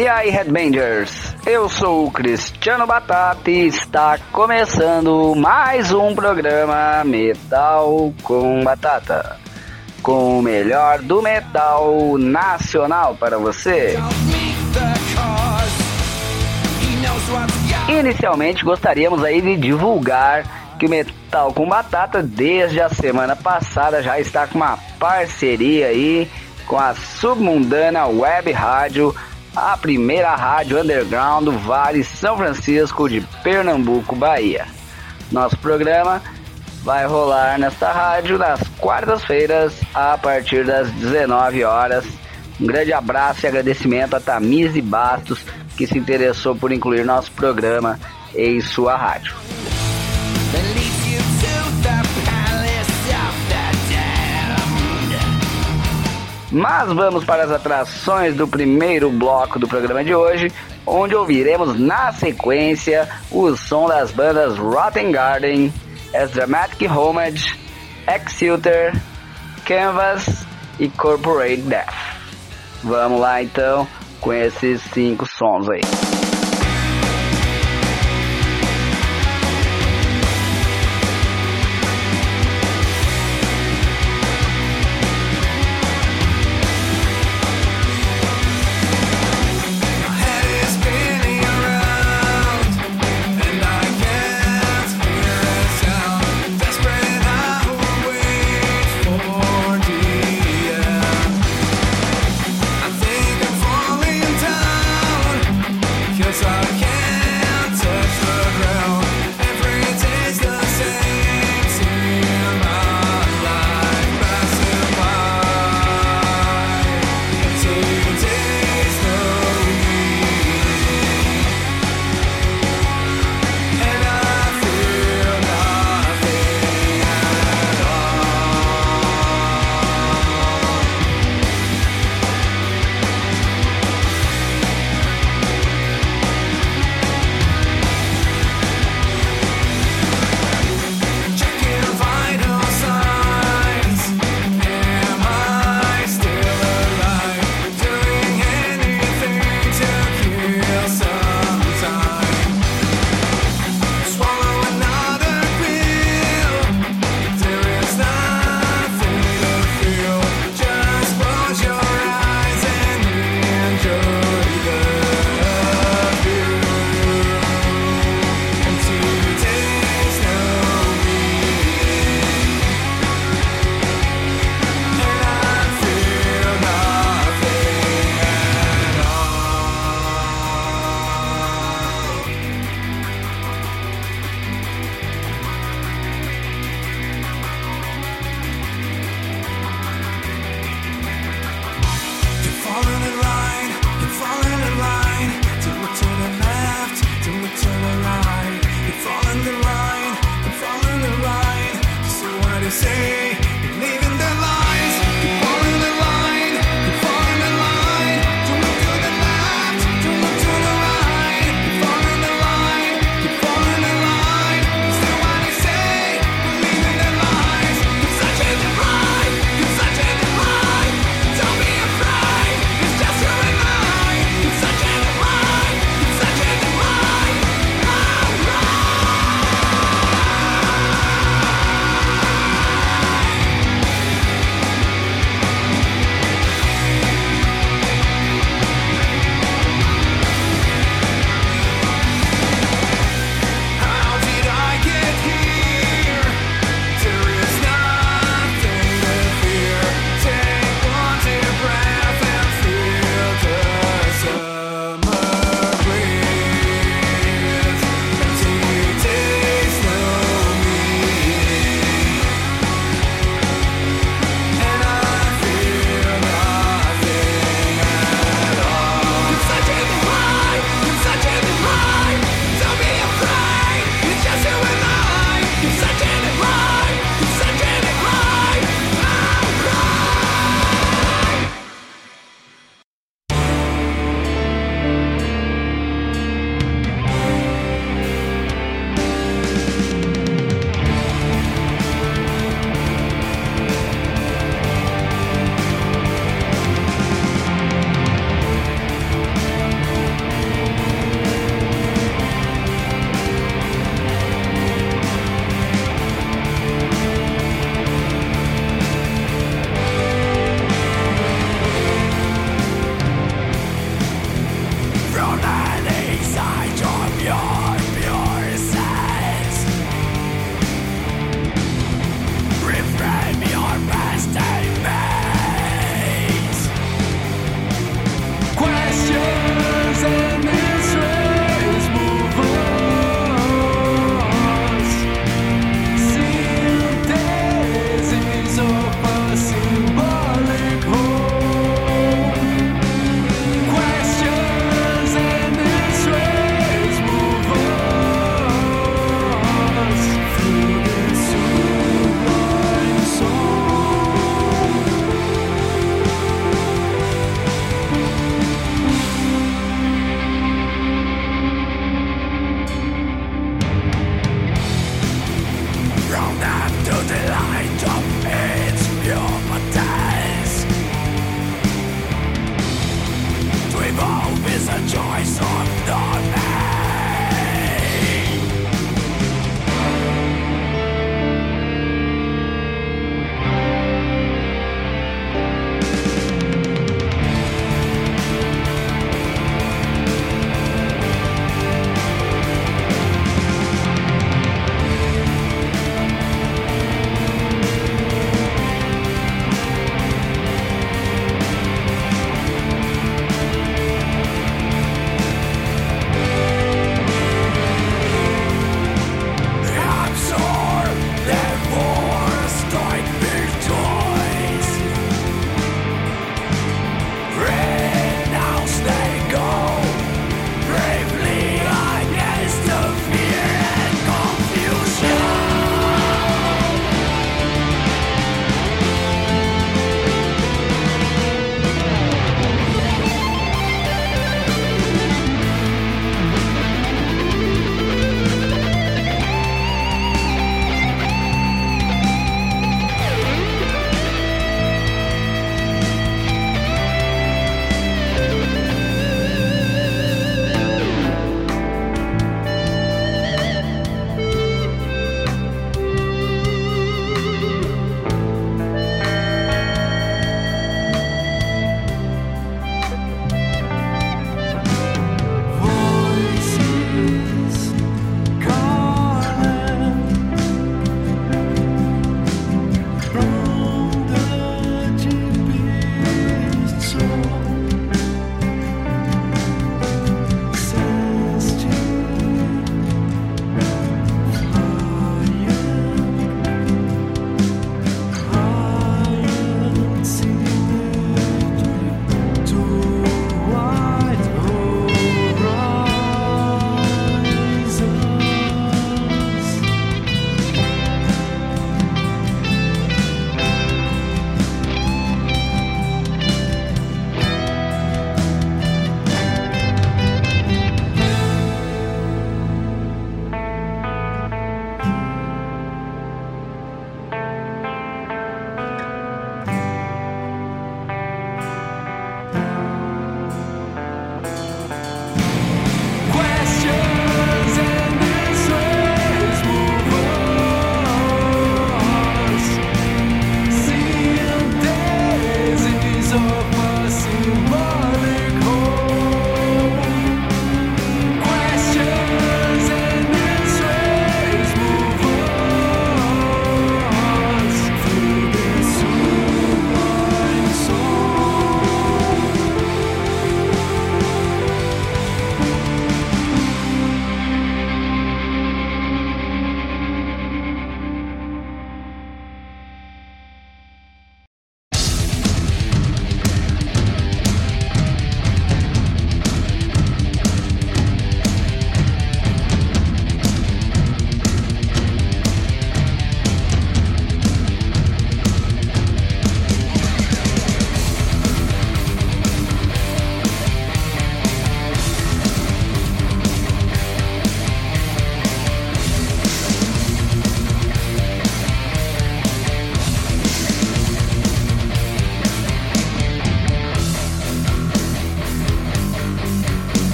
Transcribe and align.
E 0.00 0.08
aí, 0.08 0.30
Headbangers? 0.30 1.36
Eu 1.44 1.68
sou 1.68 2.06
o 2.06 2.10
Cristiano 2.10 2.86
Batata 2.86 3.50
e 3.50 3.66
está 3.66 4.18
começando 4.32 5.34
mais 5.36 5.92
um 5.92 6.14
programa 6.14 7.04
Metal 7.04 8.10
com 8.22 8.64
Batata. 8.64 9.36
Com 10.02 10.38
o 10.38 10.42
melhor 10.42 11.02
do 11.02 11.20
metal 11.20 12.16
nacional 12.16 13.14
para 13.14 13.36
você. 13.36 13.98
Inicialmente 17.86 18.64
gostaríamos 18.64 19.22
aí 19.22 19.42
de 19.42 19.54
divulgar 19.58 20.78
que 20.78 20.86
o 20.86 20.88
Metal 20.88 21.52
com 21.52 21.68
Batata 21.68 22.22
desde 22.22 22.80
a 22.80 22.88
semana 22.88 23.36
passada 23.36 24.02
já 24.02 24.18
está 24.18 24.46
com 24.46 24.56
uma 24.56 24.78
parceria 24.98 25.88
aí 25.88 26.26
com 26.66 26.78
a 26.78 26.94
Submundana 26.94 28.06
Web 28.06 28.50
Rádio 28.52 29.14
a 29.54 29.76
primeira 29.76 30.34
rádio 30.34 30.80
underground 30.80 31.44
do 31.44 31.52
Vale 31.52 32.04
São 32.04 32.36
Francisco 32.36 33.08
de 33.08 33.20
Pernambuco, 33.42 34.14
Bahia. 34.14 34.66
Nosso 35.30 35.56
programa 35.58 36.22
vai 36.82 37.06
rolar 37.06 37.58
nesta 37.58 37.92
rádio 37.92 38.38
nas 38.38 38.60
quartas-feiras 38.78 39.74
a 39.94 40.16
partir 40.16 40.64
das 40.64 40.90
19 40.92 41.64
horas. 41.64 42.04
Um 42.60 42.66
grande 42.66 42.92
abraço 42.92 43.44
e 43.44 43.48
agradecimento 43.48 44.14
a 44.14 44.20
Tamise 44.20 44.80
Bastos 44.80 45.44
que 45.76 45.86
se 45.86 45.98
interessou 45.98 46.54
por 46.54 46.72
incluir 46.72 47.04
nosso 47.04 47.32
programa 47.32 47.98
em 48.34 48.60
sua 48.60 48.96
rádio. 48.96 49.34
Mas 56.50 56.92
vamos 56.92 57.24
para 57.24 57.44
as 57.44 57.50
atrações 57.50 58.34
do 58.34 58.48
primeiro 58.48 59.10
bloco 59.10 59.58
do 59.58 59.68
programa 59.68 60.02
de 60.02 60.14
hoje, 60.14 60.52
onde 60.84 61.14
ouviremos 61.14 61.78
na 61.78 62.12
sequência 62.12 63.08
o 63.30 63.56
som 63.56 63.86
das 63.86 64.10
bandas 64.10 64.58
Rotten 64.58 65.12
Garden, 65.12 65.72
As 66.12 66.30
Dramatic 66.32 66.90
Homage, 66.90 67.56
Exilter, 68.08 68.92
Canvas 69.64 70.44
e 70.78 70.88
Corporate 70.88 71.62
Death. 71.62 71.94
Vamos 72.82 73.20
lá 73.20 73.42
então 73.42 73.86
com 74.20 74.32
esses 74.32 74.82
cinco 74.92 75.26
sons 75.26 75.68
aí. 75.68 76.19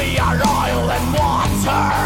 We 0.00 0.18
are 0.18 0.34
oil 0.34 0.90
and 0.90 1.12
water. 1.12 1.99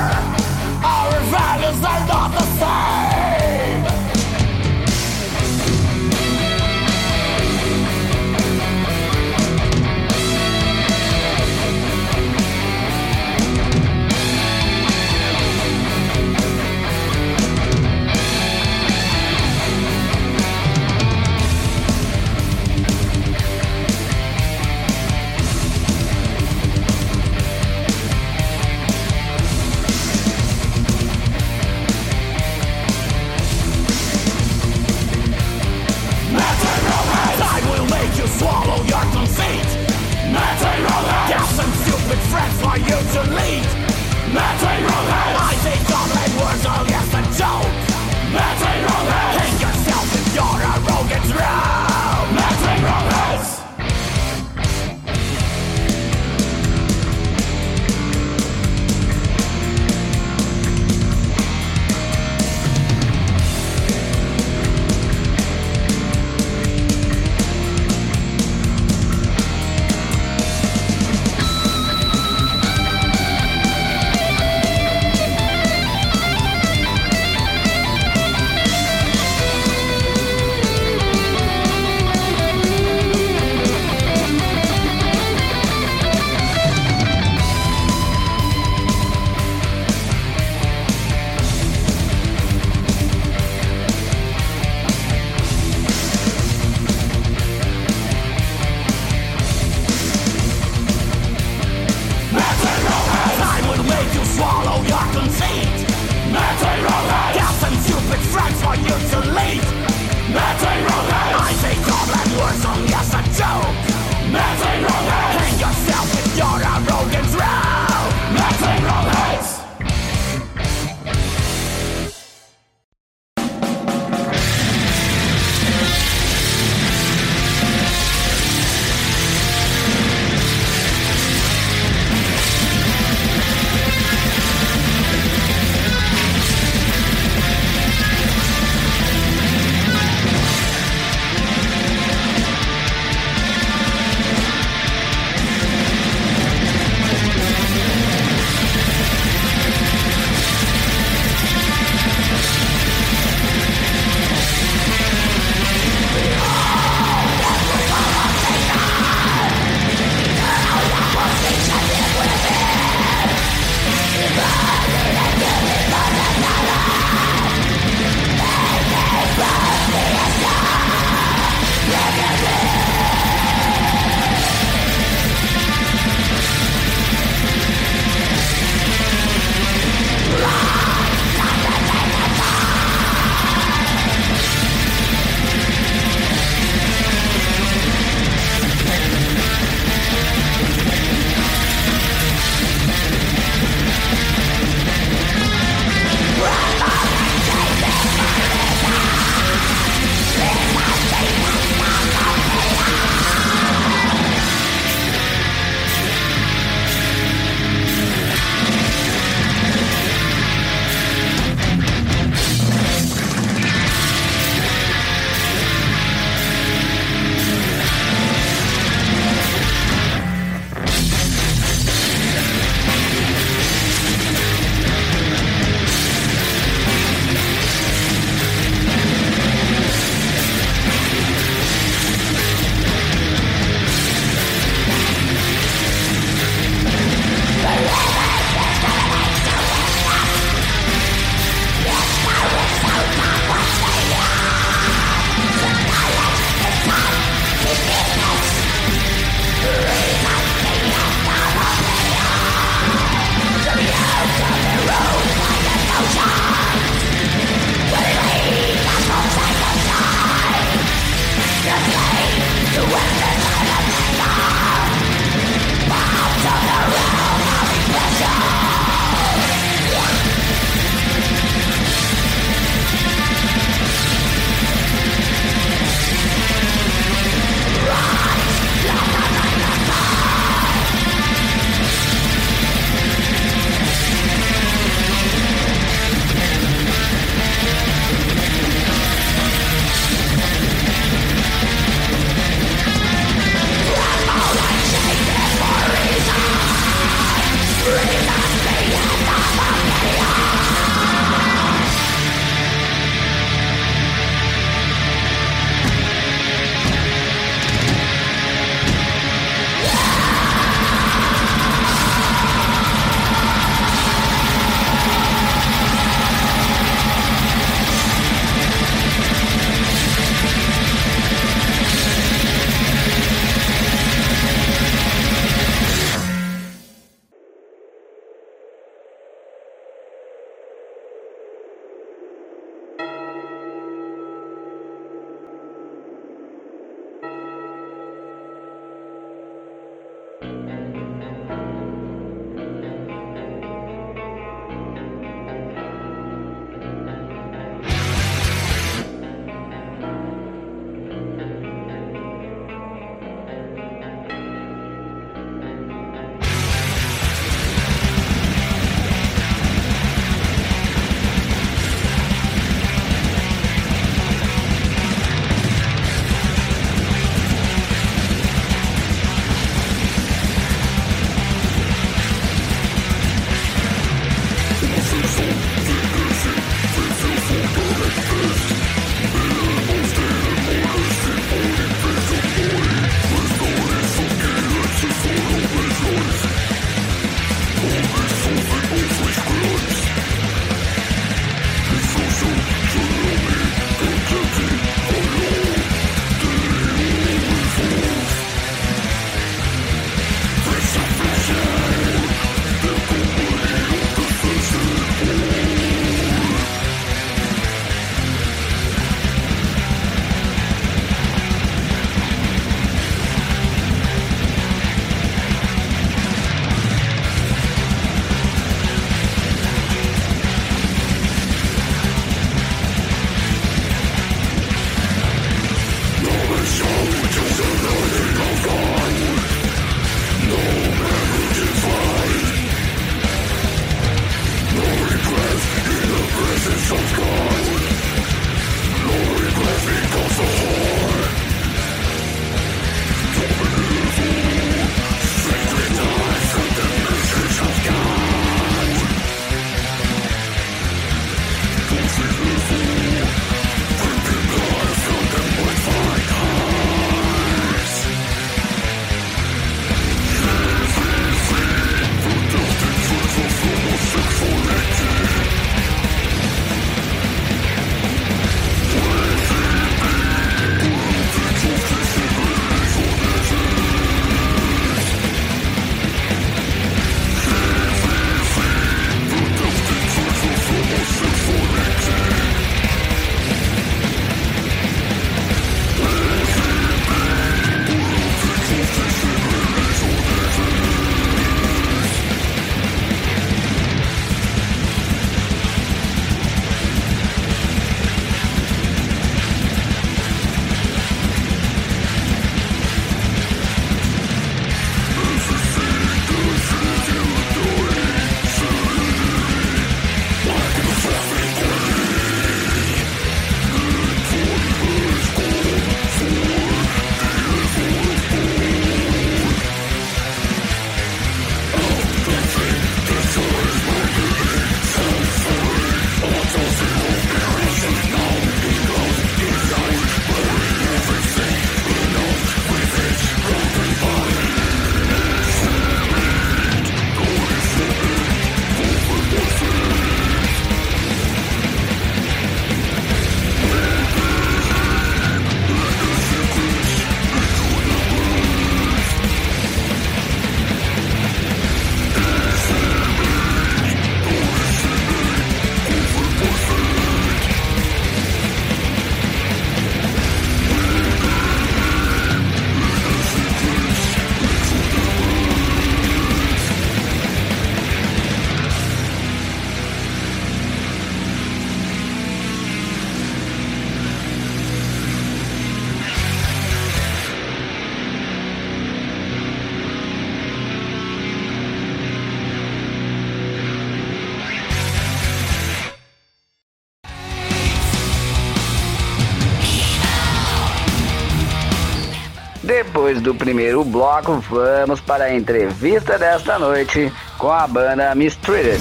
Depois 593.05 593.21
do 593.21 593.35
primeiro 593.35 593.85
bloco, 593.85 594.40
vamos 594.49 594.99
para 594.99 595.25
a 595.25 595.35
entrevista 595.35 596.19
desta 596.19 596.59
noite 596.59 597.12
com 597.37 597.51
a 597.51 597.67
banda 597.67 598.14
Mistreated. 598.14 598.81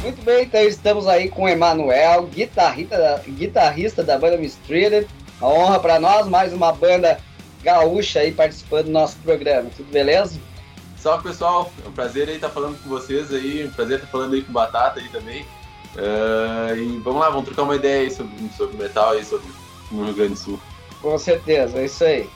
Muito 0.00 0.22
bem, 0.22 0.44
então 0.44 0.62
estamos 0.62 1.06
aí 1.06 1.28
com 1.28 1.42
o 1.42 1.48
Emanuel, 1.48 2.22
guitarrista 2.28 2.96
da, 2.96 3.18
guitarrista 3.28 4.02
da 4.02 4.18
banda 4.18 4.38
Mistreated. 4.38 5.06
Uma 5.38 5.50
honra 5.50 5.80
para 5.80 6.00
nós, 6.00 6.26
mais 6.26 6.54
uma 6.54 6.72
banda 6.72 7.18
gaúcha 7.62 8.20
aí 8.20 8.32
participando 8.32 8.86
do 8.86 8.92
nosso 8.92 9.18
programa. 9.18 9.68
Tudo 9.76 9.92
beleza? 9.92 10.40
Salve 10.96 11.24
pessoal, 11.24 11.70
é 11.84 11.88
um 11.88 11.92
prazer 11.92 12.26
aí 12.30 12.36
estar 12.36 12.48
falando 12.48 12.82
com 12.82 12.88
vocês 12.88 13.30
aí, 13.30 13.66
um 13.66 13.70
prazer 13.70 13.96
estar 13.96 14.08
falando 14.08 14.32
aí 14.32 14.40
com 14.40 14.50
Batata 14.50 14.98
aí 14.98 15.08
também. 15.10 15.44
Uh, 15.96 16.76
e 16.76 16.98
vamos 16.98 17.20
lá, 17.20 17.30
vamos 17.30 17.46
trocar 17.46 17.62
uma 17.62 17.76
ideia 17.76 18.02
aí 18.02 18.10
sobre, 18.10 18.30
sobre 18.56 18.76
metal 18.76 19.18
e 19.18 19.24
sobre 19.24 19.46
o 19.90 20.04
Rio 20.04 20.14
Grande 20.14 20.34
do 20.34 20.38
Sul. 20.38 20.60
Com 21.00 21.16
certeza, 21.18 21.78
é 21.78 21.86
isso 21.86 22.04
aí. 22.04 22.28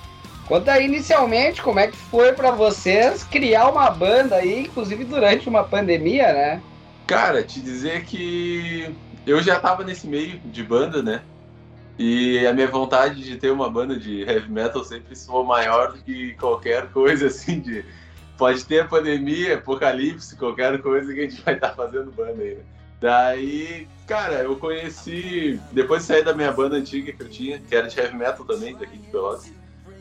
Conta 0.46 0.73
aí 0.73 0.87
inicialmente 0.87 1.62
como 1.62 1.79
é 1.79 1.88
que 1.88 1.96
foi 1.96 2.33
para 2.33 2.51
vocês 2.51 3.23
criar 3.23 3.68
uma 3.68 3.90
banda 3.90 4.37
aí, 4.37 4.62
inclusive 4.62 5.05
durante 5.05 5.49
uma 5.49 5.62
pandemia, 5.62 6.33
né? 6.33 6.62
Cara, 7.07 7.42
te 7.42 7.61
dizer 7.61 8.05
que 8.05 8.92
eu 9.27 9.42
já 9.42 9.61
tava 9.61 9.85
nesse 9.85 10.07
meio 10.07 10.40
de 10.40 10.62
banda, 10.62 11.03
né? 11.03 11.23
E 11.99 12.46
a 12.46 12.53
minha 12.53 12.66
vontade 12.66 13.23
de 13.23 13.37
ter 13.37 13.51
uma 13.51 13.68
banda 13.68 13.94
de 13.96 14.23
heavy 14.23 14.51
metal 14.51 14.83
sempre 14.83 15.14
soou 15.14 15.44
maior 15.44 15.92
do 15.92 15.99
que 15.99 16.33
qualquer 16.35 16.88
coisa 16.90 17.27
assim 17.29 17.61
de 17.61 17.85
pode 18.38 18.64
ter 18.64 18.88
pandemia, 18.88 19.57
apocalipse, 19.57 20.35
qualquer 20.35 20.81
coisa 20.81 21.12
que 21.12 21.20
a 21.20 21.23
gente 21.29 21.42
vai 21.42 21.55
estar 21.55 21.68
tá 21.68 21.75
fazendo 21.75 22.11
banda 22.11 22.42
aí, 22.42 22.55
né? 22.55 22.62
Daí, 23.01 23.89
cara, 24.07 24.43
eu 24.43 24.57
conheci. 24.57 25.59
Depois 25.73 26.03
de 26.03 26.09
sair 26.09 26.25
da 26.25 26.35
minha 26.35 26.53
banda 26.53 26.77
antiga 26.77 27.13
que 27.13 27.23
eu 27.23 27.29
tinha, 27.29 27.59
que 27.59 27.75
era 27.75 27.89
de 27.89 27.99
heavy 27.99 28.17
metal 28.17 28.45
também, 28.45 28.77
daqui 28.77 28.99
de 28.99 29.07
Pelotas, 29.09 29.53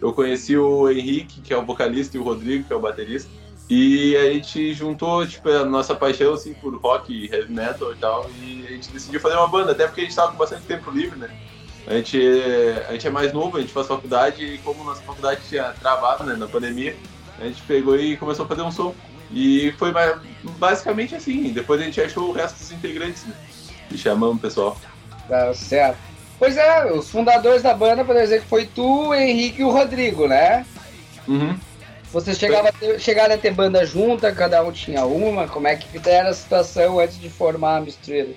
eu 0.02 0.14
conheci 0.14 0.58
o 0.58 0.90
Henrique, 0.90 1.42
que 1.42 1.54
é 1.54 1.58
o 1.58 1.66
vocalista, 1.66 2.18
e 2.18 2.20
o 2.20 2.24
Rodrigo, 2.24 2.66
que 2.66 2.74
é 2.74 2.76
o 2.76 2.80
baterista. 2.80 3.30
E 3.70 4.18
a 4.18 4.34
gente 4.34 4.74
juntou, 4.74 5.26
tipo, 5.28 5.48
a 5.50 5.64
nossa 5.64 5.94
paixão, 5.94 6.34
assim, 6.34 6.54
por 6.56 6.76
rock 6.76 7.14
e 7.14 7.32
heavy 7.32 7.54
metal 7.54 7.94
e 7.94 7.96
tal, 7.98 8.30
e 8.42 8.66
a 8.68 8.72
gente 8.72 8.90
decidiu 8.90 9.20
fazer 9.20 9.36
uma 9.36 9.48
banda, 9.48 9.74
até 9.74 9.86
porque 9.86 10.02
a 10.02 10.04
gente 10.06 10.16
tava 10.16 10.32
com 10.32 10.38
bastante 10.38 10.64
tempo 10.64 10.90
livre, 10.90 11.20
né? 11.20 11.30
A 11.86 11.94
gente, 11.94 12.20
a 12.88 12.94
gente 12.94 13.08
é 13.08 13.10
mais 13.12 13.32
novo, 13.32 13.58
a 13.58 13.62
gente 13.62 13.72
faz 13.72 13.88
faculdade, 13.88 14.44
e 14.44 14.58
como 14.60 14.84
nossa 14.84 15.02
faculdade 15.04 15.42
tinha 15.48 15.72
travado, 15.80 16.24
né, 16.24 16.36
na 16.36 16.48
pandemia, 16.48 16.96
a 17.40 17.44
gente 17.46 17.62
pegou 17.62 17.96
e 17.96 18.18
começou 18.18 18.46
a 18.46 18.48
fazer 18.48 18.64
um 18.64 18.72
som. 18.72 18.96
E 19.32 19.74
foi 19.78 19.94
basicamente 20.58 21.16
assim. 21.16 21.52
Depois 21.52 21.82
a 21.82 21.84
gente 21.84 22.02
achou 22.02 22.30
o 22.30 22.32
resto 22.32 22.60
dos 22.60 22.72
integrantes, 22.72 23.26
né? 23.26 23.34
E 23.92 23.98
chamamos 23.98 24.38
o 24.38 24.40
pessoal. 24.40 24.78
Tá 25.28 25.54
certo. 25.54 25.98
Pois 26.38 26.56
é, 26.56 26.92
os 26.92 27.10
fundadores 27.10 27.62
da 27.62 27.74
banda, 27.74 28.04
por 28.06 28.16
exemplo, 28.16 28.46
foi 28.48 28.66
tu, 28.66 29.10
o 29.10 29.14
Henrique 29.14 29.62
e 29.62 29.66
o 29.66 29.72
Rodrigo, 29.72 30.28
né? 30.28 30.66
Uhum. 31.28 31.58
Vocês 32.12 32.40
chegavam 32.40 32.70
a 32.70 32.72
ter, 32.72 33.00
chegaram 33.00 33.36
a 33.36 33.38
ter 33.38 33.52
banda 33.52 33.86
junta, 33.86 34.32
cada 34.32 34.64
um 34.64 34.72
tinha 34.72 35.06
uma? 35.06 35.48
Como 35.48 35.68
é 35.68 35.76
que 35.76 35.88
era 36.10 36.30
a 36.30 36.34
situação 36.34 37.00
antes 37.00 37.20
de 37.20 37.30
formar 37.30 37.78
a 37.78 37.82
mistura? 37.82 38.30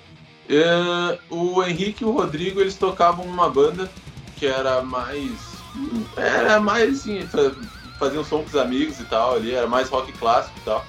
Uh, 0.49 1.17
o 1.35 1.63
Henrique 1.63 2.03
e 2.03 2.05
o 2.05 2.11
Rodrigo, 2.11 2.61
eles 2.61 2.75
tocavam 2.75 3.25
numa 3.25 3.49
banda 3.49 3.89
que 4.35 4.45
era 4.45 4.81
mais... 4.83 5.31
Era 6.15 6.59
mais, 6.59 6.99
assim, 6.99 7.27
fazia 8.03 8.19
um 8.19 8.23
som 8.23 8.39
com 8.39 8.47
os 8.47 8.55
amigos 8.55 8.99
e 8.99 9.05
tal 9.05 9.35
ali, 9.35 9.53
era 9.53 9.67
mais 9.67 9.89
rock 9.89 10.11
clássico 10.13 10.57
e 10.57 10.61
tal. 10.61 10.85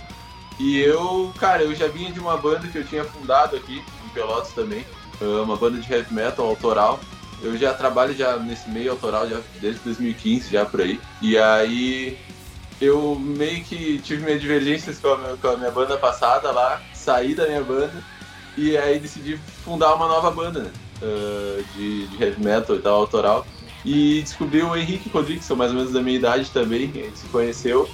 E 0.59 0.81
eu, 0.81 1.33
cara, 1.39 1.63
eu 1.63 1.75
já 1.75 1.89
vinha 1.89 2.13
de 2.13 2.21
uma 2.21 2.37
banda 2.37 2.69
que 2.69 2.79
eu 2.79 2.85
tinha 2.85 3.05
fundado 3.05 3.57
aqui, 3.57 3.83
em 4.05 4.09
Pelotas 4.11 4.53
também, 4.53 4.85
uma 5.21 5.57
banda 5.57 5.81
de 5.81 5.93
heavy 5.93 6.13
metal 6.13 6.47
autoral. 6.47 7.01
Eu 7.43 7.57
já 7.57 7.75
trabalho 7.75 8.15
já 8.15 8.37
nesse 8.37 8.71
meio 8.71 8.93
autoral 8.93 9.29
já 9.29 9.41
desde 9.61 9.81
2015, 9.81 10.51
já 10.51 10.65
por 10.65 10.81
aí. 10.81 11.01
E 11.21 11.37
aí 11.37 12.19
eu 12.81 13.17
meio 13.17 13.65
que 13.65 13.99
tive 13.99 14.25
minhas 14.25 14.41
divergências 14.41 14.99
com 14.99 15.09
a 15.09 15.19
minha, 15.19 15.37
com 15.37 15.49
a 15.49 15.57
minha 15.57 15.71
banda 15.71 15.97
passada 15.97 16.51
lá, 16.51 16.81
saí 16.93 17.35
da 17.35 17.47
minha 17.47 17.63
banda 17.63 18.03
e 18.57 18.77
aí 18.77 18.99
decidi 18.99 19.37
fundar 19.65 19.95
uma 19.95 20.07
nova 20.07 20.31
banda 20.31 20.71
uh, 21.03 21.65
de, 21.75 22.07
de 22.07 22.23
heavy 22.23 22.43
metal 22.43 22.77
e 22.77 22.79
tal, 22.79 23.01
autoral. 23.01 23.47
E 23.85 24.23
descobri 24.23 24.63
o 24.63 24.75
Henrique 24.75 25.11
Rodrigues, 25.11 25.49
mais 25.51 25.71
ou 25.71 25.77
menos 25.77 25.93
da 25.93 26.01
minha 26.01 26.17
idade 26.17 26.51
também, 26.51 26.91
a 26.91 26.99
gente 26.99 27.19
se 27.19 27.27
conheceu. 27.29 27.89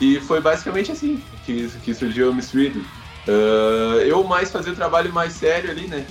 E 0.00 0.18
foi 0.20 0.40
basicamente 0.40 0.90
assim 0.90 1.22
que, 1.44 1.68
que 1.84 1.94
surgiu 1.94 2.30
o 2.30 2.34
Miss. 2.34 2.52
Uh, 2.54 4.00
eu 4.06 4.22
mais 4.24 4.50
fazia 4.50 4.72
o 4.72 4.76
trabalho 4.76 5.12
mais 5.12 5.34
sério 5.34 5.70
ali, 5.70 5.86
né? 5.86 6.06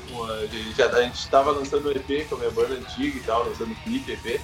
A 0.91 1.01
gente 1.01 1.15
estava 1.15 1.51
lançando 1.51 1.87
um 1.87 1.91
EP 1.91 2.27
com 2.27 2.35
a 2.35 2.39
minha 2.39 2.51
banda 2.51 2.75
antiga 2.75 3.17
e 3.17 3.21
tal, 3.21 3.47
lançando 3.47 3.75
clipe, 3.83 4.11
EP. 4.11 4.41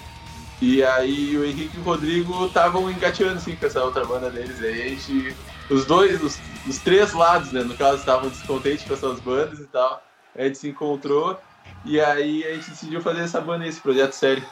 E 0.62 0.84
aí 0.84 1.38
o 1.38 1.46
Henrique 1.46 1.78
e 1.78 1.80
o 1.80 1.84
Rodrigo 1.84 2.46
estavam 2.46 2.92
engateando 2.92 3.38
assim 3.38 3.56
com 3.56 3.66
essa 3.66 3.84
outra 3.84 4.04
banda 4.06 4.30
deles. 4.30 4.62
Aí 4.62 4.82
a 4.82 4.90
gente. 4.90 5.36
Os 5.70 5.86
dois, 5.86 6.22
os, 6.22 6.40
os 6.68 6.80
três 6.80 7.14
lados, 7.14 7.52
né? 7.52 7.64
No 7.64 7.76
caso, 7.76 7.98
estavam 7.98 8.30
descontentes 8.30 8.86
com 8.86 8.94
essas 8.94 9.20
bandas 9.20 9.60
e 9.60 9.68
tal. 9.68 10.04
A 10.36 10.44
gente 10.44 10.58
se 10.58 10.68
encontrou 10.68 11.40
e 11.86 12.00
aí 12.00 12.44
a 12.44 12.54
gente 12.56 12.72
decidiu 12.72 13.02
fazer 13.02 13.22
essa 13.22 13.40
banda, 13.40 13.68
esse 13.68 13.80
projeto 13.80 14.14
sério. 14.14 14.44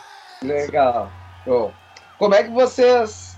Legal. 0.41 1.11
Bom, 1.45 1.71
como 2.17 2.35
é 2.35 2.43
que 2.43 2.49
vocês 2.49 3.37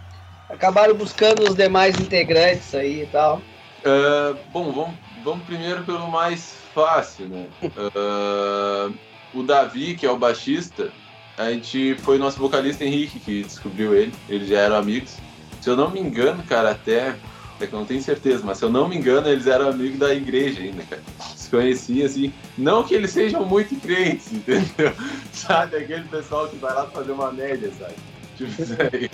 acabaram 0.49 0.95
buscando 0.95 1.43
os 1.43 1.55
demais 1.55 1.99
integrantes 1.99 2.73
aí 2.73 3.03
e 3.03 3.05
tal? 3.07 3.41
Uh, 3.79 4.37
bom, 4.51 4.71
vamos, 4.71 4.95
vamos 5.23 5.45
primeiro 5.45 5.83
pelo 5.83 6.09
mais 6.09 6.55
fácil, 6.73 7.27
né? 7.27 7.47
Uh, 7.63 8.93
o 9.33 9.43
Davi, 9.43 9.95
que 9.95 10.05
é 10.05 10.11
o 10.11 10.17
baixista, 10.17 10.91
a 11.37 11.51
gente 11.51 11.95
foi 11.99 12.17
nosso 12.17 12.39
vocalista 12.39 12.83
Henrique 12.83 13.19
que 13.19 13.43
descobriu 13.43 13.95
ele. 13.95 14.13
Eles 14.27 14.49
já 14.49 14.59
eram 14.59 14.75
amigos. 14.75 15.15
Se 15.61 15.69
eu 15.69 15.75
não 15.75 15.89
me 15.89 15.99
engano, 15.99 16.43
cara, 16.43 16.71
até 16.71 17.15
é 17.61 17.67
que 17.67 17.73
eu 17.73 17.79
não 17.79 17.85
tenho 17.85 18.01
certeza, 18.01 18.43
mas 18.45 18.57
se 18.57 18.63
eu 18.63 18.69
não 18.69 18.87
me 18.87 18.97
engano, 18.97 19.27
eles 19.27 19.45
eram 19.45 19.69
amigos 19.69 19.99
da 19.99 20.13
igreja 20.13 20.61
ainda, 20.61 20.83
cara. 20.83 21.01
Se 21.49 21.55
conheciam 21.55 22.05
assim. 22.05 22.33
Não 22.57 22.83
que 22.83 22.93
eles 22.93 23.09
sejam 23.09 23.43
muito 23.43 23.75
crentes, 23.81 24.31
entendeu? 24.33 24.93
Sabe, 25.33 25.77
aquele 25.77 26.03
pessoal 26.03 26.47
que 26.47 26.55
vai 26.57 26.73
lá 26.73 26.85
fazer 26.85 27.11
uma 27.11 27.31
média, 27.31 27.71
sabe? 27.79 27.95
Tipo 28.37 28.61
isso 28.61 28.73
aí. 28.73 29.09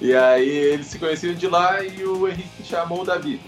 E 0.00 0.14
aí 0.14 0.48
eles 0.48 0.86
se 0.86 0.98
conheciam 0.98 1.34
de 1.34 1.46
lá 1.46 1.84
e 1.84 2.02
o 2.04 2.26
Henrique 2.26 2.64
chamou 2.64 3.02
o 3.02 3.04
Davi. 3.04 3.40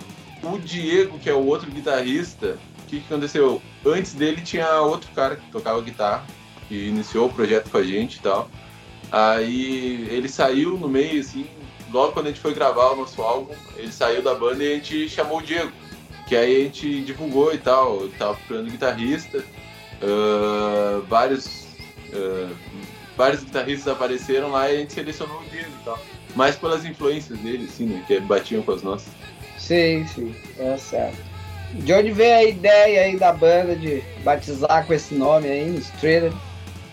O 0.42 0.59
Diego, 0.59 1.18
que 1.18 1.31
é 1.31 1.33
o 1.33 1.44
outro 1.44 1.70
guitarrista, 1.70 2.59
o 2.79 2.87
que, 2.87 3.01
que 3.01 3.07
aconteceu? 3.07 3.61
Antes 3.85 4.12
dele 4.12 4.42
tinha 4.42 4.81
outro 4.81 5.11
cara 5.12 5.37
que 5.37 5.51
tocava 5.51 5.81
guitarra, 5.81 6.25
que 6.68 6.88
iniciou 6.88 7.27
o 7.27 7.33
projeto 7.33 7.70
com 7.70 7.79
a 7.79 7.83
gente 7.83 8.16
e 8.16 8.20
tal. 8.20 8.51
Aí 9.11 10.07
ele 10.11 10.29
saiu 10.29 10.77
no 10.77 10.88
meio, 10.88 11.20
assim, 11.20 11.46
logo 11.90 12.12
quando 12.12 12.27
a 12.27 12.29
gente 12.29 12.40
foi 12.40 12.55
gravar 12.55 12.90
o 12.90 12.96
nosso 12.96 13.20
álbum, 13.22 13.55
ele 13.77 13.90
saiu 13.90 14.22
da 14.22 14.35
banda 14.35 14.62
e 14.62 14.72
a 14.72 14.75
gente 14.77 15.09
chamou 15.09 15.38
o 15.38 15.42
Diego. 15.42 15.72
Que 16.27 16.37
aí 16.37 16.57
a 16.57 16.65
gente 16.65 17.03
divulgou 17.03 17.55
e 17.55 17.59
tal, 17.59 18.03
eu 18.03 18.11
tava 18.19 18.35
procurando 18.35 18.71
guitarrista, 18.71 19.45
uh, 20.03 21.03
vários, 21.03 21.67
uh, 22.12 22.55
vários 23.17 23.45
guitarristas 23.45 23.93
apareceram 23.93 24.51
lá 24.51 24.71
e 24.71 24.77
a 24.77 24.79
gente 24.81 24.93
selecionou 24.93 25.41
o 25.41 25.45
Diego 25.45 25.71
e 25.81 25.85
tal. 25.85 25.99
Mais 26.35 26.57
pelas 26.57 26.85
influências 26.85 27.39
dele, 27.39 27.69
assim, 27.71 27.87
né, 27.87 28.05
que 28.07 28.19
batiam 28.21 28.62
com 28.62 28.73
as 28.73 28.83
nossas. 28.83 29.12
Sim, 29.57 30.07
sim, 30.07 30.35
é 30.59 30.77
certo. 30.77 31.19
De 31.75 31.93
onde 31.93 32.12
veio 32.12 32.37
a 32.37 32.45
ideia 32.45 33.03
aí 33.03 33.17
da 33.17 33.33
banda 33.33 33.75
de 33.75 34.03
batizar 34.23 34.87
com 34.87 34.95
esse 34.95 35.15
nome 35.15 35.49
aí, 35.49 35.77
Streeter? 35.77 36.33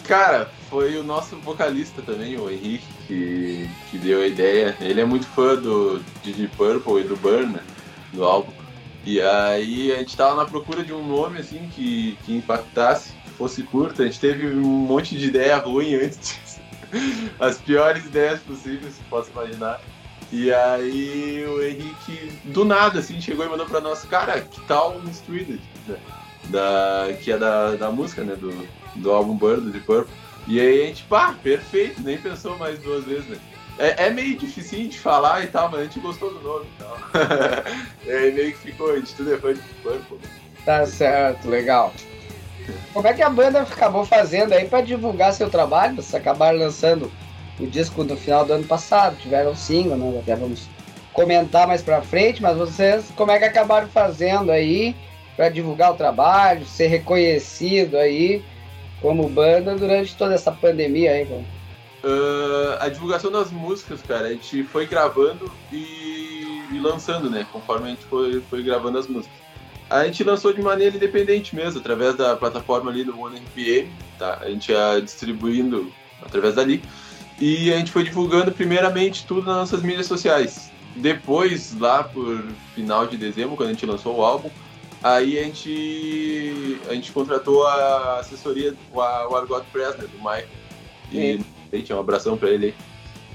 Cara, 0.04 0.50
foi 0.70 0.98
o 0.98 1.04
nosso 1.04 1.36
vocalista 1.38 2.02
também, 2.02 2.38
o 2.38 2.50
Henrique, 2.50 2.86
que, 3.08 3.70
que 3.90 3.98
deu 3.98 4.22
a 4.22 4.28
ideia. 4.28 4.76
Ele 4.82 5.02
é 5.02 5.06
muito 5.06 5.26
fã 5.28 5.56
do 5.56 6.04
Didi 6.22 6.48
Purple 6.58 7.02
e 7.02 7.04
do 7.04 7.16
Burn, 7.18 7.54
né, 7.54 7.62
do 8.12 8.24
álbum. 8.24 8.63
E 9.06 9.22
aí 9.22 9.92
a 9.92 9.98
gente 9.98 10.16
tava 10.16 10.36
na 10.36 10.46
procura 10.46 10.84
de 10.84 10.94
um 10.94 11.06
nome 11.06 11.40
assim 11.40 11.70
que, 11.76 12.18
que 12.24 12.34
impactasse, 12.36 13.12
que 13.24 13.32
fosse 13.32 13.64
curto. 13.64 14.02
A 14.02 14.06
gente 14.06 14.20
teve 14.20 14.48
um 14.48 14.62
monte 14.62 15.18
de 15.18 15.28
ideia 15.28 15.58
ruim 15.58 15.96
antes. 15.96 16.60
As 17.40 17.58
piores 17.58 18.06
ideias 18.06 18.40
possíveis, 18.42 18.94
se 18.94 19.02
posso 19.10 19.30
imaginar. 19.32 19.82
E 20.32 20.52
aí 20.52 21.46
o 21.46 21.62
Henrique, 21.62 22.32
do 22.46 22.64
nada, 22.66 23.00
assim, 23.00 23.20
chegou 23.22 23.46
e 23.46 23.50
mandou 23.50 23.66
pra 23.66 23.82
nós, 23.82 24.04
cara, 24.06 24.42
que 24.42 24.60
tal 24.62 24.98
um 24.98 25.10
Streeted? 25.10 25.62
Da, 26.46 27.10
que 27.22 27.32
é 27.32 27.38
da, 27.38 27.76
da 27.76 27.92
música, 27.92 28.24
né? 28.24 28.36
Do, 28.36 28.68
do 28.96 29.12
álbum 29.12 29.38
Bird, 29.38 29.72
de 29.72 29.80
Purple. 29.80 30.14
E 30.48 30.60
aí 30.60 30.84
a 30.84 30.88
gente, 30.88 31.04
pá, 31.04 31.36
perfeito, 31.42 32.02
nem 32.02 32.18
pensou 32.18 32.58
mais 32.58 32.80
duas 32.80 33.04
vezes, 33.06 33.26
né? 33.26 33.38
É, 33.80 34.06
é 34.06 34.10
meio 34.10 34.38
difícil 34.38 34.88
de 34.88 35.00
falar 35.00 35.44
e 35.44 35.48
tal, 35.48 35.70
mas 35.70 35.82
a 35.82 35.84
gente 35.84 36.00
gostou 36.00 36.34
do 36.34 36.42
nome 36.42 36.66
e 36.66 36.84
tal. 36.84 36.98
e 38.06 38.12
aí 38.12 38.32
meio 38.32 38.52
que 38.52 38.60
ficou, 38.60 38.92
a 38.92 38.96
gente 38.96 39.14
tudo 39.16 39.34
é 39.34 39.38
fã 39.38 39.54
de 39.54 39.60
Purple. 39.82 40.20
Tá 40.66 40.86
certo, 40.86 41.50
legal. 41.50 41.92
Como 42.94 43.08
é 43.08 43.14
que 43.14 43.22
a 43.22 43.30
banda 43.30 43.62
acabou 43.62 44.06
fazendo 44.06 44.54
aí 44.54 44.68
para 44.68 44.82
divulgar 44.82 45.34
seu 45.34 45.50
trabalho? 45.50 45.96
Vocês 45.96 46.16
acabaram 46.16 46.60
lançando 46.60 47.12
o 47.60 47.68
disco 47.68 48.04
no 48.04 48.16
final 48.16 48.46
do 48.46 48.54
ano 48.54 48.64
passado, 48.64 49.18
tiveram 49.18 49.56
single, 49.56 49.98
né? 49.98 50.20
Até 50.20 50.36
vamos 50.36 50.70
comentar 51.12 51.68
mais 51.68 51.82
pra 51.82 52.02
frente, 52.02 52.42
mas 52.42 52.58
vocês 52.58 53.06
como 53.16 53.32
é 53.32 53.40
que 53.40 53.46
acabaram 53.46 53.88
fazendo 53.88 54.52
aí 54.52 54.96
para 55.36 55.50
divulgar 55.50 55.92
o 55.92 55.96
trabalho, 55.96 56.66
ser 56.66 56.88
reconhecido 56.88 57.98
aí 57.98 58.44
como 59.02 59.28
banda 59.28 59.76
durante 59.76 60.16
toda 60.16 60.34
essa 60.34 60.52
pandemia 60.52 61.12
aí, 61.12 61.28
uh, 62.04 62.78
A 62.80 62.90
divulgação 62.90 63.32
das 63.32 63.52
músicas, 63.52 64.02
cara, 64.02 64.28
a 64.28 64.32
gente 64.32 64.64
foi 64.64 64.86
gravando 64.86 65.52
e, 65.72 66.62
e, 66.72 66.80
lançando, 66.80 67.30
né? 67.30 67.46
Conforme 67.52 67.88
a 67.88 67.90
gente 67.90 68.06
foi, 68.06 68.42
foi 68.50 68.64
gravando 68.64 68.98
as 68.98 69.08
músicas. 69.08 69.38
A 69.90 70.06
gente 70.06 70.24
lançou 70.24 70.54
de 70.54 70.62
maneira 70.62 70.96
independente 70.96 71.56
mesmo, 71.56 71.80
através 71.80 72.16
da 72.16 72.36
plataforma 72.36 72.90
ali 72.90 73.04
do 73.04 73.20
OneRPM, 73.20 73.90
tá? 74.18 74.40
A 74.42 74.50
gente 74.50 74.72
ia 74.72 75.00
distribuindo 75.00 75.92
através 76.22 76.56
dali. 76.56 76.82
E 77.40 77.74
a 77.74 77.78
gente 77.78 77.92
foi 77.92 78.04
divulgando 78.04 78.52
primeiramente 78.52 79.26
tudo 79.26 79.46
nas 79.46 79.56
nossas 79.56 79.82
mídias 79.82 80.08
sociais. 80.08 80.72
Depois, 80.96 81.76
lá 81.78 82.04
por 82.04 82.44
final 82.76 83.08
de 83.08 83.18
dezembro, 83.18 83.56
quando 83.56 83.70
a 83.70 83.74
gente 83.74 83.86
lançou 83.86 84.18
o 84.18 84.24
álbum, 84.24 84.50
Aí 85.04 85.38
a 85.38 85.44
gente, 85.44 86.80
a 86.90 86.94
gente 86.94 87.12
contratou 87.12 87.68
a 87.68 88.20
assessoria, 88.20 88.74
o, 88.94 89.02
Argot 89.02 89.66
Presner, 89.70 90.08
do 90.08 90.18
Michael. 90.18 90.48
E 91.14 91.40
gente 91.76 91.94
um 91.94 92.00
abração 92.00 92.38
para 92.38 92.50
ele 92.50 92.68
aí. 92.68 92.74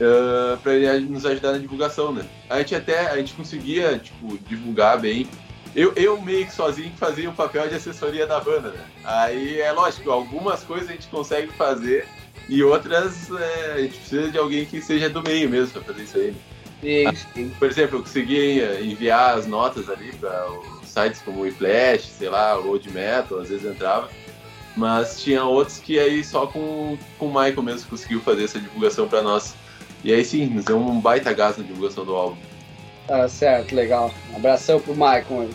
Uh, 0.01 0.57
para 0.59 0.75
ele 0.75 1.01
nos 1.07 1.27
ajudar 1.27 1.53
na 1.53 1.59
divulgação, 1.59 2.13
né? 2.13 2.25
A 2.49 2.59
gente 2.59 2.75
até, 2.75 3.11
a 3.11 3.17
gente 3.17 3.35
conseguia, 3.35 3.99
tipo, 3.99 4.39
divulgar 4.49 5.01
bem. 5.01 5.27
Eu, 5.75 5.93
eu 5.97 6.21
meio 6.21 6.47
que 6.47 6.53
sozinho 6.53 6.93
fazia 6.97 7.29
o 7.29 7.33
papel 7.33 7.69
de 7.69 7.75
assessoria 7.75 8.27
da 8.27 8.39
banda, 8.41 8.71
né? 8.71 8.85
Aí 9.05 9.61
é 9.61 9.73
lógico, 9.73 10.11
algumas 10.11 10.63
coisas 10.63 10.89
a 10.89 10.93
gente 10.93 11.09
consegue 11.09 11.49
fazer 11.53 12.07
e 12.49 12.63
outras 12.63 13.31
é, 13.31 13.73
a 13.73 13.79
gente 13.79 13.99
precisa 13.99 14.31
de 14.31 14.39
alguém 14.39 14.65
que 14.65 14.81
seja 14.81 15.11
do 15.11 15.23
meio 15.23 15.51
mesmo 15.51 15.73
para 15.73 15.83
fazer 15.83 16.03
isso 16.05 16.17
aí. 16.17 16.31
Né? 16.31 16.37
Sim, 16.81 17.27
sim. 17.35 17.53
Por 17.59 17.69
exemplo, 17.69 17.99
eu 17.99 18.03
consegui 18.03 18.61
enviar 18.81 19.37
as 19.37 19.47
notas 19.47 19.91
ali 19.91 20.13
para 20.13 20.47
sites 20.85 21.21
como 21.23 21.45
o 21.45 21.53
Flash, 21.53 22.05
sei 22.07 22.29
lá, 22.29 22.55
Road 22.55 22.89
Metal, 22.91 23.41
às 23.41 23.49
vezes 23.49 23.69
entrava. 23.69 24.09
Mas 24.79 25.21
tinha 25.21 25.43
outros 25.43 25.79
que 25.79 25.99
aí 25.99 26.23
só 26.23 26.47
com, 26.47 26.97
com 27.19 27.27
o 27.27 27.29
Michael 27.29 27.63
mesmo 27.63 27.91
conseguiu 27.91 28.21
fazer 28.21 28.45
essa 28.45 28.61
divulgação 28.61 29.09
para 29.09 29.21
nós. 29.23 29.57
E 30.05 30.13
aí 30.13 30.25
sim, 30.25 30.47
nos 30.47 30.65
deu 30.65 30.79
um 30.79 31.01
baita 31.01 31.33
gás 31.33 31.59
na 31.59 31.65
divulgação 31.65 32.05
do 32.05 32.15
álbum. 32.15 32.37
Tá 33.09 33.29
certo, 33.29 33.75
legal. 33.75 34.13
Um 34.33 34.37
abração 34.37 34.79
pro 34.79 34.93
Michael. 34.93 35.49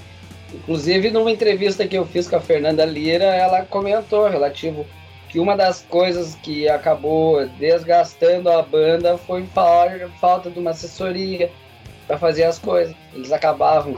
Inclusive, 0.53 1.09
numa 1.09 1.31
entrevista 1.31 1.87
que 1.87 1.97
eu 1.97 2.05
fiz 2.05 2.27
com 2.27 2.35
a 2.35 2.41
Fernanda 2.41 2.83
Lira, 2.83 3.23
ela 3.23 3.63
comentou 3.63 4.27
relativo 4.27 4.85
que 5.29 5.39
uma 5.39 5.55
das 5.55 5.81
coisas 5.89 6.35
que 6.35 6.67
acabou 6.67 7.47
desgastando 7.57 8.49
a 8.49 8.61
banda 8.61 9.17
foi 9.17 9.47
falta 10.19 10.49
de 10.49 10.59
uma 10.59 10.71
assessoria 10.71 11.49
para 12.05 12.17
fazer 12.17 12.43
as 12.43 12.59
coisas. 12.59 12.93
Eles 13.13 13.31
acabavam 13.31 13.95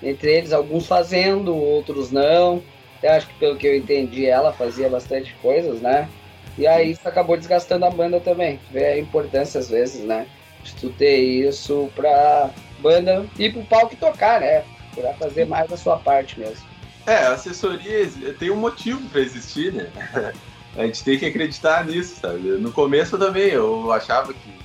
entre 0.00 0.32
eles 0.32 0.52
alguns 0.52 0.86
fazendo, 0.86 1.54
outros 1.56 2.12
não. 2.12 2.62
Eu 3.02 3.12
acho 3.12 3.26
que 3.26 3.34
pelo 3.34 3.56
que 3.56 3.66
eu 3.66 3.76
entendi, 3.76 4.26
ela 4.26 4.52
fazia 4.52 4.88
bastante 4.88 5.34
coisas, 5.40 5.80
né? 5.80 6.08
E 6.56 6.66
aí 6.66 6.90
isso 6.90 7.06
acabou 7.06 7.36
desgastando 7.36 7.84
a 7.84 7.90
banda 7.90 8.18
também. 8.20 8.58
Vê 8.70 8.86
a 8.86 8.98
importância 8.98 9.60
às 9.60 9.70
vezes, 9.70 10.02
né? 10.02 10.26
De 10.64 10.74
tu 10.74 10.90
ter 10.90 11.16
isso 11.16 11.88
pra 11.94 12.50
banda 12.80 13.24
ir 13.38 13.52
pro 13.52 13.64
palco 13.64 13.94
e 13.94 13.96
tocar, 13.96 14.40
né? 14.40 14.64
Pra 14.94 15.14
fazer 15.14 15.46
mais 15.46 15.72
a 15.72 15.76
sua 15.76 15.96
parte 15.96 16.40
mesmo. 16.40 16.66
É, 17.06 17.18
a 17.18 17.32
assessoria 17.32 18.08
tem 18.38 18.50
um 18.50 18.56
motivo 18.56 19.00
para 19.08 19.20
existir, 19.20 19.72
né? 19.72 19.88
a 20.76 20.84
gente 20.84 21.04
tem 21.04 21.18
que 21.18 21.26
acreditar 21.26 21.86
nisso, 21.86 22.16
sabe? 22.20 22.40
No 22.40 22.72
começo 22.72 23.16
também 23.16 23.50
eu 23.50 23.92
achava 23.92 24.34
que 24.34 24.58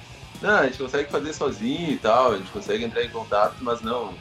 não, 0.43 0.59
a 0.59 0.63
gente 0.65 0.77
consegue 0.77 1.09
fazer 1.09 1.31
sozinho 1.31 1.91
e 1.91 1.97
tal, 1.97 2.33
a 2.33 2.37
gente 2.37 2.51
consegue 2.51 2.83
entrar 2.83 3.01
em 3.01 3.09
contato, 3.09 3.55
mas 3.61 3.81
não 3.81 4.13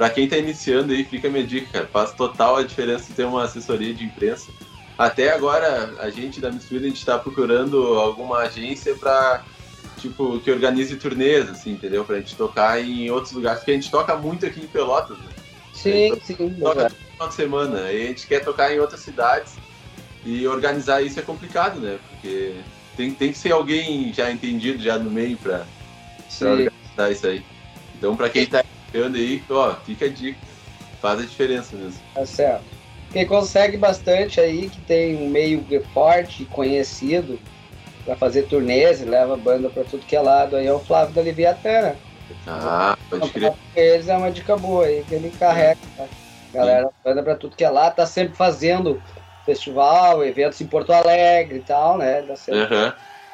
para 0.00 0.08
quem 0.08 0.24
está 0.24 0.38
iniciando 0.38 0.94
aí, 0.94 1.04
fica 1.04 1.28
a 1.28 1.30
minha 1.30 1.46
dica, 1.46 1.66
cara. 1.70 1.86
Faz 1.86 2.12
total 2.12 2.56
a 2.56 2.62
diferença 2.62 3.12
ter 3.14 3.24
uma 3.24 3.44
assessoria 3.44 3.92
de 3.92 4.02
imprensa. 4.02 4.50
Até 4.96 5.30
agora, 5.30 5.94
a 5.98 6.08
gente 6.08 6.40
da 6.40 6.50
Mistura, 6.50 6.80
a 6.80 6.88
gente 6.88 6.96
está 6.96 7.18
procurando 7.18 7.76
alguma 7.98 8.38
agência 8.38 8.94
para 8.94 9.44
tipo, 9.98 10.40
que 10.40 10.50
organize 10.50 10.96
turnês, 10.96 11.50
assim, 11.50 11.72
entendeu? 11.72 12.02
Pra 12.02 12.16
gente 12.16 12.34
tocar 12.34 12.82
em 12.82 13.10
outros 13.10 13.34
lugares, 13.34 13.58
porque 13.58 13.72
a 13.72 13.74
gente 13.74 13.90
toca 13.90 14.16
muito 14.16 14.46
aqui 14.46 14.60
em 14.60 14.66
Pelotas, 14.68 15.18
né? 15.18 15.28
Sim, 15.74 16.18
sim. 16.24 16.56
Toca 16.58 16.84
todo 16.84 16.94
final 16.94 17.28
de 17.28 17.34
semana, 17.34 17.82
aí 17.82 18.04
a 18.04 18.06
gente 18.06 18.26
quer 18.26 18.42
tocar 18.42 18.74
em 18.74 18.80
outras 18.80 19.00
cidades 19.00 19.52
e 20.24 20.48
organizar 20.48 21.02
isso 21.02 21.20
é 21.20 21.22
complicado, 21.22 21.78
né? 21.78 21.98
Porque 22.08 22.54
tem, 22.96 23.12
tem 23.12 23.32
que 23.32 23.38
ser 23.38 23.52
alguém 23.52 24.14
já 24.14 24.32
entendido 24.32 24.82
já 24.82 24.98
no 24.98 25.10
meio 25.10 25.36
pra, 25.36 25.66
pra 26.38 26.50
organizar 26.52 27.10
isso 27.12 27.26
aí. 27.26 27.44
Então, 27.98 28.16
pra 28.16 28.30
quem 28.30 28.46
tá 28.46 28.64
ficando 28.90 29.16
aí, 29.16 29.42
ó, 29.48 29.74
fica 29.84 30.06
a 30.06 30.08
dica. 30.08 30.38
Faz 31.00 31.20
a 31.20 31.22
diferença 31.22 31.76
mesmo. 31.76 32.00
Tá 32.14 32.26
certo. 32.26 32.64
Quem 33.12 33.26
consegue 33.26 33.76
bastante 33.76 34.40
aí, 34.40 34.68
que 34.68 34.80
tem 34.82 35.16
um 35.16 35.28
meio 35.28 35.64
forte 35.92 36.44
conhecido 36.44 37.38
para 38.04 38.16
fazer 38.16 38.42
turnês 38.42 39.00
e 39.00 39.04
leva 39.04 39.34
a 39.34 39.36
banda 39.36 39.68
para 39.70 39.84
tudo 39.84 40.06
que 40.06 40.14
é 40.14 40.20
lado, 40.20 40.56
aí 40.56 40.66
é 40.66 40.72
o 40.72 40.78
Flávio 40.78 41.14
da 41.14 41.22
Leviatana. 41.22 41.96
Ah, 42.46 42.96
pode 43.08 43.28
então, 43.28 43.30
crer. 43.30 43.52
Eles 43.74 44.08
é 44.08 44.16
uma 44.16 44.30
dica 44.30 44.56
boa 44.56 44.84
aí, 44.84 45.04
que 45.08 45.14
ele 45.14 45.30
carrega. 45.30 45.78
Tá? 45.96 46.06
Galera, 46.52 46.86
Sim. 46.86 46.92
banda 47.04 47.22
para 47.22 47.34
tudo 47.34 47.56
que 47.56 47.64
é 47.64 47.70
lá, 47.70 47.90
tá 47.90 48.06
sempre 48.06 48.36
fazendo 48.36 49.02
festival, 49.44 50.24
eventos 50.24 50.60
em 50.60 50.66
Porto 50.66 50.92
Alegre 50.92 51.58
e 51.58 51.62
tal, 51.62 51.98
né? 51.98 52.22
Dá 52.22 52.36
sempre... 52.36 52.62
Uhum. 52.62 52.92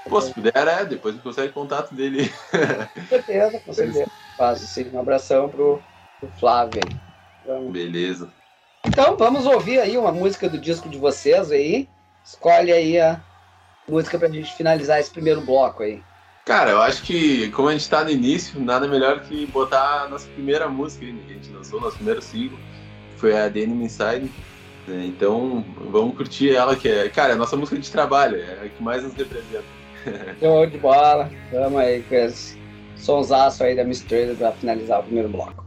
Pô, 0.08 0.20
se 0.20 0.32
puder, 0.32 0.52
é, 0.54 0.84
depois 0.84 1.16
consegue 1.20 1.52
contato 1.52 1.94
dele. 1.94 2.32
Com 2.94 3.06
certeza, 3.08 3.60
com 3.60 3.72
certeza. 3.72 4.06
Faz 4.36 4.60
sim. 4.60 4.90
Um 4.92 5.00
abração 5.00 5.48
pro, 5.48 5.82
pro 6.20 6.28
Flávio 6.38 6.80
aí. 6.84 6.96
Vamos. 7.46 7.72
Beleza. 7.72 8.30
Então, 8.86 9.16
vamos 9.16 9.46
ouvir 9.46 9.80
aí 9.80 9.96
uma 9.96 10.12
música 10.12 10.48
do 10.48 10.58
disco 10.58 10.88
de 10.88 10.98
vocês 10.98 11.50
aí. 11.50 11.88
Escolhe 12.24 12.72
aí 12.72 13.00
a 13.00 13.20
música 13.88 14.18
pra 14.18 14.28
gente 14.28 14.54
finalizar 14.54 15.00
esse 15.00 15.10
primeiro 15.10 15.40
bloco 15.40 15.82
aí. 15.82 16.02
Cara, 16.44 16.70
eu 16.70 16.80
acho 16.80 17.02
que, 17.02 17.50
como 17.50 17.68
a 17.68 17.72
gente 17.72 17.88
tá 17.88 18.04
no 18.04 18.10
início, 18.10 18.60
nada 18.60 18.86
melhor 18.86 19.20
que 19.20 19.46
botar 19.46 20.02
a 20.02 20.08
nossa 20.08 20.28
primeira 20.28 20.68
música 20.68 21.04
aí, 21.04 21.12
né, 21.12 21.22
a 21.28 21.32
gente 21.32 21.50
lançou, 21.50 21.80
nosso 21.80 21.96
primeiro 21.96 22.22
single, 22.22 22.58
foi 23.16 23.36
a 23.36 23.50
The 23.50 23.60
Enemy 23.60 23.86
Inside. 23.86 24.30
Né? 24.86 25.06
Então, 25.06 25.64
vamos 25.90 26.16
curtir 26.16 26.54
ela, 26.54 26.76
que 26.76 26.88
é, 26.88 27.08
cara, 27.08 27.30
é 27.30 27.32
a 27.32 27.38
nossa 27.38 27.56
música 27.56 27.76
de 27.80 27.90
trabalho, 27.90 28.36
é 28.36 28.66
a 28.66 28.68
que 28.68 28.80
mais 28.80 29.02
nos 29.02 29.14
representa. 29.14 29.64
Show 30.38 30.66
de 30.66 30.78
bola, 30.78 31.28
vamos 31.50 31.80
aí 31.80 32.02
com 32.02 32.14
esse 32.14 32.55
sonsaço 33.06 33.62
aí 33.62 33.76
da 33.76 33.84
mistura 33.84 34.34
para 34.34 34.52
finalizar 34.52 35.00
o 35.00 35.04
primeiro 35.04 35.28
bloco. 35.28 35.65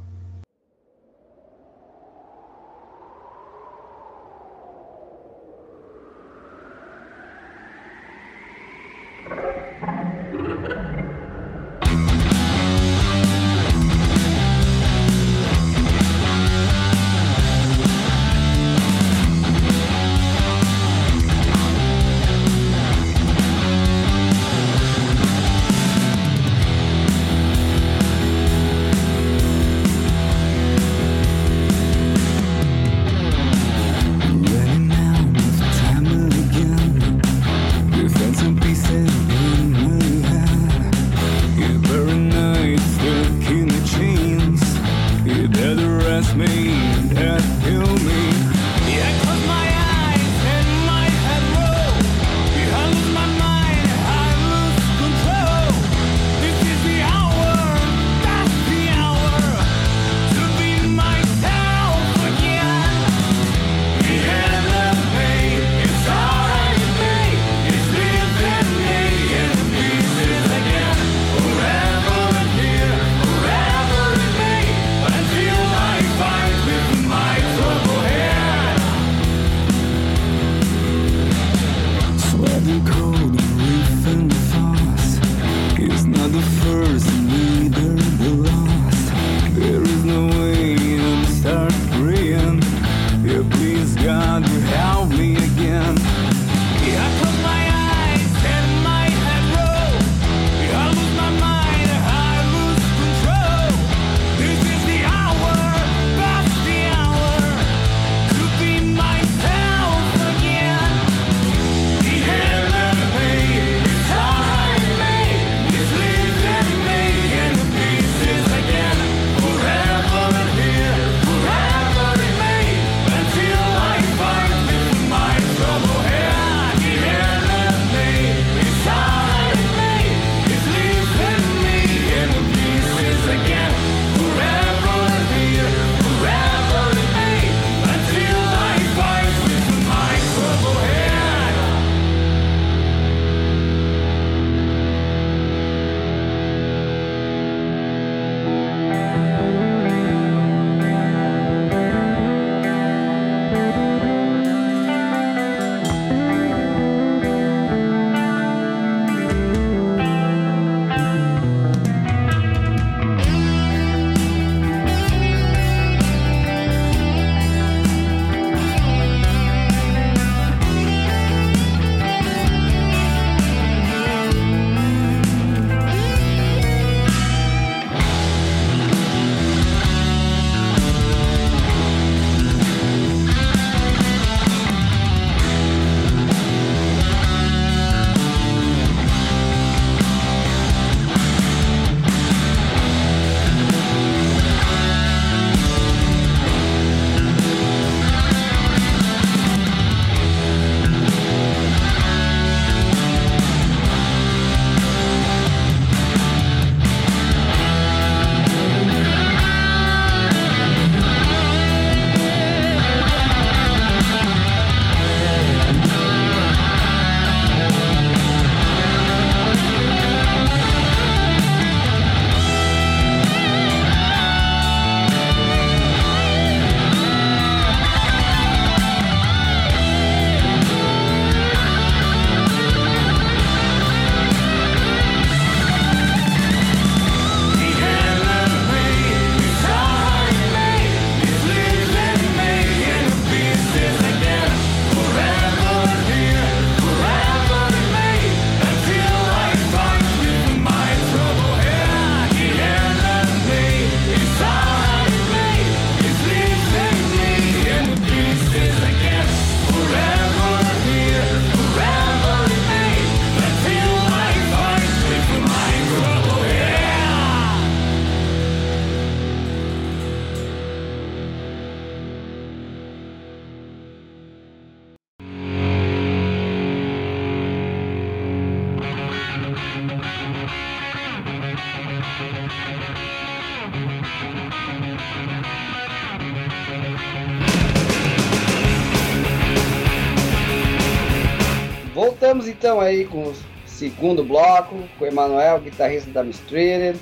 Com 293.06 293.24
o 293.24 293.36
segundo 293.66 294.24
bloco, 294.24 294.76
com 294.98 295.06
o 295.06 295.08
Emanuel, 295.08 295.60
guitarrista 295.60 296.10
da 296.12 296.24
Mistreated. 296.24 297.00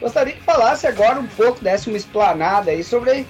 Gostaria 0.00 0.34
que 0.34 0.42
falasse 0.42 0.86
agora 0.86 1.20
um 1.20 1.26
pouco, 1.26 1.62
desse 1.62 1.88
uma 1.88 1.96
explanada 1.96 2.70
aí 2.70 2.82
sobre 2.82 3.26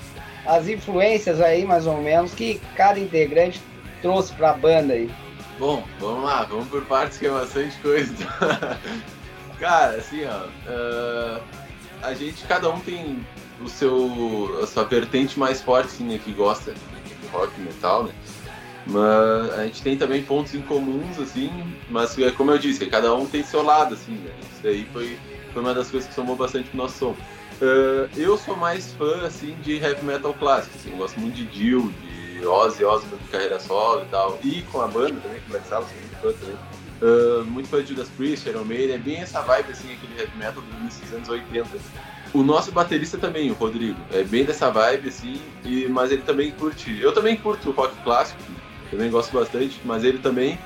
as 0.46 0.68
influências 0.68 1.40
aí, 1.40 1.64
mais 1.64 1.86
ou 1.86 1.98
menos, 1.98 2.32
que 2.32 2.60
cada 2.76 2.98
integrante 2.98 3.60
trouxe 4.02 4.32
para 4.34 4.50
a 4.50 4.54
banda 4.54 4.94
aí. 4.94 5.10
Bom, 5.58 5.84
vamos 5.98 6.24
lá, 6.24 6.44
vamos 6.44 6.68
por 6.68 6.84
partes 6.86 7.18
que 7.18 7.26
é 7.26 7.30
bastante 7.30 7.76
coisa. 7.78 8.14
Cara, 9.58 9.96
assim, 9.96 10.24
ó, 10.24 10.46
uh, 10.46 11.42
a 12.02 12.14
gente, 12.14 12.44
cada 12.46 12.70
um 12.70 12.80
tem 12.80 13.24
o 13.60 13.68
seu, 13.68 14.60
a 14.62 14.66
sua 14.66 14.84
vertente 14.84 15.38
mais 15.38 15.60
forte, 15.60 15.88
assim, 15.88 16.04
né, 16.04 16.18
que 16.24 16.32
gosta 16.32 16.72
de 16.72 17.26
rock 17.30 17.60
metal, 17.60 18.04
né? 18.04 18.12
Mas 18.90 19.58
a 19.58 19.64
gente 19.64 19.82
tem 19.82 19.96
também 19.96 20.22
pontos 20.22 20.52
em 20.52 20.60
comuns, 20.62 21.18
assim, 21.18 21.50
mas 21.88 22.18
é 22.18 22.30
como 22.32 22.50
eu 22.50 22.58
disse, 22.58 22.84
cada 22.86 23.14
um 23.14 23.24
tem 23.24 23.42
seu 23.44 23.62
lado, 23.62 23.94
assim, 23.94 24.12
né? 24.12 24.32
Isso 24.52 24.66
aí 24.66 24.84
foi, 24.92 25.16
foi 25.52 25.62
uma 25.62 25.72
das 25.72 25.90
coisas 25.90 26.08
que 26.08 26.14
somou 26.14 26.34
bastante 26.34 26.68
pro 26.70 26.78
nosso 26.78 26.98
som. 26.98 27.16
Uh, 27.62 28.08
eu 28.16 28.36
sou 28.36 28.56
mais 28.56 28.92
fã, 28.94 29.26
assim, 29.26 29.54
de 29.62 29.76
heavy 29.76 30.04
metal 30.04 30.34
clássico, 30.34 30.74
assim, 30.76 30.96
gosto 30.96 31.20
muito 31.20 31.36
de 31.36 31.46
Dio, 31.46 31.92
de 32.02 32.44
Ozzy 32.44 32.84
Osbourne 32.84 33.22
de 33.22 33.30
carreira 33.30 33.60
solo 33.60 34.02
e 34.02 34.06
tal, 34.06 34.38
e 34.42 34.62
com 34.62 34.80
a 34.80 34.88
banda 34.88 35.20
também, 35.20 35.40
com 35.40 35.46
o 35.46 35.50
Black 35.50 35.68
sou 35.68 35.80
muito 35.80 36.16
fã 36.20 36.32
também. 36.32 36.56
Uh, 37.00 37.44
muito 37.44 37.68
fã 37.68 37.82
de 37.82 37.90
Judas 37.90 38.08
Priest, 38.08 38.48
Iron 38.48 38.64
Maiden, 38.64 38.96
é 38.96 38.98
bem 38.98 39.18
essa 39.18 39.40
vibe, 39.40 39.70
assim, 39.70 39.92
aquele 39.92 40.18
heavy 40.18 40.36
metal 40.36 40.62
dos 40.62 41.12
anos 41.12 41.28
80. 41.28 41.68
O 42.32 42.42
nosso 42.42 42.72
baterista 42.72 43.18
também, 43.18 43.50
o 43.50 43.54
Rodrigo, 43.54 44.00
é 44.12 44.22
bem 44.22 44.44
dessa 44.44 44.70
vibe, 44.70 45.08
assim, 45.08 45.40
e, 45.64 45.86
mas 45.88 46.10
ele 46.10 46.22
também 46.22 46.50
curte. 46.52 46.98
Eu 47.00 47.12
também 47.12 47.36
curto 47.36 47.70
rock 47.72 47.94
clássico, 48.02 48.40
também 48.90 49.10
gosto 49.10 49.32
bastante, 49.32 49.80
mas 49.84 50.04
ele 50.04 50.18
também. 50.18 50.58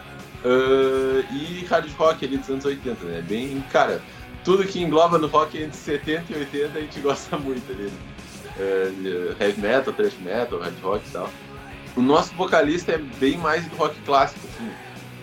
Uh, 0.45 1.25
e 1.33 1.65
hard 1.71 1.91
rock 1.97 2.25
ali 2.25 2.37
dos 2.37 2.51
anos 2.51 2.65
80, 2.65 3.05
né? 3.05 3.25
Bem, 3.27 3.65
cara, 3.71 4.03
tudo 4.45 4.65
que 4.65 4.83
engloba 4.83 5.19
no 5.19 5.27
rock 5.27 5.57
entre 5.57 5.77
70 5.77 6.33
e 6.33 6.37
80 6.37 6.79
a 6.79 6.81
gente 6.83 7.01
gosta 7.01 7.39
muito 7.39 7.71
ali. 7.73 7.91
Uh, 8.57 9.37
heavy 9.41 9.61
metal, 9.61 9.93
thrash 9.93 10.17
metal, 10.21 10.59
hard 10.61 10.75
rock 10.83 11.09
e 11.09 11.11
tal. 11.11 11.31
O 11.97 12.03
nosso 12.03 12.35
vocalista 12.35 12.93
é 12.93 12.99
bem 12.99 13.39
mais 13.39 13.67
do 13.67 13.77
rock 13.77 13.97
clássico, 14.05 14.47
assim. 14.55 14.71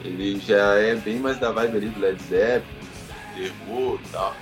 Ele 0.03 0.39
já 0.39 0.75
é 0.75 0.95
bem 0.95 1.19
mais 1.19 1.37
da 1.37 1.51
vibe 1.51 1.77
ali 1.77 1.89
do 1.89 1.99
Led 1.99 2.21
Zeppelin, 2.23 2.63
The 3.35 3.51
Who 3.67 3.99
e 4.03 4.07
tal. 4.11 4.35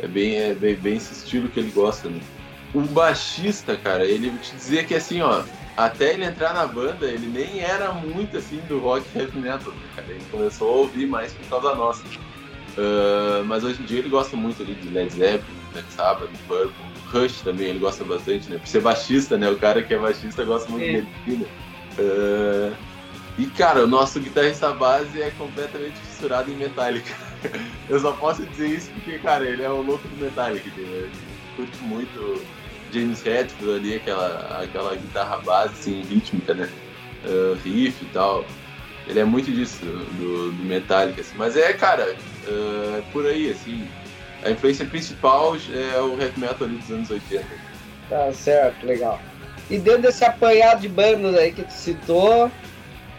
É 0.00 0.06
bem, 0.08 0.36
é 0.36 0.54
bem, 0.54 0.74
bem 0.74 0.96
esse 0.96 1.12
estilo 1.12 1.48
que 1.48 1.60
ele 1.60 1.70
gosta, 1.70 2.08
né? 2.08 2.20
O 2.74 2.80
baixista, 2.80 3.76
cara, 3.76 4.04
ele 4.04 4.30
te 4.38 4.54
dizer 4.56 4.86
que 4.86 4.94
assim, 4.94 5.20
ó, 5.20 5.44
até 5.76 6.14
ele 6.14 6.24
entrar 6.24 6.54
na 6.54 6.66
banda, 6.66 7.06
ele 7.06 7.26
nem 7.26 7.60
era 7.60 7.92
muito 7.92 8.36
assim 8.36 8.60
do 8.68 8.78
rock 8.78 9.04
heavy 9.14 9.38
metal, 9.38 9.72
né, 9.72 9.82
cara? 9.96 10.08
Ele 10.10 10.24
começou 10.30 10.68
a 10.68 10.76
ouvir 10.76 11.06
mais 11.06 11.32
por 11.32 11.48
causa 11.48 11.74
nossa. 11.74 12.04
Uh, 12.76 13.44
mas 13.44 13.64
hoje 13.64 13.82
em 13.82 13.84
dia 13.84 13.98
ele 14.00 14.08
gosta 14.08 14.36
muito 14.36 14.62
ali 14.62 14.74
de 14.74 14.88
Led 14.88 15.12
Zeppelin, 15.12 15.58
Black 15.72 15.92
Sabbath, 15.92 16.30
Purple, 16.46 16.72
Rush 17.12 17.40
também, 17.42 17.68
ele 17.68 17.78
gosta 17.78 18.04
bastante, 18.04 18.48
né? 18.50 18.58
Por 18.58 18.66
ser 18.66 18.80
baixista, 18.80 19.36
né? 19.36 19.48
O 19.50 19.56
cara 19.56 19.82
que 19.82 19.94
é 19.94 19.98
baixista 19.98 20.44
gosta 20.44 20.70
muito 20.70 20.84
é. 20.84 21.02
dele. 21.26 21.46
Uh, 21.98 22.74
e 23.36 23.46
cara, 23.46 23.82
o 23.82 23.86
nosso 23.86 24.20
guitarrista 24.20 24.72
base 24.72 25.20
é 25.20 25.30
completamente 25.36 25.98
fissurado 25.98 26.50
em 26.50 26.56
Metallica. 26.56 27.14
Eu 27.88 27.98
só 27.98 28.12
posso 28.12 28.44
dizer 28.46 28.68
isso 28.68 28.90
porque, 28.92 29.18
cara, 29.18 29.44
ele 29.44 29.62
é 29.62 29.68
o 29.68 29.82
louco 29.82 30.06
do 30.06 30.16
Metallica, 30.16 30.68
entendeu? 30.68 31.02
Ele 31.02 31.12
curte 31.56 31.78
muito 31.82 32.42
James 32.94 33.26
Hetfield 33.26 33.74
ali, 33.76 33.96
aquela, 33.96 34.62
aquela 34.62 34.94
guitarra 34.94 35.38
base, 35.38 35.74
assim, 35.74 36.02
rítmica, 36.02 36.54
né? 36.54 36.70
Uh, 37.24 37.54
riff 37.64 38.04
e 38.04 38.08
tal. 38.12 38.44
Ele 39.06 39.20
é 39.20 39.24
muito 39.24 39.50
disso, 39.50 39.84
do, 39.84 40.52
do 40.52 40.64
Metallica, 40.64 41.20
assim. 41.20 41.34
Mas 41.36 41.56
é, 41.56 41.72
cara, 41.72 42.14
uh, 42.46 42.98
é 42.98 43.02
por 43.12 43.26
aí, 43.26 43.50
assim. 43.50 43.86
A 44.44 44.50
influência 44.50 44.84
principal 44.84 45.56
é 45.56 46.00
o 46.00 46.20
heavy 46.20 46.38
metal 46.38 46.68
ali 46.68 46.76
dos 46.76 46.90
anos 46.90 47.10
80. 47.10 47.44
Tá 48.08 48.32
certo, 48.32 48.86
legal. 48.86 49.20
E 49.70 49.78
dentro 49.78 50.02
desse 50.02 50.24
apanhado 50.24 50.82
de 50.82 50.88
bandas 50.88 51.34
aí 51.34 51.52
que 51.52 51.62
tu 51.62 51.72
citou, 51.72 52.50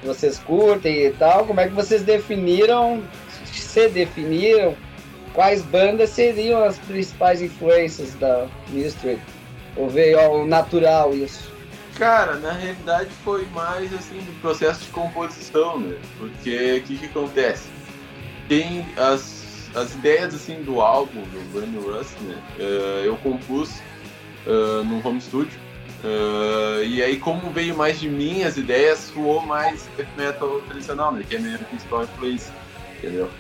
vocês 0.04 0.38
curtem 0.40 1.08
e 1.08 1.12
tal, 1.12 1.46
como 1.46 1.60
é 1.60 1.68
que 1.68 1.74
vocês 1.74 2.04
definiram, 2.04 3.04
se 3.52 3.90
definiram, 3.90 4.76
quais 5.34 5.64
bandas 5.64 6.12
seriam 6.12 6.64
as 6.64 6.78
principais 6.78 7.42
influências 7.42 8.14
da 8.16 8.46
Mystery? 8.70 9.20
Ou 9.76 9.90
veio 9.90 10.20
ao 10.20 10.46
natural 10.46 11.14
isso? 11.14 11.54
Cara, 11.96 12.36
na 12.36 12.52
realidade 12.52 13.10
foi 13.24 13.46
mais 13.54 13.94
assim 13.94 14.20
do 14.20 14.42
processo 14.42 14.84
de 14.84 14.92
composição, 14.92 15.80
né? 15.80 15.96
Porque 16.18 16.78
o 16.78 16.84
que, 16.84 16.98
que 16.98 17.06
acontece? 17.06 17.70
Tem 18.50 18.86
as, 18.98 19.70
as 19.74 19.94
ideias 19.96 20.36
assim 20.36 20.62
do 20.62 20.82
álbum 20.82 21.22
do 21.22 21.66
New 21.66 21.94
Rust, 21.94 22.18
né? 22.22 22.42
Uh, 22.60 23.06
eu 23.06 23.18
compus 23.18 23.82
uh, 24.46 24.84
no 24.84 25.06
home 25.08 25.22
studio. 25.22 25.58
Uh, 26.04 26.84
e 26.84 27.02
aí, 27.02 27.18
como 27.18 27.50
veio 27.50 27.76
mais 27.76 28.00
de 28.00 28.10
mim, 28.10 28.44
as 28.44 28.58
ideias 28.58 29.00
soou 29.00 29.42
mais 29.42 29.90
metal 30.18 30.62
tradicional, 30.62 31.14
né? 31.14 31.24
Que 31.28 31.36
é 31.36 31.40
a 31.40 31.42
minha 31.42 31.58
principal 31.58 32.04
influência, 32.04 32.54
entendeu? 32.98 33.32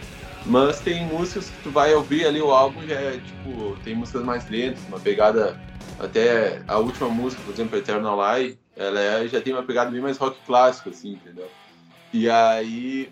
Mas 0.45 0.79
tem 0.79 1.05
músicas 1.05 1.49
que 1.49 1.63
tu 1.63 1.71
vai 1.71 1.93
ouvir 1.93 2.25
ali 2.25 2.41
o 2.41 2.51
álbum 2.51 2.81
já 2.87 2.95
é 2.95 3.19
tipo, 3.19 3.75
tem 3.83 3.95
músicas 3.95 4.23
mais 4.23 4.47
lentas, 4.49 4.79
uma 4.87 4.99
pegada 4.99 5.59
até 5.99 6.61
a 6.67 6.77
última 6.77 7.09
música, 7.09 7.41
por 7.43 7.53
exemplo, 7.53 7.77
Eternal 7.77 8.17
Lie, 8.17 8.57
ela 8.75 8.99
é, 8.99 9.27
já 9.27 9.41
tem 9.41 9.53
uma 9.53 9.63
pegada 9.63 9.91
bem 9.91 10.01
mais 10.01 10.17
rock 10.17 10.37
clássico, 10.45 10.89
assim, 10.89 11.13
entendeu? 11.13 11.49
E 12.13 12.29
aí 12.29 13.11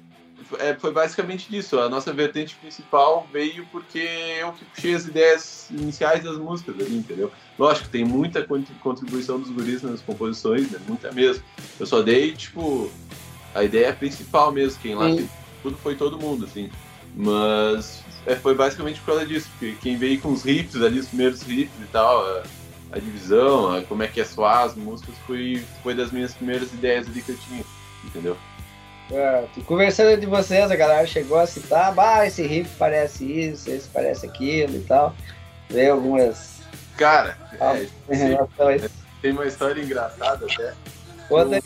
é, 0.60 0.74
foi 0.76 0.92
basicamente 0.92 1.50
disso. 1.50 1.80
A 1.80 1.90
nossa 1.90 2.12
vertente 2.12 2.56
principal 2.56 3.28
veio 3.32 3.66
porque 3.72 4.00
eu 4.40 4.52
que 4.52 4.66
puxei 4.66 4.94
as 4.94 5.06
ideias 5.06 5.70
iniciais 5.70 6.24
das 6.24 6.38
músicas 6.38 6.76
ali, 6.80 6.98
entendeu? 6.98 7.32
Lógico, 7.58 7.90
tem 7.90 8.04
muita 8.04 8.46
contribuição 8.82 9.40
dos 9.40 9.50
guris 9.50 9.82
nas 9.82 10.02
composições, 10.02 10.70
né? 10.70 10.80
Muita 10.88 11.12
mesmo. 11.12 11.44
Eu 11.80 11.86
só 11.86 12.02
dei, 12.02 12.34
tipo, 12.34 12.92
a 13.56 13.64
ideia 13.64 13.94
principal 13.94 14.52
mesmo. 14.52 14.82
Quem 14.82 14.96
lá 14.96 15.06
fez 15.06 15.30
tudo 15.62 15.78
foi 15.78 15.96
todo 15.96 16.20
mundo, 16.20 16.46
assim. 16.46 16.70
Mas 17.16 18.04
é, 18.26 18.36
foi 18.36 18.56
basicamente 18.56 19.00
por 19.00 19.08
causa 19.08 19.26
disso, 19.26 19.48
porque 19.52 19.76
quem 19.82 19.98
veio 19.98 20.20
com 20.20 20.32
os 20.34 20.44
riffs 20.44 20.82
ali, 20.82 21.00
os 21.00 21.08
primeiros 21.08 21.42
riffs 21.44 21.80
e 21.82 21.88
tal, 21.92 22.44
a 22.94 23.00
divisão, 23.00 23.76
a, 23.76 23.82
como 23.82 24.04
é 24.04 24.08
que 24.08 24.22
é 24.22 24.26
soar 24.26 24.66
as 24.66 24.76
músicas, 24.76 25.16
foi, 25.26 25.66
foi 25.82 25.96
das 25.96 26.12
minhas 26.12 26.34
primeiras 26.34 26.72
ideias 26.72 27.08
ali 27.08 27.22
que 27.24 27.32
eu 27.32 27.38
tinha, 27.38 27.64
entendeu? 28.06 28.38
É, 29.12 29.46
conversando 29.66 30.12
entre 30.12 30.28
vocês, 30.28 30.70
a 30.70 30.76
galera 30.76 31.06
chegou 31.08 31.40
a 31.40 31.48
citar, 31.48 31.94
ah, 31.98 32.26
esse 32.26 32.44
riff 32.44 32.70
parece 32.78 33.26
isso, 33.26 33.70
esse 33.70 33.90
parece 33.90 34.26
aquilo 34.28 34.76
e 34.76 34.82
tal. 34.82 35.16
Veio 35.70 35.94
algumas. 35.94 36.62
Cara, 36.96 37.38
é, 37.60 37.88
sim, 38.16 38.38
tem 39.22 39.32
uma 39.32 39.46
história 39.46 39.82
engraçada 39.82 40.46
até. 40.46 40.74
Conta 41.28 41.60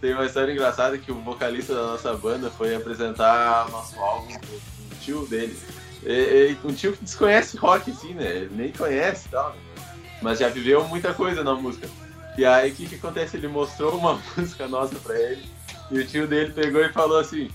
Tem 0.00 0.12
uma 0.12 0.26
história 0.26 0.52
engraçada 0.52 0.98
que 0.98 1.10
o 1.10 1.14
vocalista 1.22 1.74
da 1.74 1.82
nossa 1.82 2.14
banda 2.14 2.50
foi 2.50 2.74
apresentar 2.74 3.68
nosso 3.70 3.98
álbum 3.98 4.38
pro 4.38 4.98
tio 5.00 5.26
dele. 5.26 5.58
E, 6.02 6.56
e, 6.62 6.66
um 6.66 6.72
tio 6.72 6.92
que 6.92 7.04
desconhece 7.04 7.56
rock, 7.56 7.90
assim, 7.90 8.14
né? 8.14 8.26
Ele 8.26 8.50
nem 8.54 8.72
conhece 8.72 9.26
e 9.28 9.30
tal. 9.30 9.50
Né? 9.50 9.69
Mas 10.22 10.38
já 10.38 10.48
viveu 10.48 10.84
muita 10.84 11.12
coisa 11.14 11.42
na 11.42 11.54
música. 11.54 11.88
E 12.36 12.44
aí 12.44 12.70
o 12.70 12.74
que, 12.74 12.86
que 12.86 12.94
acontece? 12.94 13.36
Ele 13.36 13.48
mostrou 13.48 13.96
uma 13.96 14.20
música 14.36 14.68
nossa 14.68 14.96
pra 14.96 15.18
ele, 15.18 15.44
e 15.90 15.98
o 15.98 16.06
tio 16.06 16.26
dele 16.26 16.52
pegou 16.52 16.82
e 16.84 16.92
falou 16.92 17.18
assim: 17.18 17.50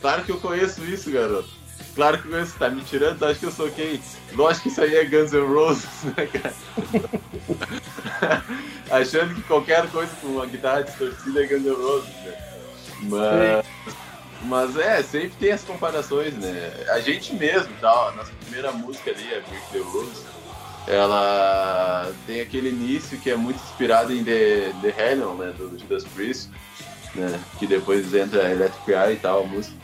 Claro 0.00 0.24
que 0.24 0.32
eu 0.32 0.40
conheço 0.40 0.84
isso, 0.84 1.10
garoto. 1.10 1.48
Claro 1.94 2.18
que 2.18 2.26
eu 2.26 2.32
conheço, 2.32 2.58
tá 2.58 2.68
me 2.68 2.82
tirando, 2.82 3.18
tu 3.18 3.24
acha 3.26 3.38
que 3.38 3.46
eu 3.46 3.52
sou 3.52 3.70
quem? 3.70 4.02
Lógico 4.32 4.64
que 4.64 4.68
isso 4.70 4.80
aí 4.80 4.96
é 4.96 5.04
Guns 5.04 5.32
N' 5.32 5.46
Roses, 5.46 6.04
né, 6.16 6.26
cara? 6.26 6.54
Achando 8.90 9.34
que 9.34 9.42
qualquer 9.42 9.88
coisa 9.90 10.12
com 10.20 10.28
uma 10.28 10.46
guitarra 10.46 10.82
distorcida 10.82 11.44
é 11.44 11.46
Guns 11.46 11.64
N' 11.64 11.74
Roses, 11.74 12.08
né? 12.24 12.52
Mas, 13.02 13.66
mas 14.44 14.76
é, 14.76 15.02
sempre 15.02 15.32
tem 15.38 15.52
as 15.52 15.62
comparações, 15.62 16.34
né? 16.34 16.72
A 16.90 17.00
gente 17.00 17.34
mesmo, 17.34 17.72
tal, 17.80 18.08
a 18.08 18.12
nossa 18.12 18.32
primeira 18.40 18.72
música 18.72 19.10
ali, 19.10 19.34
a 19.34 19.40
Break 19.40 19.66
the 19.72 19.78
Rules, 19.78 20.24
ela 20.86 22.12
tem 22.26 22.40
aquele 22.40 22.68
início 22.68 23.18
que 23.18 23.30
é 23.30 23.36
muito 23.36 23.62
inspirado 23.62 24.12
em 24.12 24.24
The, 24.24 24.72
The 24.82 24.94
Hellion, 24.96 25.34
né, 25.34 25.52
do 25.56 25.78
Judas 25.78 26.04
Priest, 26.04 26.50
né, 27.14 27.40
que 27.58 27.66
depois 27.66 28.12
entra 28.14 28.50
Electric 28.50 28.90
Eye 28.90 29.14
e 29.14 29.16
tal, 29.16 29.42
a 29.42 29.46
música. 29.46 29.76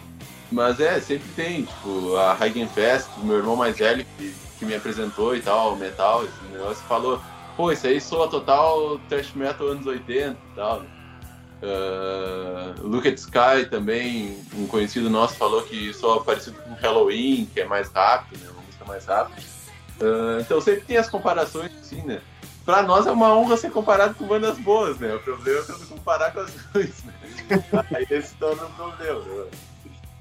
Mas 0.50 0.80
é, 0.80 0.98
sempre 1.00 1.28
tem, 1.36 1.64
tipo, 1.64 2.16
a 2.16 2.36
Fest, 2.74 3.08
meu 3.22 3.36
irmão 3.36 3.54
mais 3.54 3.76
velho 3.76 4.04
que, 4.16 4.34
que 4.58 4.64
me 4.64 4.74
apresentou 4.74 5.36
e 5.36 5.42
tal, 5.42 5.76
metal, 5.76 6.24
esse 6.24 6.52
negócio, 6.52 6.82
falou, 6.88 7.20
pô, 7.56 7.70
isso 7.70 7.86
aí 7.86 8.00
soa 8.00 8.28
total 8.28 8.98
thrash 9.08 9.32
metal 9.34 9.68
anos 9.68 9.86
80 9.86 10.30
e 10.30 10.54
tal. 10.56 10.82
Uh, 11.60 12.86
Look 12.86 13.06
at 13.06 13.18
Sky 13.18 13.68
também, 13.68 14.38
um 14.54 14.66
conhecido 14.66 15.10
nosso 15.10 15.34
falou 15.34 15.62
que 15.62 15.92
soa 15.92 16.22
parecido 16.24 16.56
com 16.62 16.72
Halloween, 16.74 17.48
que 17.52 17.60
é 17.60 17.64
mais 17.66 17.90
rápido, 17.90 18.40
né, 18.40 18.50
uma 18.50 18.62
música 18.62 18.84
mais 18.86 19.04
rápida. 19.04 19.57
Uh, 20.00 20.40
então 20.40 20.60
sempre 20.60 20.82
tem 20.82 20.96
as 20.96 21.08
comparações, 21.08 21.72
assim, 21.80 22.02
né? 22.02 22.20
Pra 22.64 22.82
nós 22.82 23.06
é 23.06 23.10
uma 23.10 23.34
honra 23.34 23.56
ser 23.56 23.70
comparado 23.70 24.14
com 24.14 24.26
bandas 24.26 24.58
boas, 24.58 24.98
né? 24.98 25.14
O 25.14 25.20
problema 25.20 25.60
é 25.60 25.62
quando 25.62 25.88
comparar 25.88 26.32
com 26.32 26.40
as 26.40 26.54
ruins, 26.74 27.02
né? 27.04 27.14
Aí 27.94 28.06
esse 28.10 28.34
torna 28.34 28.64
um 28.64 28.72
problema, 28.72 29.20
né? 29.20 29.46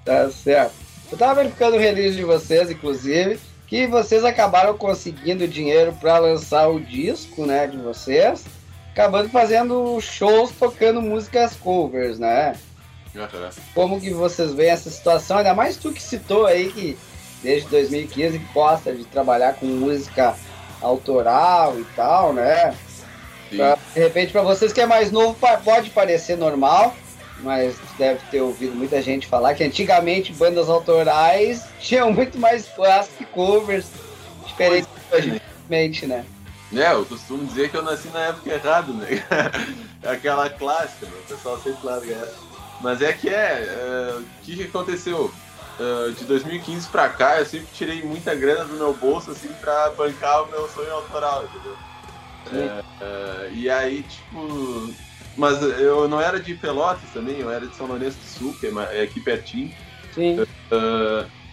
Tá 0.05 0.29
certo. 0.31 0.73
Eu 1.11 1.17
tava 1.17 1.35
verificando 1.35 1.75
o 1.75 1.79
release 1.79 2.15
de 2.15 2.23
vocês, 2.23 2.71
inclusive, 2.71 3.39
que 3.67 3.85
vocês 3.85 4.23
acabaram 4.23 4.77
conseguindo 4.77 5.47
dinheiro 5.47 5.93
para 5.99 6.17
lançar 6.17 6.67
o 6.69 6.79
disco, 6.79 7.45
né, 7.45 7.67
de 7.67 7.77
vocês, 7.77 8.45
acabando 8.91 9.29
fazendo 9.29 9.99
shows 9.99 10.51
tocando 10.51 11.01
músicas 11.01 11.55
covers, 11.55 12.17
né? 12.17 12.55
Como 13.73 13.99
que 13.99 14.11
vocês 14.11 14.53
veem 14.53 14.71
essa 14.71 14.89
situação? 14.89 15.37
Ainda 15.37 15.53
mais 15.53 15.77
tu 15.77 15.91
que 15.91 16.01
citou 16.01 16.45
aí 16.45 16.71
que 16.71 16.97
desde 17.47 17.69
2015 17.69 18.39
gosta 18.53 18.91
de 18.93 19.05
trabalhar 19.05 19.53
com 19.53 19.65
música 19.65 20.35
autoral 20.81 21.79
e 21.79 21.85
tal, 21.95 22.33
né? 22.33 22.75
Pra, 23.55 23.77
de 23.93 23.99
repente, 24.01 24.33
para 24.33 24.41
vocês 24.41 24.73
que 24.73 24.81
é 24.81 24.85
mais 24.85 25.13
novo, 25.13 25.33
pode 25.63 25.89
parecer 25.91 26.35
normal, 26.35 26.93
mas 27.39 27.77
deve 27.97 28.19
ter 28.29 28.41
ouvido 28.41 28.75
muita 28.75 29.01
gente 29.01 29.25
falar 29.27 29.55
que 29.55 29.63
antigamente 29.63 30.33
bandas 30.33 30.67
autorais 30.67 31.63
tinham 31.79 32.11
muito 32.11 32.37
mais 32.37 32.67
fãs 32.67 33.07
que 33.17 33.23
covers, 33.23 33.85
diferente 34.45 34.87
hoje, 35.09 35.41
né? 36.05 36.25
É, 36.75 36.91
eu 36.91 37.05
costumo 37.05 37.45
dizer 37.45 37.71
que 37.71 37.77
eu 37.77 37.81
nasci 37.81 38.09
na 38.09 38.25
época 38.25 38.53
errada, 38.53 38.91
né? 38.91 39.23
Aquela 40.03 40.49
clássica, 40.49 41.05
né? 41.05 41.13
o 41.23 41.33
pessoal 41.33 41.57
sempre 41.61 41.79
larga 41.81 42.13
essa. 42.13 42.35
Mas 42.81 43.01
é 43.01 43.13
que 43.13 43.29
é, 43.29 43.63
é 43.63 44.17
o 44.19 44.23
que 44.43 44.63
aconteceu? 44.63 45.31
Uh, 45.79 46.11
de 46.13 46.23
2015 46.25 46.87
pra 46.87 47.07
cá, 47.07 47.39
eu 47.39 47.45
sempre 47.45 47.67
tirei 47.71 48.01
muita 48.01 48.33
grana 48.33 48.65
do 48.65 48.73
meu 48.73 48.93
bolso, 48.93 49.29
assim, 49.29 49.49
pra 49.61 49.91
bancar 49.91 50.43
o 50.43 50.47
meu 50.49 50.67
sonho 50.69 50.91
autoral, 50.91 51.45
entendeu? 51.45 51.77
Uh, 52.47 52.79
uh, 52.79 53.53
e 53.53 53.69
aí, 53.69 54.03
tipo. 54.03 54.93
Mas 55.35 55.61
eu 55.61 56.07
não 56.07 56.19
era 56.19 56.39
de 56.39 56.55
Pelotas 56.55 57.11
também, 57.13 57.37
eu 57.39 57.51
era 57.51 57.67
de 57.67 57.75
São 57.75 57.85
Lourenço 57.85 58.17
do 58.17 58.25
Sul, 58.25 58.57
que 58.59 58.65
é 58.65 59.03
aqui 59.03 59.19
pertinho. 59.19 59.71
Sim. 60.15 60.43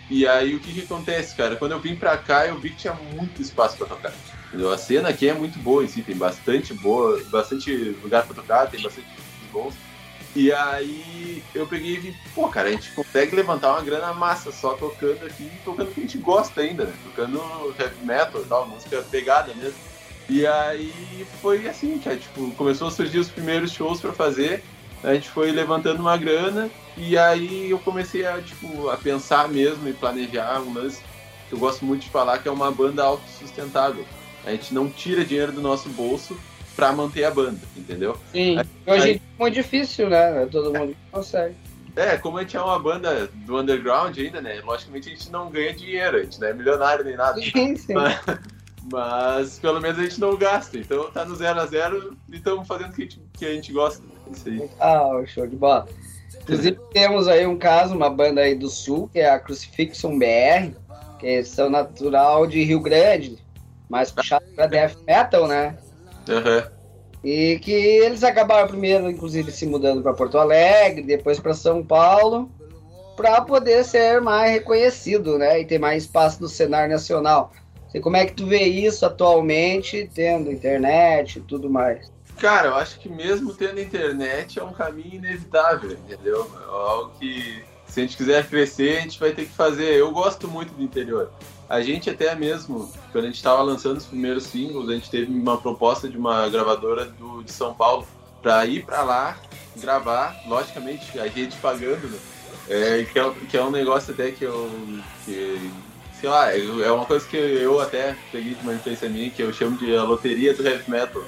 e 0.09 0.27
aí, 0.27 0.55
o 0.55 0.61
que, 0.61 0.72
que 0.72 0.83
acontece, 0.85 1.37
cara? 1.37 1.57
Quando 1.57 1.72
eu 1.72 1.81
vim 1.81 1.95
pra 1.95 2.16
cá, 2.16 2.47
eu 2.47 2.59
vi 2.59 2.70
que 2.70 2.77
tinha 2.77 2.95
muito 2.95 3.43
espaço 3.43 3.77
pra 3.77 3.87
tocar. 3.87 4.14
Entendeu? 4.49 4.72
A 4.72 4.79
cena 4.79 5.11
aqui 5.11 5.29
é 5.29 5.35
muito 5.35 5.59
boa 5.59 5.85
em 5.85 5.89
si, 5.89 6.01
tem 6.01 6.16
bastante 6.16 6.72
boa, 6.72 7.22
bastante 7.25 7.70
lugar 8.03 8.25
pra 8.25 8.35
tocar, 8.35 8.70
tem 8.70 8.81
bastante 8.81 9.07
bons. 9.53 9.75
E 10.37 10.53
aí 10.53 11.43
eu 11.55 11.66
peguei 11.66 11.95
e 11.95 11.99
vi, 11.99 12.16
pô, 12.35 12.49
cara, 12.49 12.68
a 12.68 12.72
gente 12.72 12.91
consegue 12.91 13.37
levantar 13.37 13.72
uma 13.72 13.82
grana 13.82 14.12
massa 14.12 14.51
só 14.51 14.74
tocando 14.74 15.24
aqui, 15.24 15.49
tocando 15.64 15.91
o 15.91 15.93
que 15.93 16.01
a 16.01 16.03
gente 16.03 16.18
gosta 16.18 16.61
ainda, 16.61 16.87
né? 16.87 16.95
Tocando 17.05 17.41
heavy 17.78 18.05
metal 18.05 18.43
e 18.43 18.45
tal, 18.45 18.66
música 18.66 19.05
pegada 19.11 19.55
mesmo. 19.55 19.78
E 20.28 20.45
aí 20.47 21.26
foi 21.41 21.68
assim, 21.68 21.99
cara, 21.99 22.16
tipo, 22.16 22.51
começou 22.53 22.89
a 22.89 22.91
surgir 22.91 23.18
os 23.18 23.30
primeiros 23.30 23.70
shows 23.70 24.01
para 24.01 24.12
fazer, 24.12 24.64
a 25.05 25.12
gente 25.14 25.28
foi 25.28 25.53
levantando 25.53 26.01
uma 26.01 26.16
grana 26.16 26.70
e 26.97 27.16
aí 27.16 27.70
eu 27.70 27.78
comecei 27.78 28.26
a, 28.26 28.41
tipo, 28.41 28.89
a 28.89 28.97
pensar 28.97 29.49
mesmo 29.49 29.87
e 29.87 29.93
planejar 29.93 30.61
um 30.62 30.72
lance 30.72 31.03
que 31.49 31.55
eu 31.55 31.59
gosto 31.59 31.85
muito 31.85 32.03
de 32.03 32.11
falar 32.11 32.39
que 32.39 32.49
é 32.49 32.51
uma 32.51 32.72
banda 32.72 33.05
autossustentável. 33.05 34.05
A 34.47 34.51
gente 34.51 34.72
não 34.72 34.89
tira 34.89 35.24
dinheiro 35.24 35.53
do 35.53 35.61
nosso 35.61 35.89
bolso 35.91 36.39
para 36.75 36.93
manter 36.93 37.25
a 37.25 37.31
banda, 37.31 37.61
entendeu? 37.77 38.16
Sim. 38.33 38.59
Aí, 38.59 38.66
Hoje 38.87 39.12
é 39.14 39.41
muito 39.41 39.55
difícil, 39.55 40.09
né? 40.11 40.47
Todo 40.51 40.77
mundo 40.77 40.97
consegue. 41.11 41.55
É, 41.97 42.16
como 42.16 42.39
a 42.39 42.41
gente 42.41 42.57
é 42.57 42.61
uma 42.61 42.79
banda 42.79 43.29
do 43.33 43.59
underground 43.59 44.18
ainda, 44.18 44.41
né? 44.41 44.61
Logicamente 44.64 45.09
a 45.09 45.12
gente 45.12 45.31
não 45.31 45.51
ganha 45.51 45.72
dinheiro, 45.72 46.16
a 46.16 46.22
gente 46.25 46.41
não 46.41 46.49
é 46.49 46.53
milionário 46.53 47.05
nem 47.05 47.16
nada. 47.16 47.41
Sim, 47.41 47.77
sim. 47.77 47.95
Mas, 47.95 48.20
mas 48.91 49.59
pelo 49.61 49.81
menos 49.81 49.99
a 49.99 50.03
gente 50.03 50.20
não 50.20 50.37
gasta. 50.37 50.77
Então 50.77 51.11
tá 51.12 51.25
no 51.25 51.37
zero 51.37 51.61
a 51.61 51.66
zero 51.66 52.16
e 52.29 52.37
estamos 52.37 52.66
fazendo 52.66 52.91
o 52.91 52.95
que, 52.95 53.07
que, 53.33 53.47
a 53.47 53.53
gente 53.53 53.72
gosta. 53.72 54.03
Isso 54.33 54.49
aí. 54.49 54.68
Ah, 54.81 55.22
show 55.27 55.47
de 55.47 55.55
bola. 55.55 55.87
Inclusive 56.43 56.79
temos 56.93 57.29
aí 57.29 57.47
um 57.47 57.57
caso, 57.57 57.95
uma 57.95 58.11
banda 58.11 58.41
aí 58.41 58.57
do 58.57 58.68
sul, 58.68 59.09
que 59.12 59.20
é 59.20 59.31
a 59.31 59.39
Crucifixion 59.39 60.18
BR, 60.18 60.77
que 61.20 61.45
são 61.45 61.70
natural 61.70 62.47
de 62.47 62.62
Rio 62.64 62.81
Grande, 62.81 63.39
mais 63.89 64.11
puxado 64.11 64.45
pra 64.57 64.66
death 64.66 64.97
metal, 65.07 65.47
né? 65.47 65.79
Uhum. 66.29 66.75
E 67.22 67.59
que 67.59 67.72
eles 67.72 68.22
acabaram 68.22 68.68
primeiro, 68.68 69.09
inclusive, 69.11 69.51
se 69.51 69.66
mudando 69.66 70.03
para 70.03 70.12
Porto 70.12 70.37
Alegre, 70.37 71.03
depois 71.03 71.41
para 71.41 71.55
São 71.55 71.83
Paulo, 71.83 72.51
para 73.16 73.41
poder 73.41 73.85
ser 73.85 74.20
mais 74.20 74.53
reconhecido, 74.53 75.39
né? 75.39 75.61
E 75.61 75.64
ter 75.64 75.79
mais 75.79 76.05
espaço 76.05 76.43
no 76.43 76.49
cenário 76.49 76.93
nacional. 76.93 77.53
Sei 77.91 78.01
como 78.01 78.16
é 78.16 78.27
que 78.27 78.35
tu 78.35 78.47
vê 78.47 78.64
isso 78.64 79.07
atualmente, 79.07 80.11
tendo 80.12 80.51
internet 80.51 81.39
e 81.39 81.43
tudo 81.43 81.70
mais. 81.70 82.12
Cara, 82.39 82.68
eu 82.68 82.75
acho 82.75 82.99
que 82.99 83.09
mesmo 83.09 83.55
tendo 83.55 83.81
internet 83.81 84.59
é 84.59 84.64
um 84.64 84.72
caminho 84.72 85.14
inevitável, 85.14 85.93
entendeu? 85.93 86.51
É 86.61 86.64
algo 86.64 87.12
que 87.18 87.62
se 87.87 88.01
a 88.01 88.03
gente 88.03 88.16
quiser 88.16 88.47
crescer, 88.49 88.99
a 88.99 89.01
gente 89.03 89.20
vai 89.20 89.33
ter 89.33 89.45
que 89.45 89.53
fazer. 89.53 89.95
Eu 89.95 90.11
gosto 90.11 90.49
muito 90.49 90.75
do 90.75 90.83
interior. 90.83 91.31
A 91.69 91.81
gente 91.81 92.11
até 92.11 92.35
mesmo, 92.35 92.91
quando 93.11 93.25
a 93.25 93.27
gente 93.29 93.37
estava 93.37 93.62
lançando 93.62 93.97
os 93.97 94.07
primeiros 94.07 94.45
singles, 94.45 94.89
a 94.89 94.95
gente 94.95 95.11
teve 95.11 95.33
uma 95.33 95.57
proposta 95.57 96.09
de 96.09 96.17
uma 96.17 96.49
gravadora 96.49 97.07
do, 97.07 97.43
de 97.43 97.53
São 97.53 97.73
Paulo 97.73 98.07
para 98.43 98.67
ir 98.67 98.85
para 98.85 99.03
lá 99.03 99.39
gravar, 99.77 100.37
logicamente 100.47 101.19
a 101.19 101.27
gente 101.27 101.57
pagando, 101.57 102.09
né? 102.09 102.19
É, 102.69 103.05
que, 103.05 103.19
é, 103.19 103.31
que 103.51 103.57
é 103.57 103.62
um 103.62 103.71
negócio 103.71 104.12
até 104.12 104.31
que 104.31 104.45
eu. 104.45 104.71
Que, 105.25 105.71
sei 106.19 106.29
lá, 106.29 106.57
é 106.57 106.91
uma 106.91 107.05
coisa 107.05 107.27
que 107.27 107.37
eu 107.37 107.81
até 107.81 108.17
peguei 108.33 108.55
de 108.55 108.62
uma 108.62 108.75
influência 108.75 109.09
minha, 109.09 109.31
que 109.31 109.43
eu 109.43 109.53
chamo 109.53 109.77
de 109.77 109.95
a 109.95 110.03
loteria 110.03 110.55
do 110.55 110.67
heavy 110.67 110.91
metal. 110.91 111.23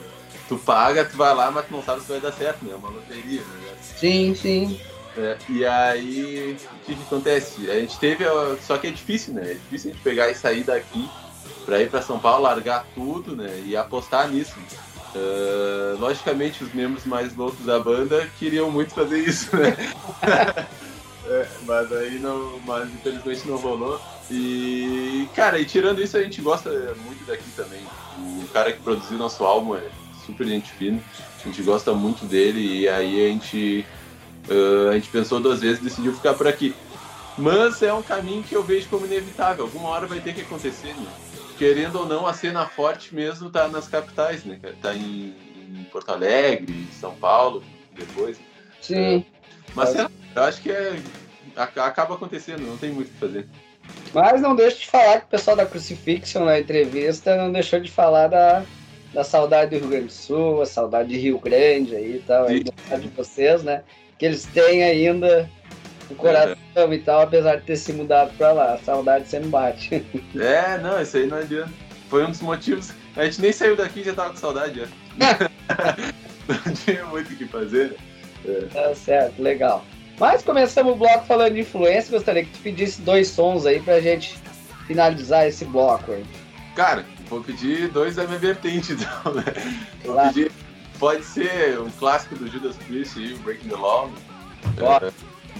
Tu 0.48 0.56
paga, 0.58 1.04
tu 1.04 1.16
vai 1.16 1.34
lá, 1.34 1.50
mas 1.50 1.66
tu 1.66 1.72
não 1.72 1.82
sabe 1.82 2.00
se 2.00 2.08
vai 2.08 2.20
dar 2.20 2.32
certo, 2.32 2.64
né? 2.64 2.72
É 2.72 2.76
uma 2.76 2.88
loteria, 2.88 3.40
né? 3.40 3.74
Sim, 3.82 4.34
sim. 4.34 4.80
É, 5.16 5.38
e 5.48 5.64
aí, 5.64 6.56
o 6.60 6.84
que, 6.84 6.94
que, 6.94 7.02
acontece? 7.02 7.70
A 7.70 7.80
gente 7.80 7.98
teve. 7.98 8.24
Só 8.60 8.76
que 8.76 8.86
é 8.86 8.90
difícil, 8.90 9.34
né? 9.34 9.52
É 9.52 9.54
difícil 9.54 9.90
a 9.90 9.94
gente 9.94 10.02
pegar 10.02 10.30
e 10.30 10.34
sair 10.34 10.62
daqui 10.62 11.08
para 11.64 11.80
ir 11.80 11.88
para 11.88 12.02
São 12.02 12.18
Paulo, 12.18 12.42
largar 12.42 12.86
tudo, 12.94 13.34
né? 13.34 13.62
E 13.64 13.76
apostar 13.76 14.28
nisso. 14.28 14.54
Uh, 15.14 15.98
logicamente, 15.98 16.62
os 16.62 16.74
membros 16.74 17.06
mais 17.06 17.34
loucos 17.34 17.64
da 17.64 17.80
banda 17.80 18.28
queriam 18.38 18.70
muito 18.70 18.92
fazer 18.92 19.20
isso, 19.20 19.56
né? 19.56 19.74
é, 21.26 21.48
mas 21.62 21.90
aí 21.92 22.18
não. 22.18 22.60
Mas 22.66 22.88
infelizmente 22.92 23.48
não 23.48 23.56
rolou. 23.56 23.98
E, 24.30 25.26
cara, 25.34 25.58
e 25.58 25.64
tirando 25.64 26.02
isso, 26.02 26.16
a 26.18 26.22
gente 26.22 26.42
gosta 26.42 26.70
muito 27.04 27.24
daqui 27.26 27.48
também. 27.56 27.80
O 28.18 28.46
cara 28.52 28.72
que 28.72 28.82
produziu 28.82 29.16
nosso 29.16 29.42
álbum 29.44 29.76
é 29.76 29.88
super 30.26 30.46
gente 30.46 30.70
fina. 30.72 31.00
A 31.40 31.48
gente 31.48 31.62
gosta 31.62 31.94
muito 31.94 32.26
dele 32.26 32.80
e 32.80 32.88
aí 32.88 33.24
a 33.24 33.28
gente 33.28 33.86
Uh, 34.48 34.90
a 34.90 34.94
gente 34.94 35.08
pensou 35.08 35.40
duas 35.40 35.60
vezes 35.60 35.80
e 35.80 35.84
decidiu 35.84 36.14
ficar 36.14 36.34
por 36.34 36.46
aqui. 36.46 36.74
Mas 37.36 37.82
é 37.82 37.92
um 37.92 38.02
caminho 38.02 38.42
que 38.42 38.54
eu 38.54 38.62
vejo 38.62 38.88
como 38.88 39.06
inevitável. 39.06 39.64
Alguma 39.64 39.88
hora 39.88 40.06
vai 40.06 40.20
ter 40.20 40.34
que 40.34 40.40
acontecer, 40.40 40.94
né? 40.94 41.06
Querendo 41.58 42.00
ou 42.00 42.06
não, 42.06 42.26
a 42.26 42.32
cena 42.32 42.66
forte 42.66 43.14
mesmo 43.14 43.50
tá 43.50 43.68
nas 43.68 43.88
capitais, 43.88 44.44
né, 44.44 44.58
Tá 44.80 44.94
em, 44.94 45.34
em 45.68 45.84
Porto 45.90 46.10
Alegre, 46.10 46.86
São 46.92 47.14
Paulo, 47.14 47.62
depois. 47.94 48.38
Sim. 48.80 49.18
Uh, 49.18 49.24
mas 49.74 49.94
é. 49.94 50.08
eu 50.34 50.42
acho 50.42 50.62
que 50.62 50.70
é, 50.70 50.98
acaba 51.56 52.14
acontecendo, 52.14 52.60
não 52.60 52.76
tem 52.76 52.90
muito 52.90 53.08
o 53.08 53.12
que 53.12 53.18
fazer. 53.18 53.48
Mas 54.12 54.40
não 54.40 54.54
deixo 54.54 54.80
de 54.80 54.86
falar 54.86 55.20
que 55.20 55.26
o 55.26 55.30
pessoal 55.30 55.56
da 55.56 55.66
Crucifixion 55.66 56.44
na 56.44 56.58
entrevista 56.58 57.36
não 57.36 57.52
deixou 57.52 57.80
de 57.80 57.90
falar 57.90 58.28
da, 58.28 58.64
da 59.12 59.24
saudade 59.24 59.70
do 59.70 59.80
Rio 59.80 59.88
Grande 59.88 60.06
do 60.06 60.12
Sul, 60.12 60.62
a 60.62 60.66
saudade 60.66 61.08
de 61.08 61.18
Rio 61.18 61.38
Grande 61.38 61.94
aí 61.94 62.16
e 62.16 62.24
tal, 62.26 62.46
aí, 62.46 62.62
de 62.64 63.08
vocês, 63.16 63.62
né? 63.62 63.82
Que 64.18 64.26
eles 64.26 64.44
têm 64.46 64.82
ainda 64.82 65.48
no 66.08 66.16
coração 66.16 66.56
é. 66.74 66.94
e 66.94 66.98
tal, 66.98 67.22
apesar 67.22 67.56
de 67.56 67.62
ter 67.62 67.76
se 67.76 67.92
mudado 67.92 68.32
pra 68.36 68.52
lá. 68.52 68.74
A 68.74 68.78
saudade 68.78 69.28
sempre 69.28 69.48
bate. 69.48 70.04
É, 70.38 70.78
não, 70.78 71.00
isso 71.00 71.16
aí 71.16 71.26
não 71.26 71.38
adianta. 71.38 71.72
Foi 72.08 72.24
um 72.24 72.30
dos 72.30 72.40
motivos. 72.40 72.92
A 73.16 73.24
gente 73.24 73.40
nem 73.40 73.52
saiu 73.52 73.76
daqui 73.76 74.00
e 74.00 74.04
já 74.04 74.14
tava 74.14 74.30
com 74.30 74.36
saudade 74.36 74.80
já. 74.80 74.86
não 76.66 76.74
tinha 76.74 77.04
muito 77.06 77.32
o 77.32 77.36
que 77.36 77.46
fazer. 77.46 77.96
É. 78.44 78.60
Tá 78.72 78.94
certo, 78.94 79.42
legal. 79.42 79.84
Mas 80.18 80.42
começamos 80.42 80.92
o 80.92 80.96
bloco 80.96 81.26
falando 81.26 81.54
de 81.54 81.60
influência. 81.60 82.10
Gostaria 82.10 82.44
que 82.44 82.50
tu 82.50 82.58
pedisse 82.60 83.02
dois 83.02 83.28
sons 83.28 83.66
aí 83.66 83.80
pra 83.80 84.00
gente 84.00 84.38
finalizar 84.86 85.46
esse 85.46 85.64
bloco 85.64 86.12
aí. 86.12 86.24
Cara, 86.74 87.04
vou 87.28 87.42
pedir 87.42 87.88
dois 87.88 88.16
da 88.16 88.24
minha 88.24 88.38
vertente, 88.38 88.92
então, 88.92 89.34
né? 89.34 89.44
Vou 90.04 90.14
claro. 90.14 90.28
pedir 90.32 90.52
pode 90.98 91.24
ser 91.24 91.78
um 91.80 91.90
clássico 91.90 92.34
do 92.36 92.48
Judas 92.48 92.76
Priest 92.76 93.18
e 93.18 93.34
Breaking 93.34 93.68
the 93.68 93.76
Law. 93.76 94.10
É, 94.78 95.10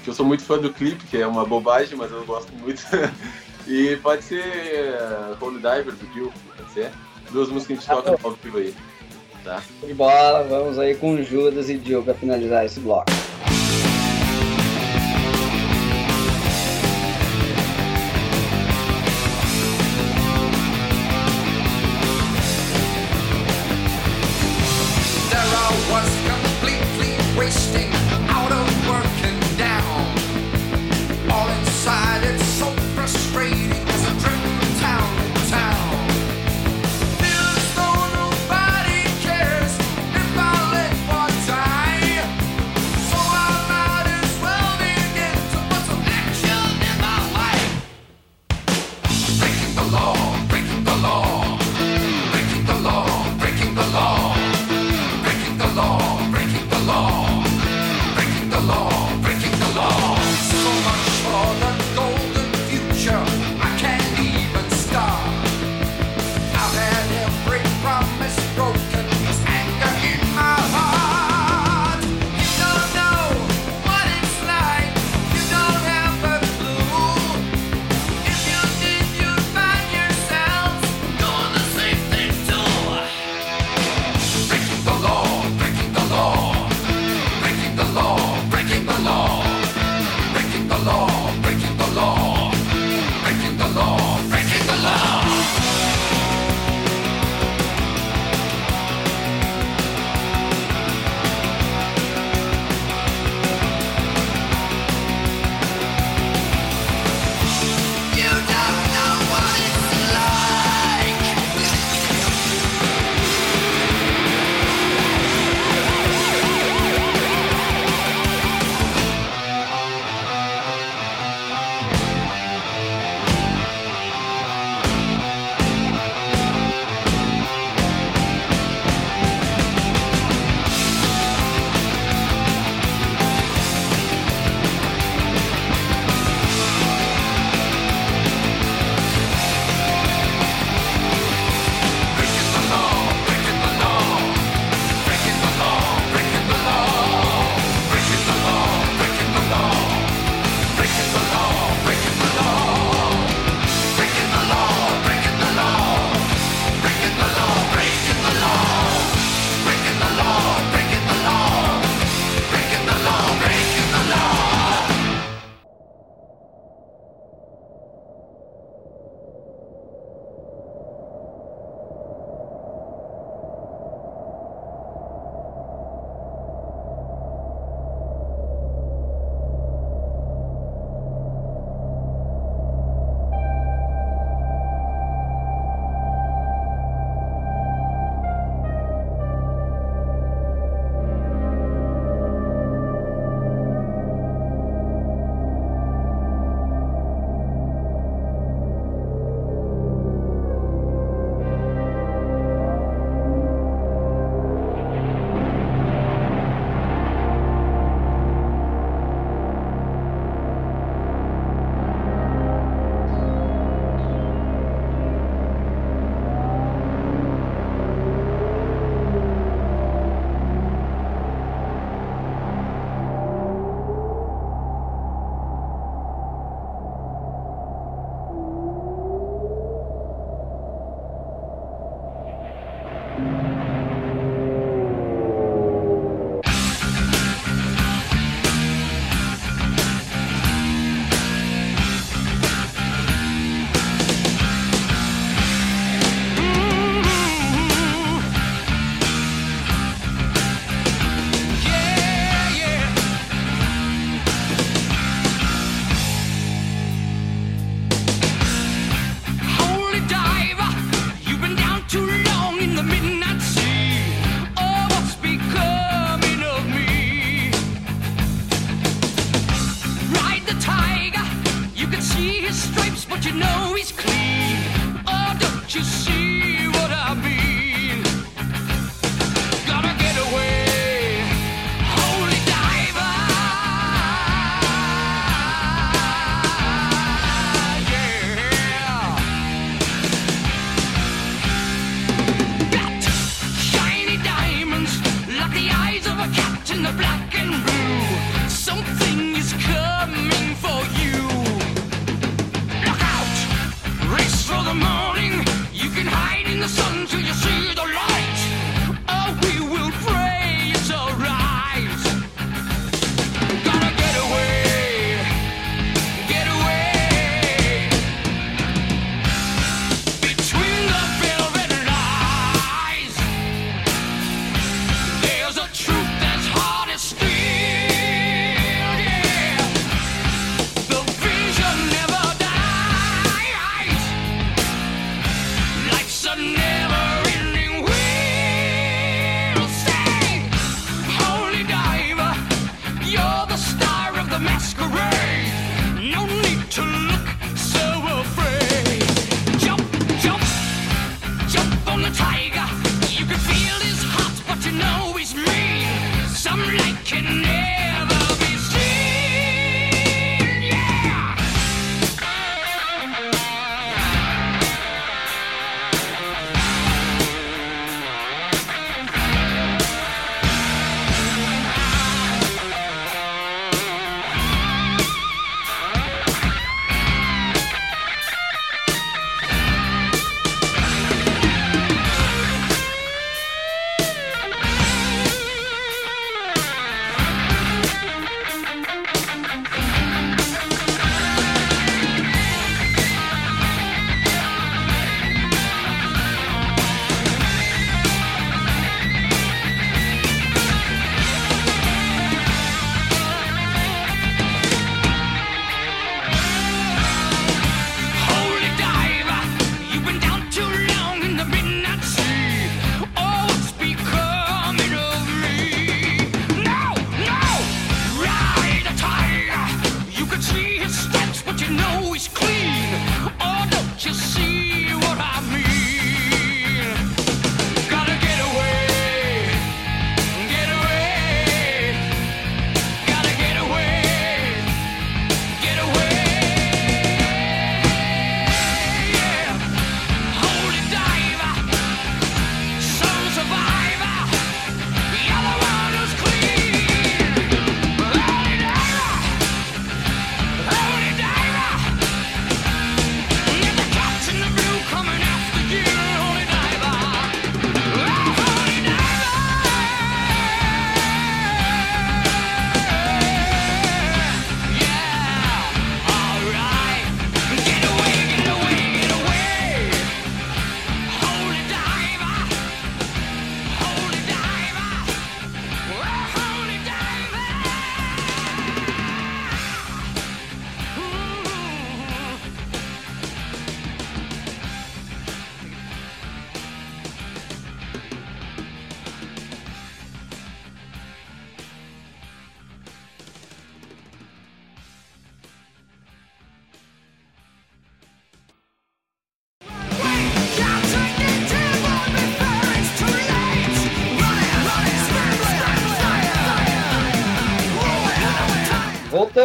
que 0.02 0.10
eu 0.10 0.14
sou 0.14 0.26
muito 0.26 0.44
fã 0.44 0.58
do 0.58 0.72
clipe, 0.72 1.04
que 1.06 1.18
é 1.18 1.26
uma 1.26 1.44
bobagem, 1.44 1.96
mas 1.96 2.10
eu 2.10 2.24
gosto 2.24 2.52
muito. 2.54 2.82
e 3.66 3.96
pode 3.96 4.22
ser 4.22 4.96
uh, 5.00 5.44
Holy 5.44 5.56
Diver 5.56 5.92
do 5.92 6.12
Jill, 6.12 6.32
pode 6.56 6.72
ser. 6.72 6.90
Duas 7.30 7.48
músicas 7.48 7.66
que 7.66 7.72
a 7.72 7.76
gente 7.76 8.04
toca 8.04 8.22
no 8.22 8.30
ao 8.30 8.36
vivo 8.36 8.58
aí. 8.58 8.74
Tá? 9.42 9.62
De 9.84 9.94
bola, 9.94 10.44
vamos 10.44 10.78
aí 10.78 10.94
com 10.94 11.22
Judas 11.22 11.68
e 11.68 11.78
Jill 11.78 12.02
para 12.02 12.14
finalizar 12.14 12.64
esse 12.64 12.80
bloco. 12.80 13.10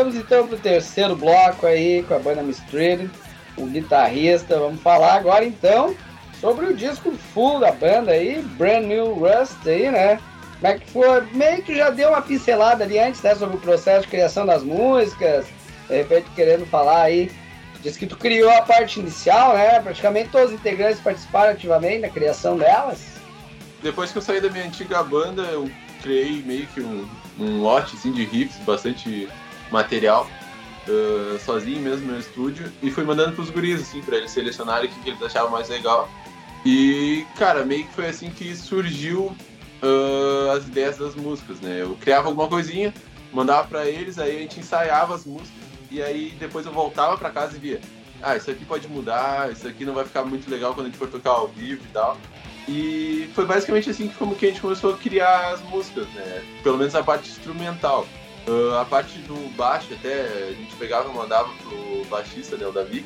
Voltamos 0.02 0.16
então 0.16 0.48
pro 0.48 0.58
terceiro 0.58 1.16
bloco 1.16 1.68
aí 1.68 2.02
com 2.02 2.16
a 2.16 2.20
banda 2.20 2.42
Mistreated, 2.42 3.08
o 3.56 3.68
guitarrista. 3.68 4.58
Vamos 4.58 4.82
falar 4.82 5.14
agora 5.14 5.46
então 5.46 5.96
sobre 6.40 6.66
o 6.66 6.76
disco 6.76 7.12
full 7.32 7.60
da 7.60 7.72
banda 7.72 8.10
aí, 8.10 8.42
Brand 8.58 8.86
New 8.86 9.14
Rust 9.14 9.60
aí, 9.68 9.92
né? 9.92 10.20
Como 10.60 10.74
é 10.74 10.80
que 10.80 10.90
foi? 10.90 11.22
Meio 11.34 11.62
que 11.62 11.76
já 11.76 11.92
deu 11.92 12.10
uma 12.10 12.22
pincelada 12.24 12.84
ali 12.84 12.98
antes, 12.98 13.22
né? 13.22 13.36
Sobre 13.36 13.58
o 13.58 13.60
processo 13.60 14.02
de 14.02 14.08
criação 14.08 14.44
das 14.44 14.64
músicas, 14.64 15.46
de 15.88 15.98
repente 15.98 16.26
querendo 16.36 16.66
falar 16.66 17.04
aí. 17.04 17.32
Diz 17.84 17.96
que 17.96 18.08
tu 18.08 18.18
criou 18.18 18.50
a 18.50 18.64
parte 18.64 19.00
inicial, 19.00 19.54
né? 19.54 19.80
Praticamente 19.82 20.30
todos 20.30 20.48
os 20.48 20.56
integrantes 20.56 21.00
participaram 21.00 21.52
ativamente 21.52 22.00
na 22.00 22.10
criação 22.10 22.58
delas. 22.58 23.06
Depois 23.84 24.12
que 24.12 24.18
eu 24.18 24.22
saí 24.24 24.42
da 24.42 24.50
minha 24.50 24.66
antiga 24.66 25.04
banda, 25.04 25.44
eu 25.44 25.70
criei 26.02 26.42
meio 26.42 26.66
que 26.66 26.82
um, 26.82 27.08
um 27.40 27.62
lote 27.62 27.96
assim, 27.96 28.12
de 28.12 28.26
riffs 28.26 28.58
bastante 28.66 29.30
material 29.72 30.28
uh, 30.88 31.40
sozinho 31.40 31.82
mesmo 31.82 32.12
no 32.12 32.20
estúdio 32.20 32.72
e 32.82 32.92
fui 32.92 33.04
mandando 33.04 33.34
pros 33.34 33.50
guris, 33.50 33.82
assim, 33.82 34.02
pra 34.02 34.18
eles 34.18 34.32
selecionarem 34.32 34.90
o 34.90 34.94
que, 34.94 35.00
que 35.02 35.10
eles 35.10 35.22
achavam 35.22 35.52
mais 35.52 35.70
legal. 35.70 36.10
E, 36.66 37.26
cara, 37.38 37.66
meio 37.66 37.86
que 37.86 37.94
foi 37.94 38.08
assim 38.08 38.30
que 38.30 38.56
surgiu 38.56 39.36
uh, 39.82 40.52
as 40.56 40.68
ideias 40.68 40.98
das 40.98 41.16
músicas, 41.16 41.60
né? 41.60 41.82
Eu 41.82 41.96
criava 42.00 42.28
alguma 42.28 42.48
coisinha, 42.48 42.94
mandava 43.34 43.68
para 43.68 43.88
eles, 43.88 44.20
aí 44.20 44.38
a 44.38 44.40
gente 44.42 44.60
ensaiava 44.60 45.16
as 45.16 45.26
músicas 45.26 45.62
e 45.90 46.02
aí 46.02 46.34
depois 46.40 46.66
eu 46.66 46.72
voltava 46.72 47.18
para 47.18 47.30
casa 47.30 47.58
e 47.58 47.60
via, 47.60 47.82
ah, 48.22 48.36
isso 48.36 48.50
aqui 48.52 48.64
pode 48.64 48.88
mudar, 48.88 49.52
isso 49.52 49.68
aqui 49.68 49.84
não 49.84 49.94
vai 49.94 50.06
ficar 50.06 50.24
muito 50.24 50.50
legal 50.50 50.74
quando 50.74 50.88
a 50.88 50.90
gente 50.90 50.98
for 50.98 51.10
tocar 51.10 51.32
ao 51.32 51.48
vivo 51.48 51.82
e 51.84 51.92
tal. 51.92 52.18
E 52.68 53.30
foi 53.34 53.46
basicamente 53.46 53.90
assim 53.90 54.08
que, 54.08 54.16
como 54.16 54.36
que 54.36 54.46
a 54.46 54.50
gente 54.50 54.62
começou 54.62 54.94
a 54.94 54.98
criar 54.98 55.54
as 55.54 55.62
músicas, 55.64 56.08
né? 56.10 56.44
Pelo 56.64 56.78
menos 56.78 56.94
a 56.94 57.04
parte 57.04 57.30
instrumental. 57.30 58.08
Uh, 58.48 58.76
a 58.76 58.86
parte 58.86 59.20
do 59.20 59.36
baixo 59.56 59.94
até, 59.94 60.48
a 60.50 60.54
gente 60.54 60.76
pegava 60.76 61.10
e 61.10 61.16
mandava 61.16 61.50
pro 61.64 62.06
baixista, 62.10 62.58
né, 62.58 62.66
o 62.66 62.72
Davi, 62.72 63.06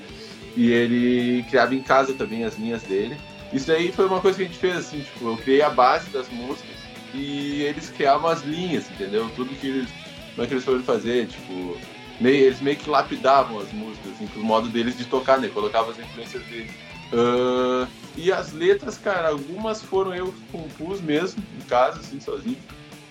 E 0.56 0.72
ele 0.72 1.44
criava 1.44 1.76
em 1.76 1.82
casa 1.82 2.14
também 2.14 2.46
as 2.46 2.58
linhas 2.58 2.84
dele. 2.84 3.18
Isso 3.52 3.72
aí 3.72 3.92
foi 3.92 4.06
uma 4.06 4.22
coisa 4.22 4.38
que 4.38 4.44
a 4.44 4.48
gente 4.48 4.58
fez, 4.58 4.78
assim, 4.78 5.02
tipo, 5.02 5.28
eu 5.28 5.38
criei 5.38 5.62
a 5.62 5.70
base 5.70 6.10
das 6.10 6.30
músicas 6.30 6.76
e 7.14 7.62
eles 7.62 7.90
criavam 7.90 8.30
as 8.30 8.44
linhas, 8.44 8.90
entendeu? 8.90 9.30
Tudo 9.36 9.56
que 9.56 9.68
eles, 9.68 9.90
como 10.34 10.44
é 10.44 10.48
que 10.48 10.54
eles 10.54 10.64
foram 10.64 10.82
fazer, 10.84 11.28
tipo, 11.28 11.78
meio, 12.20 12.46
eles 12.46 12.62
meio 12.62 12.78
que 12.78 12.90
lapidavam 12.90 13.60
as 13.60 13.72
músicas, 13.72 14.14
assim, 14.14 14.28
pro 14.28 14.44
modo 14.44 14.70
deles 14.70 14.98
de 14.98 15.06
tocar, 15.06 15.40
né? 15.40 15.50
Colocavam 15.50 15.92
as 15.92 16.00
influências 16.00 16.44
deles. 16.46 16.72
Uh, 17.14 17.88
e 18.18 18.32
as 18.32 18.52
letras, 18.52 18.98
cara, 18.98 19.30
algumas 19.30 19.82
foram 19.82 20.14
eu 20.14 20.32
que 20.32 20.42
compus 20.52 21.02
mesmo, 21.02 21.44
em 21.58 21.62
casa, 21.66 22.00
assim, 22.00 22.20
sozinho. 22.20 22.58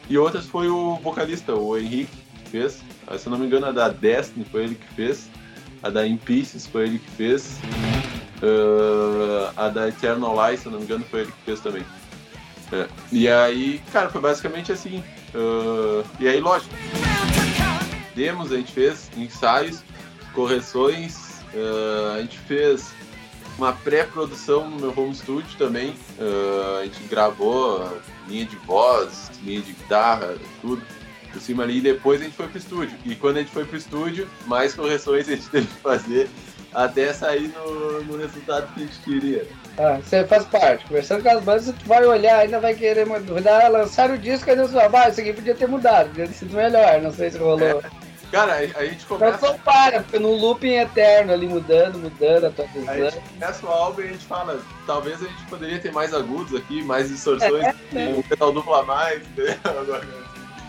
E 0.09 0.19
outras 0.19 0.47
foi 0.47 0.69
o 0.69 0.97
vocalista, 0.97 1.55
o 1.55 1.77
Henrique, 1.77 2.17
que 2.43 2.51
fez. 2.51 2.83
Se 3.19 3.27
eu 3.27 3.31
não 3.31 3.39
me 3.39 3.47
engano, 3.47 3.67
a 3.67 3.73
da 3.73 3.89
Destiny 3.89 4.45
foi 4.45 4.65
ele 4.65 4.75
que 4.75 4.95
fez. 4.95 5.31
A 5.83 5.91
da 5.91 6.07
In 6.07 6.17
Pieces 6.17 6.67
foi 6.67 6.85
ele 6.85 6.99
que 6.99 7.11
fez. 7.13 7.59
Uh, 8.43 9.53
a 9.57 9.69
da 9.69 9.89
Eternal 9.89 10.35
Light, 10.35 10.61
se 10.61 10.67
eu 10.67 10.73
não 10.73 10.79
me 10.79 10.85
engano, 10.85 11.05
foi 11.11 11.21
ele 11.21 11.33
que 11.33 11.43
fez 11.45 11.61
também. 11.61 11.83
É. 12.73 12.89
E 13.13 13.29
aí, 13.29 13.81
cara, 13.93 14.09
foi 14.09 14.21
basicamente 14.21 14.73
assim. 14.73 15.03
Uh, 15.35 16.05
e 16.19 16.29
aí, 16.29 16.41
lógico, 16.41 16.75
demos 18.15 18.53
a 18.53 18.57
gente 18.57 18.73
fez, 18.73 19.11
ensaios, 19.17 19.83
correções, 20.33 21.41
uh, 21.55 22.17
a 22.17 22.21
gente 22.21 22.39
fez 22.39 22.94
uma 23.59 23.73
pré-produção 23.73 24.69
no 24.69 24.77
meu 24.77 24.95
home 24.97 25.15
studio 25.15 25.57
também. 25.57 25.91
Uh, 26.19 26.79
a 26.81 26.85
gente 26.85 27.03
gravou 27.05 27.89
linha 28.29 28.45
de 28.45 28.57
voz, 28.57 29.31
linha 29.43 29.61
de 29.61 29.73
guitarra, 29.73 30.37
tudo 30.61 30.83
por 31.33 31.41
cima 31.41 31.63
ali. 31.63 31.79
E 31.79 31.81
depois 31.81 32.21
a 32.21 32.25
gente 32.25 32.37
foi 32.37 32.49
pro 32.49 32.59
estúdio. 32.59 32.97
E 33.05 33.15
quando 33.15 33.37
a 33.37 33.41
gente 33.41 33.53
foi 33.53 33.65
pro 33.65 33.77
estúdio, 33.77 34.29
mais 34.47 34.75
correções 34.75 35.29
a 35.29 35.37
gente 35.37 35.49
teve 35.49 35.67
que 35.67 35.75
fazer 35.75 36.29
até 36.75 37.13
sair 37.13 37.53
no, 37.55 38.03
no 38.03 38.17
resultado 38.17 38.73
que 38.75 38.83
a 38.83 38.87
gente 38.87 38.99
queria. 39.01 39.47
Ah, 39.79 39.99
você 40.03 40.25
faz 40.25 40.45
parte. 40.45 40.85
Conversando 40.87 41.23
com 41.23 41.31
as 41.31 41.45
bandas, 41.45 41.67
tu 41.67 41.87
vai 41.87 42.05
olhar, 42.05 42.41
ainda 42.41 42.59
vai 42.59 42.75
querer 42.75 43.07
mudar, 43.07 43.69
lançar 43.69 44.11
o 44.11 44.19
disco, 44.19 44.51
ainda 44.51 44.67
você 44.67 44.75
vai, 44.75 45.07
ah, 45.07 45.09
isso 45.09 45.21
aqui 45.21 45.33
podia 45.33 45.55
ter 45.55 45.69
mudado, 45.69 46.09
podia 46.09 46.27
ter 46.27 46.35
sido 46.35 46.57
melhor, 46.57 47.01
não 47.01 47.13
sei 47.13 47.31
se 47.31 47.39
rolou. 47.39 47.81
É. 47.81 48.05
Cara, 48.35 48.55
a 48.55 48.85
gente 48.85 49.07
começa. 49.07 49.37
Então 49.37 49.57
para, 49.61 50.03
fica 50.03 50.19
num 50.19 50.35
looping 50.35 50.75
eterno 50.75 51.33
ali, 51.33 51.47
mudando, 51.47 52.01
mudando, 52.01 52.47
atualizando. 52.47 52.91
A 52.91 53.11
gente 53.11 53.29
começa 53.29 53.65
o 53.65 53.69
álbum 53.69 54.01
e 54.01 54.05
a 54.07 54.09
gente 54.09 54.27
fala, 54.27 54.61
talvez 54.89 55.23
a 55.23 55.27
gente 55.29 55.45
poderia 55.45 55.79
ter 55.79 55.93
mais 55.93 56.13
agudos 56.13 56.53
aqui, 56.53 56.83
mais 56.83 57.11
distorções, 57.11 57.65
é, 57.65 57.75
é. 57.95 58.09
um 58.09 58.23
pedal 58.23 58.51
duplo 58.51 58.75
a 58.75 58.83
mais, 58.83 59.23
entendeu? 59.23 59.55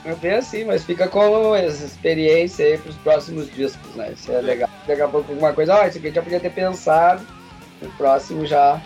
É 0.05 0.13
bem 0.13 0.33
assim, 0.33 0.63
mas 0.65 0.83
fica 0.83 1.07
com 1.07 1.55
essa 1.55 1.83
experiência 1.83 2.63
aí 2.63 2.77
pros 2.77 2.95
próximos 2.97 3.51
discos, 3.51 3.95
né? 3.95 4.11
Isso 4.11 4.31
é, 4.31 4.35
é. 4.35 4.41
legal. 4.41 4.69
Daqui 4.85 5.01
a 5.01 5.07
pouco 5.07 5.31
alguma 5.31 5.51
coisa, 5.51 5.73
ó, 5.73 5.81
oh, 5.83 5.87
isso 5.87 5.97
aqui 5.97 6.05
a 6.05 6.09
gente 6.09 6.15
já 6.15 6.21
podia 6.21 6.39
ter 6.39 6.51
pensado, 6.51 7.25
o 7.81 7.89
próximo 7.97 8.45
já. 8.45 8.79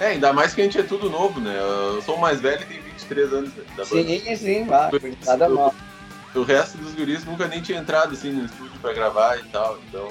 É, 0.00 0.06
ainda 0.06 0.32
mais 0.32 0.54
que 0.54 0.60
a 0.60 0.64
gente 0.64 0.76
é 0.76 0.82
tudo 0.82 1.08
novo, 1.08 1.38
né? 1.38 1.56
Eu 1.56 2.02
sou 2.02 2.16
o 2.16 2.20
mais 2.20 2.40
velho 2.40 2.62
e 2.62 2.64
tenho 2.64 2.82
23 2.82 3.32
anos 3.32 3.50
da 3.54 3.84
banda. 3.84 3.86
Sim, 3.86 4.36
sim, 4.36 4.64
vai, 4.64 4.90
nada 5.24 5.48
mal 5.48 5.72
o 6.38 6.44
resto 6.44 6.78
dos 6.78 6.94
guris 6.94 7.24
nunca 7.24 7.46
nem 7.46 7.60
tinha 7.60 7.78
entrado 7.78 8.12
assim 8.12 8.30
no 8.30 8.44
estúdio 8.44 8.78
para 8.80 8.92
gravar 8.92 9.38
e 9.38 9.44
tal. 9.44 9.78
Então, 9.88 10.08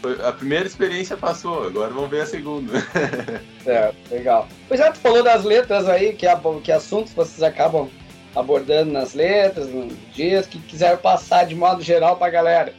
foi, 0.00 0.20
a 0.24 0.32
primeira 0.32 0.66
experiência 0.66 1.16
passou, 1.16 1.66
agora 1.66 1.90
vamos 1.90 2.10
ver 2.10 2.22
a 2.22 2.26
segunda. 2.26 2.72
é, 3.66 3.92
legal. 4.10 4.48
Pois 4.68 4.80
é, 4.80 4.90
tu 4.90 4.98
falou 4.98 5.22
das 5.22 5.44
letras 5.44 5.88
aí, 5.88 6.12
que, 6.14 6.26
que 6.62 6.72
assuntos 6.72 7.12
vocês 7.12 7.42
acabam 7.42 7.88
abordando 8.34 8.92
nas 8.92 9.14
letras, 9.14 9.68
nos 9.68 9.92
dias, 10.14 10.46
que 10.46 10.58
quiser 10.58 10.98
passar 10.98 11.44
de 11.46 11.54
modo 11.54 11.82
geral 11.82 12.16
pra 12.16 12.28
galera. 12.28 12.74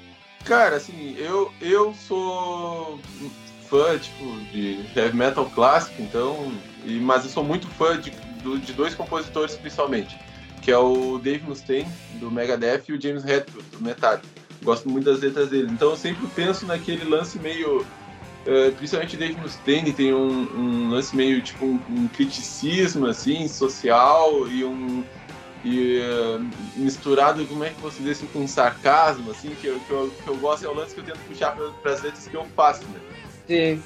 Cara, 0.45 0.75
assim, 0.75 1.15
eu, 1.17 1.51
eu 1.59 1.93
sou 1.93 2.99
fã, 3.67 3.97
tipo, 3.97 4.23
de 4.51 4.85
heavy 4.95 5.17
metal 5.17 5.45
clássico, 5.53 6.01
então, 6.01 6.51
e, 6.85 6.99
mas 6.99 7.25
eu 7.25 7.29
sou 7.29 7.43
muito 7.43 7.67
fã 7.67 7.99
de, 7.99 8.11
de 8.11 8.73
dois 8.73 8.93
compositores 8.93 9.55
principalmente 9.55 10.17
que 10.67 10.71
é 10.73 10.77
o 10.77 11.17
Dave 11.17 11.45
Mustaine, 11.45 11.89
do 12.15 12.29
Megadeth, 12.29 12.83
e 12.89 12.91
o 12.91 13.01
James 13.01 13.23
Hetfield, 13.23 13.65
do 13.71 13.81
Metallica. 13.81 14.27
Gosto 14.61 14.89
muito 14.89 15.05
das 15.05 15.21
letras 15.21 15.47
dele. 15.49 15.69
Então 15.71 15.91
eu 15.91 15.95
sempre 15.95 16.27
penso 16.35 16.65
naquele 16.65 17.05
lance 17.05 17.39
meio... 17.39 17.85
Uh, 18.45 18.73
principalmente 18.75 19.15
o 19.15 19.19
Dave 19.19 19.39
Mustaine 19.39 19.93
tem 19.93 20.13
um, 20.13 20.27
um 20.27 20.89
lance 20.89 21.15
meio 21.15 21.41
tipo 21.41 21.65
um, 21.65 21.79
um, 21.89 22.07
criticismo 22.09 23.05
assim 23.05 23.47
social 23.47 24.45
e 24.49 24.65
um 24.65 25.05
e 25.63 26.01
uh, 26.01 26.49
misturado 26.75 27.45
como 27.45 27.63
é 27.63 27.69
que 27.69 27.81
você 27.81 28.03
diz 28.03 28.17
assim, 28.17 28.27
com 28.27 28.45
sarcasmo 28.45 29.31
assim 29.31 29.49
que 29.61 29.67
eu, 29.67 29.79
que 29.79 29.91
eu, 29.91 30.11
que 30.23 30.29
eu 30.29 30.37
gosto 30.37 30.65
é 30.65 30.69
o 30.69 30.73
lance 30.73 30.93
que 30.93 31.01
eu 31.01 31.05
tento 31.05 31.19
puxar 31.27 31.57
para 31.81 31.91
as 31.91 32.01
letras 32.01 32.25
que 32.25 32.35
eu 32.35 32.45
faço 32.55 32.83
né 32.85 32.99
sim 33.47 33.81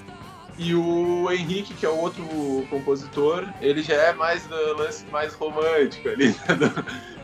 e 0.57 0.75
o 0.75 1.31
Henrique, 1.31 1.73
que 1.73 1.85
é 1.85 1.89
o 1.89 1.97
outro 1.97 2.23
compositor, 2.69 3.47
ele 3.61 3.81
já 3.81 3.95
é 3.95 4.13
mais 4.13 4.45
do 4.45 4.55
lance 4.77 5.05
mais 5.11 5.33
romântico 5.33 6.09
ali. 6.09 6.35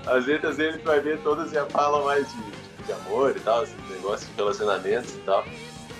As 0.07 0.25
letras 0.25 0.57
dele, 0.57 0.77
tu 0.77 0.85
vai 0.85 0.99
ver, 0.99 1.19
todas 1.19 1.51
já 1.51 1.65
falam 1.65 2.05
mais 2.05 2.25
de, 2.27 2.85
de 2.85 2.93
amor 2.93 3.35
e 3.35 3.39
tal, 3.39 3.61
assim, 3.61 3.75
negócio 3.89 4.27
de 4.27 4.33
relacionamentos 4.35 5.13
e 5.13 5.19
tal. 5.19 5.45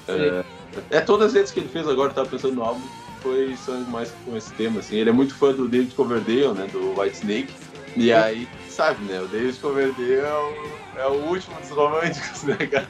É, 0.07 0.43
é, 0.89 1.01
todas 1.01 1.27
as 1.27 1.33
letras 1.33 1.51
que 1.51 1.59
ele 1.59 1.69
fez 1.69 1.87
agora, 1.87 2.11
eu 2.11 2.15
tava 2.15 2.29
pensando 2.29 2.55
no 2.55 2.63
álbum, 2.63 2.87
foi, 3.21 3.55
são 3.57 3.81
mais 3.81 4.13
com 4.23 4.37
esse 4.37 4.53
tema, 4.53 4.79
assim. 4.79 4.95
Ele 4.95 5.09
é 5.09 5.13
muito 5.13 5.35
fã 5.35 5.51
do 5.51 5.67
David 5.67 5.93
Coverdale, 5.93 6.53
né, 6.53 6.67
do 6.71 6.99
White 6.99 7.17
Snake. 7.17 7.53
E 7.97 8.13
aí, 8.13 8.47
sabe, 8.69 9.03
né, 9.05 9.19
o 9.19 9.27
David 9.27 9.59
Coverdale 9.59 10.13
é 10.13 10.33
o, 10.33 10.99
é 11.01 11.07
o 11.07 11.25
último 11.25 11.59
dos 11.59 11.69
românticos, 11.69 12.43
né, 12.43 12.55
cara? 12.55 12.87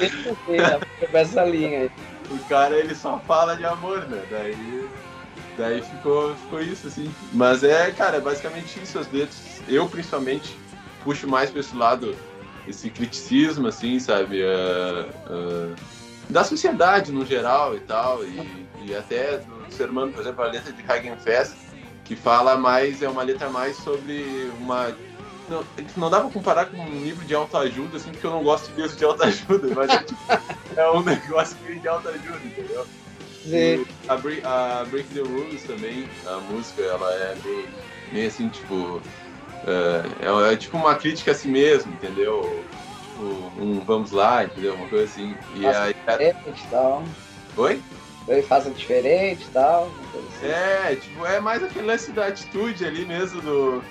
Essa 1.13 1.43
linha 1.45 1.79
aí 1.79 1.91
o 2.31 2.39
cara 2.49 2.75
ele 2.77 2.95
só 2.95 3.19
fala 3.19 3.55
de 3.55 3.65
amor, 3.65 4.07
né? 4.07 4.23
Daí, 4.29 4.89
daí 5.57 5.81
ficou, 5.81 6.35
ficou 6.35 6.61
isso, 6.61 6.87
assim. 6.87 7.13
Mas 7.33 7.63
é, 7.63 7.91
cara, 7.91 8.17
é 8.17 8.21
basicamente 8.21 8.81
isso, 8.81 8.99
as 8.99 9.11
letras. 9.11 9.61
Eu, 9.67 9.87
principalmente, 9.87 10.57
puxo 11.03 11.27
mais 11.27 11.49
pra 11.49 11.59
esse 11.59 11.75
lado, 11.75 12.15
esse 12.67 12.89
criticismo, 12.89 13.67
assim, 13.67 13.99
sabe? 13.99 14.41
Uh, 14.43 15.09
uh, 15.33 15.75
da 16.29 16.43
sociedade 16.43 17.11
no 17.11 17.25
geral 17.25 17.75
e 17.75 17.79
tal, 17.81 18.23
e, 18.23 18.67
e 18.85 18.95
até 18.95 19.37
do 19.37 19.73
ser 19.73 19.89
humano, 19.89 20.11
por 20.11 20.21
exemplo, 20.21 20.43
a 20.43 20.47
letra 20.47 20.71
de 20.71 20.83
Hagenfest, 20.91 21.55
que 22.03 22.15
fala 22.15 22.57
mais, 22.57 23.01
é 23.01 23.09
uma 23.09 23.23
letra 23.23 23.49
mais 23.49 23.75
sobre 23.77 24.51
uma 24.59 24.93
não, 25.49 25.63
não 25.95 26.09
dá 26.09 26.19
pra 26.21 26.29
comparar 26.29 26.65
com 26.65 26.77
um 26.77 27.03
livro 27.03 27.25
de 27.25 27.33
autoajuda, 27.33 27.97
assim, 27.97 28.11
porque 28.11 28.25
eu 28.25 28.31
não 28.31 28.43
gosto 28.43 28.69
de 28.69 28.75
livros 28.75 28.97
de 28.97 29.05
autoajuda, 29.05 29.73
mas 29.75 29.89
é, 29.89 29.97
tipo, 30.03 30.19
é 30.75 30.91
um 30.91 31.03
negócio 31.03 31.57
meio 31.63 31.79
de 31.79 31.87
autoajuda, 31.87 32.39
entendeu? 32.43 32.85
Sim. 33.45 33.85
A 34.07 34.17
Break, 34.17 34.45
a 34.45 34.85
Break, 34.89 35.09
the 35.09 35.21
Rules 35.21 35.63
também, 35.63 36.07
a 36.25 36.37
música, 36.51 36.81
ela 36.81 37.13
é 37.13 37.35
meio, 37.43 37.69
meio 38.11 38.27
assim, 38.27 38.49
tipo. 38.49 39.01
É, 39.65 40.25
é, 40.25 40.53
é, 40.53 40.55
tipo 40.55 40.77
uma 40.77 40.95
crítica 40.95 41.31
a 41.31 41.35
si 41.35 41.47
mesmo, 41.47 41.91
entendeu? 41.93 42.63
Tipo, 43.03 43.51
um 43.57 43.79
vamos 43.79 44.11
lá, 44.11 44.43
entendeu? 44.43 44.75
Uma 44.75 44.87
coisa 44.87 45.05
assim. 45.05 45.35
E 45.55 45.63
faça 45.63 45.83
aí. 45.83 45.93
Diferente 45.93 46.63
e 46.63 46.67
tal. 46.69 47.03
Oi? 47.55 47.81
Ele 48.27 48.41
faça 48.41 48.69
diferente 48.69 49.43
e 49.43 49.51
tal. 49.51 49.89
Assim. 50.13 50.45
É, 50.45 50.95
tipo, 50.95 51.25
é 51.25 51.39
mais 51.39 51.63
aquele 51.63 51.87
lance 51.87 52.11
da 52.11 52.27
atitude 52.27 52.85
ali 52.85 53.05
mesmo 53.05 53.41
do 53.41 53.83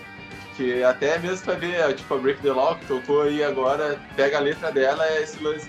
que 0.56 0.82
até 0.82 1.18
mesmo 1.18 1.44
pra 1.44 1.54
ver, 1.54 1.94
tipo, 1.94 2.14
a 2.14 2.18
Break 2.18 2.40
the 2.40 2.52
Law 2.52 2.76
que 2.76 2.86
tocou 2.86 3.22
aí 3.22 3.44
agora, 3.44 4.00
pega 4.16 4.38
a 4.38 4.40
letra 4.40 4.72
dela, 4.72 5.06
é 5.06 5.22
esse 5.22 5.42
lance 5.42 5.68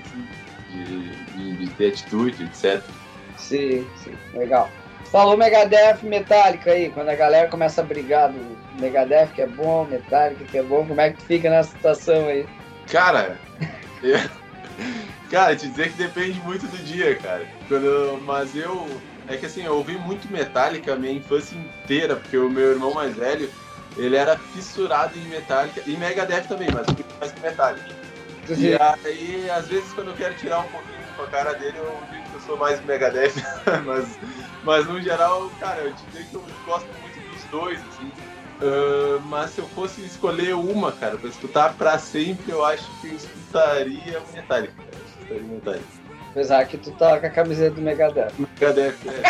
de, 0.72 1.10
de, 1.34 1.58
de 1.58 1.70
ter 1.74 1.90
atitude, 1.90 2.44
etc. 2.44 2.82
Sim, 3.38 3.86
sim, 4.04 4.14
legal. 4.34 4.70
Falou 5.12 5.38
Megadeth 5.38 6.00
Metallica 6.04 6.72
aí, 6.72 6.90
quando 6.90 7.10
a 7.10 7.16
galera 7.16 7.48
começa 7.48 7.82
a 7.82 7.84
brigar 7.84 8.32
do 8.32 8.58
Megadeth 8.82 9.28
que 9.34 9.42
é 9.42 9.48
bom, 9.48 9.86
Metallica 9.86 10.44
que 10.46 10.58
é 10.58 10.64
bom, 10.64 10.86
como 10.86 11.00
é 11.00 11.12
que 11.12 11.18
tu 11.18 11.24
fica 11.26 11.50
nessa 11.50 11.70
situação 11.70 12.28
aí? 12.28 12.46
Cara, 12.88 13.38
eu, 14.04 14.20
cara, 15.30 15.56
te 15.56 15.68
dizer 15.68 15.92
que 15.92 15.98
depende 15.98 16.40
muito 16.42 16.66
do 16.68 16.78
dia, 16.78 17.16
cara. 17.16 17.46
Quando, 17.68 18.22
mas 18.26 18.56
eu, 18.56 18.86
é 19.28 19.38
que 19.38 19.46
assim, 19.46 19.64
eu 19.64 19.76
ouvi 19.76 19.98
muito 19.98 20.32
Metallica 20.32 20.94
a 20.94 20.98
minha 20.98 21.14
infância 21.14 21.56
inteira, 21.56 22.16
porque 22.16 22.38
o 22.38 22.50
meu 22.50 22.72
irmão 22.72 22.94
mais 22.94 23.16
velho, 23.16 23.50
ele 23.98 24.16
era 24.16 24.38
fissurado 24.38 25.18
em 25.18 25.26
Metallica, 25.26 25.82
e 25.86 25.98
Megadeth 25.98 26.44
também, 26.48 26.70
mas 26.72 26.86
mais 27.20 27.32
que 27.32 27.42
Metallica. 27.42 27.98
E 28.50 28.76
aí, 28.76 29.50
às 29.50 29.68
vezes, 29.68 29.92
quando 29.94 30.12
eu 30.12 30.16
quero 30.16 30.34
tirar 30.36 30.60
um 30.60 30.68
pouquinho 30.70 30.98
com 31.16 31.24
a 31.24 31.28
cara 31.28 31.54
dele, 31.54 31.78
eu 31.78 32.00
digo 32.10 32.24
que 32.30 32.36
eu 32.36 32.42
sou 32.42 32.58
mais 32.58 32.84
Megadeth, 32.86 33.34
mas, 33.86 34.18
mas 34.64 34.88
no 34.88 35.02
geral, 35.02 35.50
cara, 35.60 35.82
eu 35.82 35.94
te 35.94 36.06
digo 36.14 36.30
que 36.30 36.36
eu 36.36 36.44
gosto 36.66 36.88
muito 37.02 37.20
dos 37.34 37.44
dois, 37.46 37.80
assim. 37.90 38.12
Uh, 38.60 39.20
mas 39.26 39.52
se 39.52 39.60
eu 39.60 39.68
fosse 39.70 40.02
escolher 40.02 40.56
uma, 40.56 40.92
cara, 40.92 41.18
pra 41.18 41.30
escutar 41.30 41.74
pra 41.74 42.00
sempre, 42.00 42.52
eu 42.52 42.66
acho 42.66 42.90
que 43.02 43.08
eu 43.08 43.16
escutaria 43.16 44.22
Metallica. 44.34 44.74
Cara. 44.74 44.90
Eu 44.94 45.06
escutaria 45.06 45.44
Metallica. 45.44 45.86
Apesar 46.32 46.66
que 46.66 46.78
tu 46.78 46.92
tá 46.92 47.20
com 47.20 47.26
a 47.26 47.30
camiseta 47.30 47.76
do 47.76 47.82
Megadeth. 47.82 48.32
Megadeth, 48.38 48.96
é. 49.08 49.28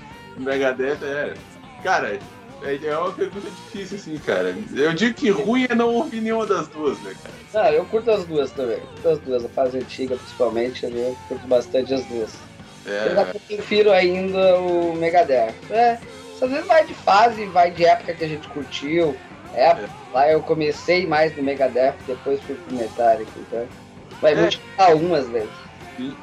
Megadeth 0.40 0.98
é. 1.02 1.34
Cara, 1.82 2.18
é, 2.62 2.78
é 2.84 2.98
uma 2.98 3.12
pergunta 3.12 3.48
difícil, 3.48 3.96
assim, 3.96 4.18
cara. 4.18 4.54
Eu 4.74 4.92
digo 4.92 5.14
que 5.14 5.30
ruim 5.30 5.66
é 5.68 5.74
não 5.74 5.94
ouvir 5.94 6.20
nenhuma 6.20 6.46
das 6.46 6.68
duas, 6.68 6.98
né, 7.02 7.14
cara? 7.22 7.64
Não, 7.64 7.72
eu 7.72 7.84
curto 7.86 8.10
as 8.10 8.24
duas 8.24 8.50
também. 8.50 8.80
Curto 8.80 9.08
as 9.08 9.18
duas, 9.20 9.44
a 9.44 9.48
fase 9.48 9.78
antiga 9.78 10.16
principalmente, 10.16 10.84
eu 10.84 11.16
curto 11.28 11.46
bastante 11.46 11.94
as 11.94 12.04
duas. 12.04 12.30
É. 12.86 13.14
Eu 13.16 13.40
prefiro 13.40 13.92
ainda 13.92 14.58
o 14.58 14.94
Megadeth. 14.96 15.54
É, 15.70 15.98
às 16.40 16.50
vezes 16.50 16.66
vai 16.66 16.84
de 16.84 16.94
fase, 16.94 17.44
vai 17.46 17.70
de 17.70 17.84
época 17.84 18.14
que 18.14 18.24
a 18.24 18.28
gente 18.28 18.48
curtiu. 18.48 19.16
É, 19.54 19.66
é. 19.66 19.88
lá 20.12 20.30
eu 20.30 20.40
comecei 20.40 21.06
mais 21.06 21.36
no 21.36 21.42
Megadeth, 21.42 21.94
depois 22.06 22.40
fui 22.42 22.54
pro 22.54 22.76
Metallica, 22.76 23.30
então. 23.36 23.66
Vai 24.20 24.32
é. 24.32 24.36
multiplicar 24.36 24.94
umas 24.96 25.28
vezes. 25.28 25.59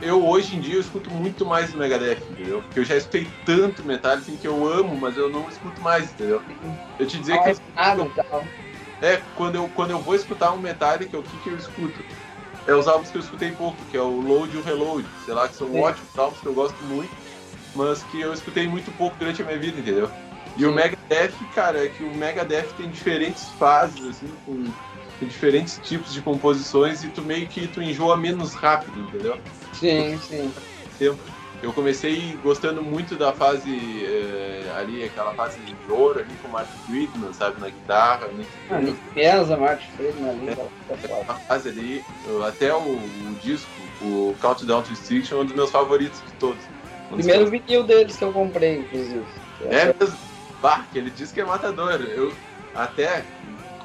Eu 0.02 0.26
hoje 0.26 0.56
em 0.56 0.60
dia 0.60 0.76
eu 0.76 0.82
escuto 0.82 1.10
muito 1.12 1.46
mais 1.46 1.74
o 1.74 1.78
Megadeth, 1.78 2.20
entendeu? 2.32 2.62
Porque 2.62 2.80
eu 2.80 2.86
já 2.86 2.96
escutei 2.96 3.28
tanto 3.46 3.84
Metallica 3.84 4.24
assim, 4.24 4.38
que 4.38 4.48
eu 4.48 4.68
amo, 4.68 4.96
mas 4.96 5.18
eu 5.18 5.30
não 5.30 5.48
escuto 5.50 5.82
mais, 5.82 6.12
entendeu? 6.12 6.42
Eu 6.98 7.08
te 7.08 7.20
dizer 7.20 7.38
que 7.42 7.50
eu, 7.50 7.58
ah, 7.76 7.96
então. 7.98 8.48
É, 9.02 9.22
quando 9.36 9.56
eu, 9.56 9.70
quando 9.70 9.92
eu 9.92 10.00
vou 10.00 10.16
escutar 10.16 10.52
um 10.54 10.60
Metallica, 10.60 11.18
o 11.18 11.24
que, 11.24 11.38
que 11.38 11.50
eu 11.50 11.58
escuto? 11.58 12.04
É 12.66 12.74
os 12.74 12.88
álbuns 12.88 13.10
que 13.10 13.18
eu 13.18 13.22
escutei 13.22 13.52
pouco, 13.52 13.78
que 13.90 13.96
é 13.96 14.02
o 14.02 14.20
Load 14.20 14.54
e 14.56 14.60
o 14.60 14.64
Reload, 14.64 15.08
sei 15.24 15.34
lá, 15.34 15.48
que 15.48 15.56
são 15.56 15.72
Sim. 15.72 15.80
ótimos 15.80 16.18
álbuns 16.18 16.42
que 16.42 16.48
eu 16.48 16.54
gosto 16.54 16.84
muito, 16.84 17.16
mas 17.76 18.04
que 18.04 18.20
eu 18.20 18.34
escutei 18.34 18.68
muito 18.68 18.92
pouco 18.92 19.16
durante 19.18 19.42
a 19.42 19.46
minha 19.46 19.58
vida, 19.58 19.80
entendeu? 19.80 20.10
E 20.58 20.62
Sim. 20.62 20.66
o 20.66 20.74
Megadeth, 20.74 21.34
cara, 21.54 21.86
é 21.86 21.88
que 21.88 22.04
o 22.04 22.14
Megadeth 22.14 22.70
tem 22.76 22.90
diferentes 22.90 23.50
fases, 23.52 24.06
assim, 24.08 24.28
com, 24.46 24.66
com, 25.20 25.26
diferentes 25.26 25.80
tipos 25.80 26.12
de 26.12 26.22
composições 26.22 27.04
e 27.04 27.10
tu 27.10 27.22
meio 27.22 27.48
que 27.48 27.68
tu 27.68 27.82
enjoa 27.82 28.18
menos 28.18 28.56
rápido, 28.56 29.00
entendeu? 29.00 29.40
Sim, 29.80 30.18
sim. 30.20 30.52
Tempo. 30.98 31.20
Eu 31.62 31.74
comecei 31.74 32.38
gostando 32.44 32.84
muito 32.84 33.16
da 33.16 33.34
fase 33.34 34.06
é, 34.06 34.72
ali, 34.78 35.04
aquela 35.04 35.34
fase 35.34 35.60
de 35.60 35.76
ouro 35.92 36.20
ali 36.20 36.34
com 36.42 36.48
o 36.48 36.52
Martin 36.52 36.78
Friedman, 36.86 37.34
sabe, 37.34 37.60
na 37.60 37.70
guitarra. 37.70 38.28
Né? 38.28 38.46
Ah, 38.70 38.80
pensa, 39.16 39.58
Martin 39.58 39.88
Friedman 39.98 40.30
ali. 40.30 40.50
É, 40.50 41.32
a 41.32 41.34
fase 41.34 41.70
ali, 41.70 42.04
até 42.48 42.74
o, 42.76 42.78
o, 42.80 43.36
disco, 43.42 43.68
o 44.04 44.36
Countdown 44.40 44.84
to 44.84 44.94
Extinction, 44.94 45.40
é 45.40 45.42
um 45.42 45.46
dos 45.46 45.56
meus 45.56 45.72
favoritos 45.72 46.22
de 46.22 46.32
todos. 46.34 46.64
Um 47.12 47.16
Primeiro 47.16 47.50
vinil 47.50 47.84
deles 47.84 48.16
que 48.16 48.24
eu 48.24 48.32
comprei, 48.32 48.80
inclusive. 48.80 49.26
É 49.66 49.86
mesmo? 50.00 50.18
Bah, 50.62 50.86
aquele 50.90 51.10
disco 51.10 51.40
é 51.40 51.44
matador. 51.44 52.02
Eu 52.02 52.32
até 52.76 53.24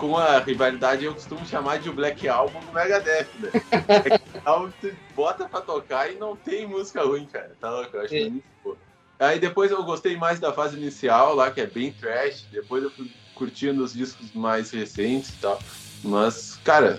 com 0.02 0.18
a 0.18 0.40
rivalidade 0.40 1.04
eu 1.04 1.14
costumo 1.14 1.46
chamar 1.46 1.78
de 1.78 1.88
o 1.88 1.92
Black 1.92 2.28
Album 2.28 2.58
do 2.58 2.72
Megadeth, 2.72 3.28
né? 3.38 3.50
Album 4.44 4.72
tu 4.80 4.92
bota 5.14 5.48
pra 5.48 5.60
tocar 5.60 6.10
e 6.10 6.16
não 6.16 6.34
tem 6.34 6.66
música 6.66 7.04
ruim, 7.04 7.24
cara. 7.24 7.52
Tá 7.60 7.70
louco? 7.70 7.96
Eu 7.96 8.02
acho 8.02 8.12
muito 8.12 8.44
boa. 8.64 8.76
Aí 9.20 9.38
depois 9.38 9.70
eu 9.70 9.80
gostei 9.84 10.16
mais 10.16 10.40
da 10.40 10.52
fase 10.52 10.76
inicial 10.76 11.36
lá, 11.36 11.52
que 11.52 11.60
é 11.60 11.68
bem 11.68 11.92
trash. 11.92 12.44
Depois 12.50 12.82
eu 12.82 12.90
fui 12.90 13.12
curtindo 13.36 13.84
os 13.84 13.92
discos 13.92 14.32
mais 14.32 14.72
recentes 14.72 15.34
e 15.34 15.36
tal. 15.36 15.62
Mas, 16.02 16.58
cara, 16.64 16.98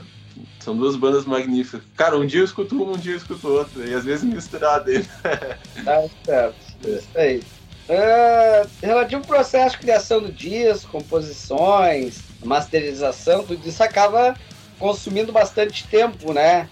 são 0.61 0.77
duas 0.77 0.95
bandas 0.95 1.25
magníficas. 1.25 1.81
Cara, 1.97 2.17
um 2.17 2.25
dia 2.25 2.39
eu 2.39 2.45
escuto 2.45 2.73
uma, 2.73 2.93
um 2.93 2.97
dia 2.97 3.11
eu 3.11 3.17
escuto 3.17 3.49
outra. 3.49 3.83
E 3.83 3.93
às 3.93 4.05
vezes 4.05 4.23
misturado 4.23 4.89
ele. 4.89 5.05
tá 5.83 6.09
certo. 6.23 6.55
É. 6.85 6.89
Isso 6.89 7.09
aí. 7.15 7.43
Uh, 7.89 8.69
relativo 8.81 9.21
ao 9.23 9.27
processo 9.27 9.75
de 9.75 9.81
criação 9.81 10.21
do 10.21 10.31
disco, 10.31 10.89
composições, 10.89 12.31
masterização, 12.43 13.43
tudo 13.43 13.67
isso 13.67 13.83
acaba 13.83 14.35
consumindo 14.79 15.31
bastante 15.31 15.87
tempo, 15.87 16.33
né? 16.33 16.67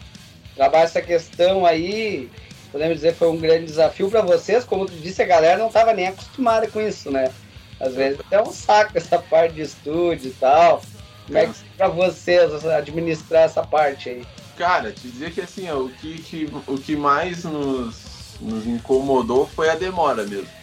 Trabalhar 0.55 0.83
essa 0.83 1.01
questão 1.01 1.65
aí, 1.65 2.29
podemos 2.71 2.95
dizer, 2.95 3.15
foi 3.15 3.29
um 3.29 3.37
grande 3.37 3.65
desafio 3.65 4.09
para 4.09 4.21
vocês. 4.21 4.63
Como 4.63 4.85
tu 4.85 4.93
disse, 4.93 5.21
a 5.21 5.25
galera 5.25 5.57
não 5.57 5.67
estava 5.67 5.93
nem 5.93 6.07
acostumada 6.07 6.67
com 6.67 6.81
isso, 6.81 7.09
né? 7.09 7.31
Às 7.79 7.95
vezes 7.95 8.19
é 8.29 8.41
um 8.41 8.51
saco 8.51 8.97
essa 8.97 9.17
parte 9.17 9.55
de 9.55 9.61
estúdio 9.61 10.29
e 10.29 10.33
tal. 10.33 10.81
Como 11.25 11.37
é 11.37 11.45
que 11.45 11.51
é 11.51 11.53
para 11.77 11.87
vocês 11.87 12.65
administrar 12.65 13.43
essa 13.43 13.63
parte 13.63 14.09
aí? 14.09 14.23
Cara, 14.57 14.91
te 14.91 15.07
dizer 15.07 15.31
que 15.31 15.41
assim, 15.41 15.69
ó, 15.69 15.77
o 15.77 15.89
que, 15.89 16.21
que, 16.21 16.49
o 16.67 16.77
que 16.77 16.95
mais 16.95 17.43
nos, 17.45 18.37
nos 18.39 18.67
incomodou 18.67 19.47
foi 19.47 19.69
a 19.69 19.75
demora 19.75 20.23
mesmo 20.23 20.60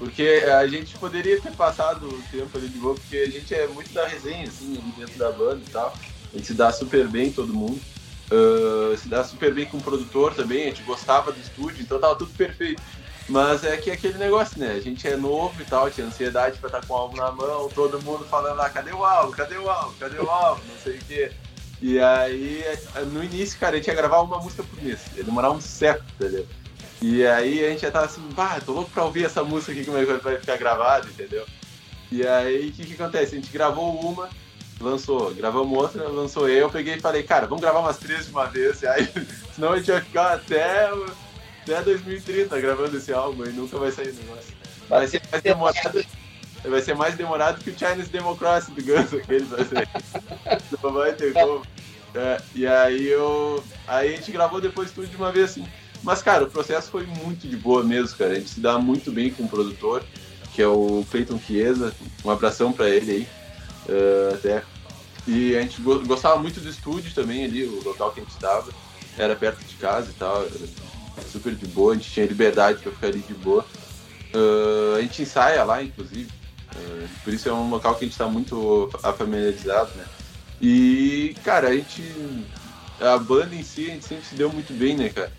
porque 0.00 0.42
a 0.50 0.66
gente 0.66 0.96
poderia 0.96 1.38
ter 1.38 1.52
passado 1.52 2.08
o 2.08 2.22
tempo 2.32 2.56
ali 2.56 2.68
de 2.68 2.78
boa, 2.78 2.94
porque 2.94 3.18
a 3.18 3.30
gente 3.30 3.54
é 3.54 3.66
muito 3.66 3.92
da 3.92 4.06
resenha, 4.08 4.48
assim, 4.48 4.82
dentro 4.96 5.18
da 5.18 5.30
banda 5.30 5.60
e 5.64 5.70
tal. 5.70 5.94
A 6.32 6.36
gente 6.36 6.46
se 6.46 6.54
dá 6.54 6.72
super 6.72 7.06
bem, 7.06 7.30
todo 7.30 7.52
mundo. 7.52 7.78
Uh, 8.32 8.96
se 8.96 9.08
dá 9.08 9.22
super 9.22 9.52
bem 9.52 9.66
com 9.66 9.76
o 9.76 9.82
produtor 9.82 10.34
também, 10.34 10.62
a 10.62 10.66
gente 10.66 10.82
gostava 10.84 11.30
do 11.30 11.38
estúdio, 11.38 11.82
então 11.82 12.00
tava 12.00 12.16
tudo 12.16 12.32
perfeito. 12.32 12.80
Mas 13.28 13.62
é 13.62 13.76
que 13.76 13.90
é 13.90 13.92
aquele 13.92 14.16
negócio, 14.16 14.58
né? 14.58 14.72
A 14.72 14.80
gente 14.80 15.06
é 15.06 15.16
novo 15.16 15.60
e 15.60 15.66
tal, 15.66 15.90
tinha 15.90 16.06
ansiedade 16.06 16.58
pra 16.58 16.68
estar 16.68 16.86
com 16.86 16.94
o 16.94 16.96
álbum 16.96 17.18
na 17.18 17.30
mão, 17.30 17.68
todo 17.68 18.00
mundo 18.00 18.24
falando 18.24 18.56
lá, 18.56 18.70
cadê 18.70 18.92
o 18.92 19.04
álbum? 19.04 19.32
Cadê 19.32 19.58
o 19.58 19.68
álbum? 19.68 19.94
Cadê 20.00 20.18
o 20.18 20.30
álbum? 20.30 20.62
Não 20.66 20.78
sei 20.82 20.96
o 20.96 21.00
quê. 21.00 21.32
E 21.82 22.00
aí, 22.00 22.64
no 23.12 23.22
início, 23.22 23.58
cara, 23.58 23.74
a 23.74 23.76
gente 23.76 23.88
ia 23.88 23.94
gravar 23.94 24.22
uma 24.22 24.38
música 24.38 24.62
por 24.62 24.82
mês. 24.82 25.00
Ia 25.14 25.24
demorar 25.24 25.50
um 25.50 25.60
século, 25.60 26.08
entendeu? 26.18 26.46
E 27.02 27.26
aí 27.26 27.64
a 27.64 27.70
gente 27.70 27.82
já 27.82 27.90
tava 27.90 28.06
assim, 28.06 28.22
pá, 28.34 28.60
tô 28.60 28.72
louco 28.72 28.90
pra 28.90 29.04
ouvir 29.04 29.24
essa 29.24 29.42
música 29.42 29.72
aqui, 29.72 29.84
como 29.84 29.96
é 29.96 30.04
que 30.04 30.12
vai 30.12 30.38
ficar 30.38 30.56
gravada, 30.58 31.08
entendeu? 31.08 31.46
E 32.12 32.26
aí 32.26 32.68
o 32.68 32.72
que, 32.72 32.86
que 32.86 32.94
acontece? 32.94 33.36
A 33.36 33.40
gente 33.40 33.50
gravou 33.50 33.98
uma, 34.00 34.28
lançou, 34.80 35.32
gravamos 35.34 35.78
outra, 35.78 36.08
lançou 36.08 36.48
eu, 36.48 36.68
peguei 36.68 36.94
e 36.94 37.00
falei, 37.00 37.22
cara, 37.22 37.46
vamos 37.46 37.62
gravar 37.62 37.80
umas 37.80 37.98
três 37.98 38.26
de 38.26 38.32
uma 38.32 38.46
vez, 38.46 38.82
e 38.82 38.86
aí, 38.86 39.08
senão 39.54 39.72
a 39.72 39.78
gente 39.78 39.90
vai 39.90 40.00
ficar 40.02 40.32
até, 40.34 40.90
até 41.62 41.82
2030 41.82 42.60
gravando 42.60 42.96
esse 42.96 43.12
álbum 43.12 43.46
e 43.46 43.52
nunca 43.52 43.78
vai 43.78 43.90
sair 43.90 44.10
o 44.10 44.14
negócio. 44.14 44.54
Vai 44.88 45.06
ser 45.06 45.22
mais 45.30 45.42
demorado. 45.42 46.04
Vai 46.64 46.82
ser 46.82 46.94
mais 46.94 47.14
demorado 47.14 47.64
que 47.64 47.70
o 47.70 47.78
Chinese 47.78 48.10
Democracy 48.10 48.72
do 48.72 48.82
Guns, 48.82 49.14
aquele 49.14 49.44
vai 49.44 49.64
ser. 49.64 49.88
Não 50.82 50.92
vai 50.92 51.12
ter 51.14 51.32
como. 51.32 51.62
É, 52.14 52.42
e 52.54 52.66
aí 52.66 53.06
eu. 53.06 53.62
Aí 53.86 54.12
a 54.12 54.16
gente 54.16 54.32
gravou 54.32 54.60
depois 54.60 54.90
tudo 54.90 55.06
de 55.06 55.16
uma 55.16 55.32
vez 55.32 55.52
assim. 55.52 55.66
Mas, 56.02 56.22
cara, 56.22 56.44
o 56.44 56.50
processo 56.50 56.90
foi 56.90 57.06
muito 57.06 57.46
de 57.46 57.56
boa 57.56 57.82
mesmo, 57.82 58.16
cara. 58.16 58.32
A 58.32 58.34
gente 58.36 58.50
se 58.50 58.60
dá 58.60 58.78
muito 58.78 59.12
bem 59.12 59.30
com 59.30 59.44
o 59.44 59.48
produtor, 59.48 60.02
que 60.54 60.62
é 60.62 60.66
o 60.66 61.04
Cleiton 61.10 61.38
Chiesa. 61.38 61.94
Um 62.24 62.30
abração 62.30 62.72
para 62.72 62.88
ele 62.88 63.10
aí. 63.10 63.28
Uh, 63.88 64.34
até. 64.34 64.62
E 65.26 65.56
a 65.56 65.60
gente 65.60 65.80
gostava 65.82 66.40
muito 66.40 66.60
do 66.60 66.68
estúdio 66.68 67.12
também 67.14 67.44
ali, 67.44 67.64
o 67.64 67.84
local 67.84 68.12
que 68.12 68.20
a 68.20 68.22
gente 68.22 68.32
estava. 68.32 68.72
Era 69.18 69.36
perto 69.36 69.62
de 69.64 69.74
casa 69.76 70.10
e 70.10 70.14
tal. 70.14 70.46
super 71.30 71.54
de 71.54 71.66
boa, 71.66 71.92
a 71.92 71.96
gente 71.96 72.10
tinha 72.10 72.26
liberdade 72.26 72.80
para 72.80 72.92
ficar 72.92 73.06
ali 73.08 73.20
de 73.20 73.34
boa. 73.34 73.64
Uh, 74.34 74.96
a 74.96 75.00
gente 75.02 75.22
ensaia 75.22 75.62
lá, 75.64 75.82
inclusive. 75.82 76.30
Uh, 76.74 77.08
por 77.22 77.34
isso 77.34 77.48
é 77.48 77.52
um 77.52 77.68
local 77.68 77.94
que 77.96 78.04
a 78.04 78.06
gente 78.06 78.12
está 78.12 78.26
muito 78.26 78.88
familiarizado, 79.18 79.90
né? 79.96 80.04
E, 80.60 81.34
cara, 81.44 81.68
a 81.68 81.74
gente. 81.74 82.02
A 83.00 83.16
banda 83.16 83.54
em 83.54 83.62
si, 83.62 83.86
a 83.86 83.94
gente 83.94 84.04
sempre 84.04 84.24
se 84.26 84.34
deu 84.34 84.52
muito 84.52 84.74
bem, 84.74 84.94
né, 84.94 85.08
cara? 85.08 85.32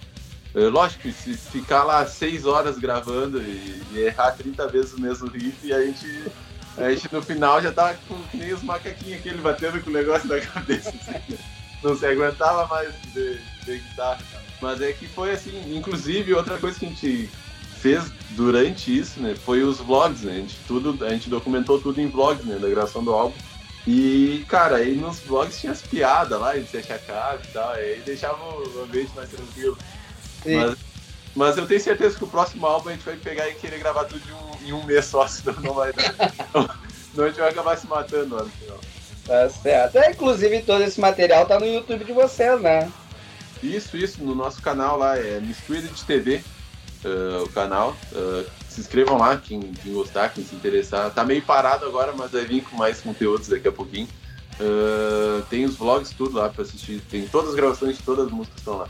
É, 0.54 0.60
lógico 0.68 1.04
que 1.04 1.14
se 1.14 1.36
ficar 1.36 1.84
lá 1.84 2.06
seis 2.06 2.46
horas 2.46 2.78
gravando 2.78 3.42
e, 3.42 3.82
e, 3.94 4.00
errar 4.00 4.32
30 4.32 4.68
vezes 4.68 4.94
o 4.94 5.02
mesmo 5.02 5.28
riff, 5.30 5.72
a 5.72 5.82
gente, 5.82 6.26
a 6.78 6.92
gente 6.92 7.12
no 7.12 7.22
final 7.22 7.62
já 7.62 7.72
tava 7.72 7.98
com 8.08 8.18
nem 8.34 8.54
os 8.54 8.62
macaquinhos 8.62 9.20
aquele 9.20 9.38
batendo 9.38 9.82
com 9.82 9.90
o 9.90 9.94
negócio 9.94 10.28
na 10.28 10.40
cabeça. 10.46 10.90
Assim, 10.90 11.38
não 11.82 11.96
se 11.96 12.06
aguentava 12.06 12.68
mais 12.68 12.94
de, 13.14 13.40
de 13.66 13.78
guitarra. 13.78 14.22
Mas 14.62 14.82
é 14.82 14.92
que 14.92 15.08
foi 15.08 15.32
assim, 15.32 15.76
inclusive 15.76 16.34
outra 16.34 16.58
coisa 16.58 16.78
que 16.78 16.86
a 16.86 16.90
gente 16.90 17.30
fez 17.82 18.12
durante 18.32 18.96
isso, 18.96 19.20
né, 19.20 19.36
foi 19.36 19.64
os 19.64 19.80
vlogs, 19.80 20.22
né? 20.22 20.34
A 20.34 20.36
gente, 20.36 20.56
tudo, 20.68 21.04
a 21.04 21.10
gente 21.10 21.30
documentou 21.30 21.82
tudo 21.82 22.00
em 22.00 22.08
vlogs, 22.08 22.46
né, 22.46 22.58
da 22.60 22.70
gravação 22.70 23.04
do 23.04 23.12
álbum. 23.12 23.36
E, 23.88 24.46
cara, 24.48 24.76
aí 24.78 24.96
nos 24.96 25.20
vlogs 25.22 25.60
tinha 25.60 25.72
as 25.72 25.82
piadas 25.82 26.40
lá, 26.40 26.56
gente 26.56 26.70
se 26.70 26.78
achacava 26.78 27.42
e 27.44 27.48
tal, 27.48 27.72
aí 27.72 28.02
deixava 28.06 28.38
o 28.44 28.84
ambiente 28.84 29.12
mais 29.16 29.30
tranquilo. 29.30 29.76
Mas, 30.46 30.78
mas, 31.36 31.58
eu 31.58 31.66
tenho 31.68 31.80
certeza 31.80 32.18
que 32.18 32.24
o 32.24 32.28
próximo 32.28 32.66
álbum 32.66 32.90
a 32.90 32.92
gente 32.94 33.06
vai 33.06 33.16
pegar 33.16 33.48
e 33.50 33.56
querer 33.56 33.80
gravar 33.80 34.06
tudo 34.06 34.22
em 34.28 34.34
um, 34.34 34.70
em 34.70 34.74
um 34.74 34.84
mês 34.84 35.06
só, 35.06 35.26
senão 35.28 35.60
não 35.62 35.74
vai 35.74 35.94
dar. 35.94 36.14
Senão 37.12 37.26
a 37.26 37.30
gente 37.30 37.40
vai 37.40 37.50
acabar 37.50 37.78
se 37.78 37.88
matando 37.88 38.36
lá 38.36 38.44
no 38.44 38.50
final. 38.50 38.80
Tá 39.26 39.50
certo. 39.50 39.98
É, 39.98 40.12
inclusive, 40.12 40.62
todo 40.64 40.84
esse 40.84 41.00
material 41.00 41.46
tá 41.46 41.60
no 41.60 41.66
YouTube 41.66 42.04
de 42.04 42.12
vocês, 42.12 42.60
né? 42.62 42.92
Isso, 43.62 43.96
isso, 43.96 44.24
no 44.24 44.34
nosso 44.34 44.62
canal 44.62 44.98
lá, 44.98 45.18
é 45.18 45.40
Misfeed 45.40 45.88
TV, 46.06 46.42
uh, 47.06 47.44
o 47.44 47.50
canal. 47.50 47.96
Uh, 48.12 48.46
se 48.68 48.82
inscrevam 48.82 49.18
lá, 49.18 49.38
quem, 49.38 49.60
quem, 49.60 49.94
gostar, 49.94 50.30
quem 50.30 50.44
se 50.44 50.56
interessar. 50.56 51.12
Tá 51.12 51.24
meio 51.24 51.42
parado 51.42 51.86
agora, 51.86 52.14
mas 52.14 52.32
vai 52.32 52.46
vir 52.46 52.64
com 52.64 52.76
mais 52.76 53.02
conteúdos 53.02 53.50
daqui 53.50 53.68
a 53.68 53.72
pouquinho. 53.72 54.08
Uh, 54.60 55.42
tem 55.50 55.66
os 55.66 55.76
vlogs, 55.76 56.12
tudo 56.12 56.38
lá 56.38 56.50
pra 56.50 56.64
assistir. 56.64 57.02
Tem 57.10 57.28
todas 57.28 57.50
as 57.50 57.56
gravações 57.56 57.98
de 57.98 58.04
todas 58.04 58.26
as 58.28 58.32
músicas 58.32 58.60
estão 58.60 58.78
lá. 58.78 58.88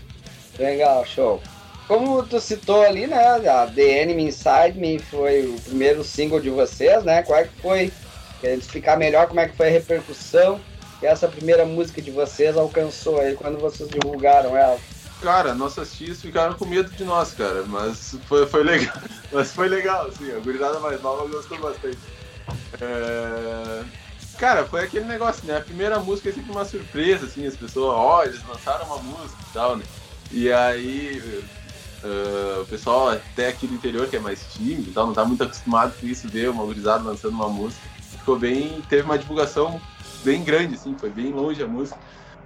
Legal, 0.58 1.06
show. 1.06 1.42
Como 1.88 2.24
tu 2.24 2.40
citou 2.40 2.82
ali, 2.84 3.08
né? 3.08 3.28
A 3.50 3.68
The 3.68 4.04
Enemy 4.04 4.24
Inside 4.26 4.78
Me 4.78 5.00
foi 5.00 5.46
o 5.46 5.60
primeiro 5.60 6.04
single 6.04 6.40
de 6.40 6.50
vocês, 6.50 7.04
né? 7.04 7.24
Qual 7.24 7.40
é 7.40 7.44
que 7.44 7.62
foi? 7.62 7.92
Quer 8.40 8.58
explicar 8.58 8.98
melhor 8.98 9.28
como 9.28 9.40
é 9.40 9.48
que 9.48 9.58
foi 9.58 9.68
a 9.68 9.72
repercussão 9.72 10.60
que 11.00 11.08
essa 11.08 11.28
primeira 11.28 11.66
música 11.66 12.02
de 12.02 12.12
vocês 12.12 12.56
alcançou 12.56 13.20
aí 13.20 13.36
quando 13.36 13.60
vocês 13.60 13.90
divulgaram 13.90 14.56
ela? 14.56 14.80
Cara, 15.22 15.54
nossas 15.54 15.94
tias 15.94 16.22
ficaram 16.22 16.54
com 16.54 16.66
medo 16.66 16.90
de 16.92 17.04
nós, 17.04 17.34
cara, 17.34 17.64
mas 17.68 18.16
foi, 18.28 18.46
foi 18.48 18.64
legal. 18.64 18.96
Mas 19.32 19.54
foi 19.54 19.70
legal, 19.70 20.12
sim. 20.12 20.30
A 20.36 20.40
gurizada 20.40 20.78
mais 20.80 21.02
nova 21.02 21.26
gostou 21.26 21.58
bastante. 21.58 21.98
É... 22.82 23.84
Cara, 24.38 24.66
foi 24.66 24.84
aquele 24.84 25.06
negócio, 25.06 25.46
né? 25.46 25.58
A 25.58 25.62
primeira 25.62 26.00
música 26.00 26.30
é 26.30 26.34
sempre 26.34 26.52
uma 26.52 26.66
surpresa, 26.66 27.28
assim, 27.28 27.48
as 27.48 27.56
pessoas, 27.56 27.96
ó, 27.96 28.20
oh, 28.20 28.24
eles 28.24 28.46
lançaram 28.46 28.86
uma 28.86 28.98
música 28.98 29.38
e 29.50 29.54
tal, 29.54 29.78
né? 29.78 29.86
E 30.34 30.52
aí 30.52 31.22
uh, 32.04 32.62
o 32.62 32.66
pessoal 32.66 33.10
até 33.10 33.50
aqui 33.50 33.68
do 33.68 33.76
interior, 33.76 34.08
que 34.08 34.16
é 34.16 34.20
mais 34.20 34.46
tímido 34.54 34.90
e 34.90 34.94
tal, 34.94 35.08
não 35.08 35.14
tá 35.14 35.26
muito 35.26 35.44
acostumado 35.44 35.94
com 36.00 36.06
isso, 36.06 36.28
ver 36.28 36.50
uma 36.50 36.64
gurizada 36.64 37.04
lançando 37.04 37.34
uma 37.34 37.50
música. 37.50 37.82
Ficou 38.18 38.38
bem. 38.38 38.82
Teve 38.88 39.04
uma 39.04 39.18
divulgação 39.18 39.82
bem 40.24 40.44
grande, 40.44 40.76
assim, 40.76 40.96
foi 40.98 41.10
bem 41.10 41.32
longe 41.32 41.62
a 41.62 41.68
música. 41.68 42.00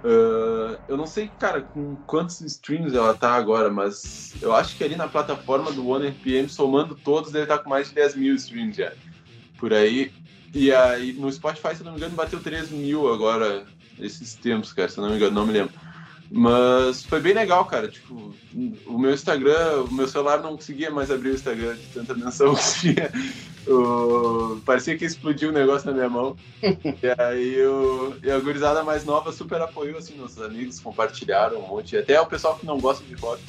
Uh, 0.04 0.78
eu 0.86 0.96
não 0.96 1.06
sei, 1.06 1.28
cara, 1.38 1.62
com 1.62 1.96
quantos 2.06 2.40
streams 2.40 2.94
ela 2.94 3.14
tá 3.14 3.34
agora, 3.34 3.70
mas 3.70 4.34
eu 4.40 4.54
acho 4.54 4.76
que 4.76 4.84
ali 4.84 4.94
na 4.94 5.08
plataforma 5.08 5.72
do 5.72 5.86
One 5.88 6.08
RPM, 6.08 6.48
somando 6.48 6.94
todos, 6.94 7.32
deve 7.32 7.44
estar 7.44 7.58
tá 7.58 7.64
com 7.64 7.70
mais 7.70 7.88
de 7.88 7.94
10 7.94 8.14
mil 8.14 8.34
streams 8.36 8.76
já. 8.76 8.92
Por 9.58 9.72
aí. 9.72 10.12
E 10.54 10.72
aí 10.72 11.12
no 11.12 11.30
Spotify, 11.32 11.74
se 11.74 11.82
não 11.82 11.92
me 11.92 11.98
engano, 11.98 12.14
bateu 12.14 12.40
3 12.40 12.70
mil 12.70 13.12
agora, 13.12 13.66
esses 13.98 14.34
tempos, 14.34 14.72
cara, 14.72 14.88
se 14.88 14.98
não 14.98 15.10
me 15.10 15.16
engano, 15.16 15.34
não 15.34 15.46
me 15.46 15.52
lembro. 15.52 15.74
Mas 16.30 17.04
foi 17.04 17.20
bem 17.20 17.34
legal, 17.34 17.64
cara. 17.66 17.88
Tipo, 17.88 18.34
o 18.86 18.98
meu 18.98 19.12
Instagram, 19.12 19.84
o 19.88 19.94
meu 19.94 20.08
celular 20.08 20.42
não 20.42 20.56
conseguia 20.56 20.90
mais 20.90 21.10
abrir 21.10 21.30
o 21.30 21.34
Instagram 21.34 21.76
de 21.76 21.86
tanta 21.86 22.14
menção 22.14 22.54
que 22.54 22.80
tinha. 22.80 23.12
O... 23.66 24.60
Parecia 24.64 24.96
que 24.96 25.04
explodiu 25.04 25.48
o 25.48 25.52
um 25.52 25.54
negócio 25.54 25.86
na 25.86 25.92
minha 25.92 26.08
mão. 26.08 26.36
e 26.62 27.22
aí 27.22 27.64
o... 27.66 28.14
e 28.22 28.30
a 28.30 28.38
gurizada 28.38 28.82
mais 28.82 29.04
nova 29.04 29.32
super 29.32 29.60
apoiou, 29.60 29.98
assim, 29.98 30.16
nossos 30.16 30.42
amigos 30.42 30.80
compartilharam 30.80 31.58
um 31.58 31.66
monte. 31.66 31.96
Até 31.96 32.20
o 32.20 32.26
pessoal 32.26 32.56
que 32.56 32.66
não 32.66 32.78
gosta 32.78 33.04
de 33.04 33.14
rock. 33.14 33.42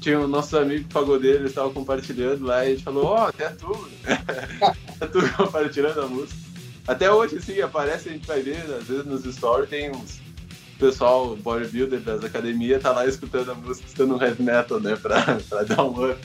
Tinha 0.00 0.20
os 0.20 0.30
nossos 0.30 0.54
amigos 0.54 0.86
pagodeiros, 0.92 1.40
eles 1.40 1.50
estavam 1.50 1.72
compartilhando 1.72 2.44
lá 2.44 2.64
e 2.64 2.68
a 2.68 2.70
gente 2.70 2.84
falou, 2.84 3.04
ó, 3.06 3.24
oh, 3.24 3.26
até 3.28 3.48
tu. 3.48 3.88
até 5.00 5.06
tu 5.06 5.36
compartilhando 5.36 6.02
a 6.02 6.06
música. 6.06 6.38
Até 6.86 7.12
hoje, 7.12 7.36
assim, 7.36 7.60
aparece, 7.60 8.08
a 8.08 8.12
gente 8.12 8.26
vai 8.26 8.40
ver, 8.40 8.60
às 8.62 8.84
vezes 8.84 9.04
nos 9.04 9.24
stories 9.24 9.68
tem 9.68 9.90
uns 9.90 10.20
pessoal 10.78 11.36
bodybuilder 11.36 12.00
das 12.00 12.24
academias 12.24 12.82
tá 12.82 12.92
lá 12.92 13.06
escutando 13.06 13.50
a 13.50 13.54
música, 13.54 13.86
escutando 13.86 14.16
um 14.16 14.22
heavy 14.22 14.42
metal, 14.42 14.80
né? 14.80 14.96
Pra, 14.96 15.38
pra 15.48 15.62
dar 15.64 15.84
um 15.84 16.10
up 16.10 16.20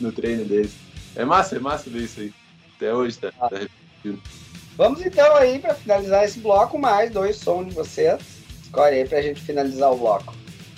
no 0.00 0.10
treino 0.12 0.44
deles. 0.44 0.72
É 1.14 1.24
massa, 1.24 1.56
é 1.56 1.58
massa 1.58 1.90
ver 1.90 2.02
isso 2.02 2.20
aí. 2.20 2.32
Até 2.76 2.94
hoje 2.94 3.18
tá, 3.18 3.30
tá 3.32 3.48
repetindo. 3.48 4.22
Vamos 4.76 5.04
então 5.04 5.36
aí 5.36 5.58
para 5.58 5.74
finalizar 5.74 6.24
esse 6.24 6.38
bloco, 6.38 6.78
mais 6.78 7.10
dois 7.10 7.36
sons 7.36 7.68
de 7.68 7.74
vocês. 7.74 8.20
Escolhe 8.62 8.96
aí 8.96 9.08
pra 9.08 9.20
gente 9.20 9.40
finalizar 9.40 9.92
o 9.92 9.96
bloco. 9.96 10.34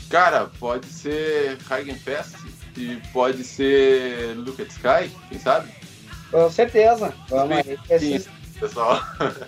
Cara, 0.08 0.50
pode 0.58 0.86
ser 0.86 1.58
Fest 1.58 2.34
e 2.76 2.96
pode 3.12 3.44
ser 3.44 4.34
Look 4.36 4.60
at 4.62 4.70
Sky, 4.70 5.14
quem 5.28 5.38
sabe? 5.38 5.70
Com 6.30 6.50
certeza. 6.50 7.12
Vamos 7.28 7.64
Sim, 7.64 7.70
aí. 7.70 7.78
Esses... 7.90 8.28
pessoal. 8.58 9.00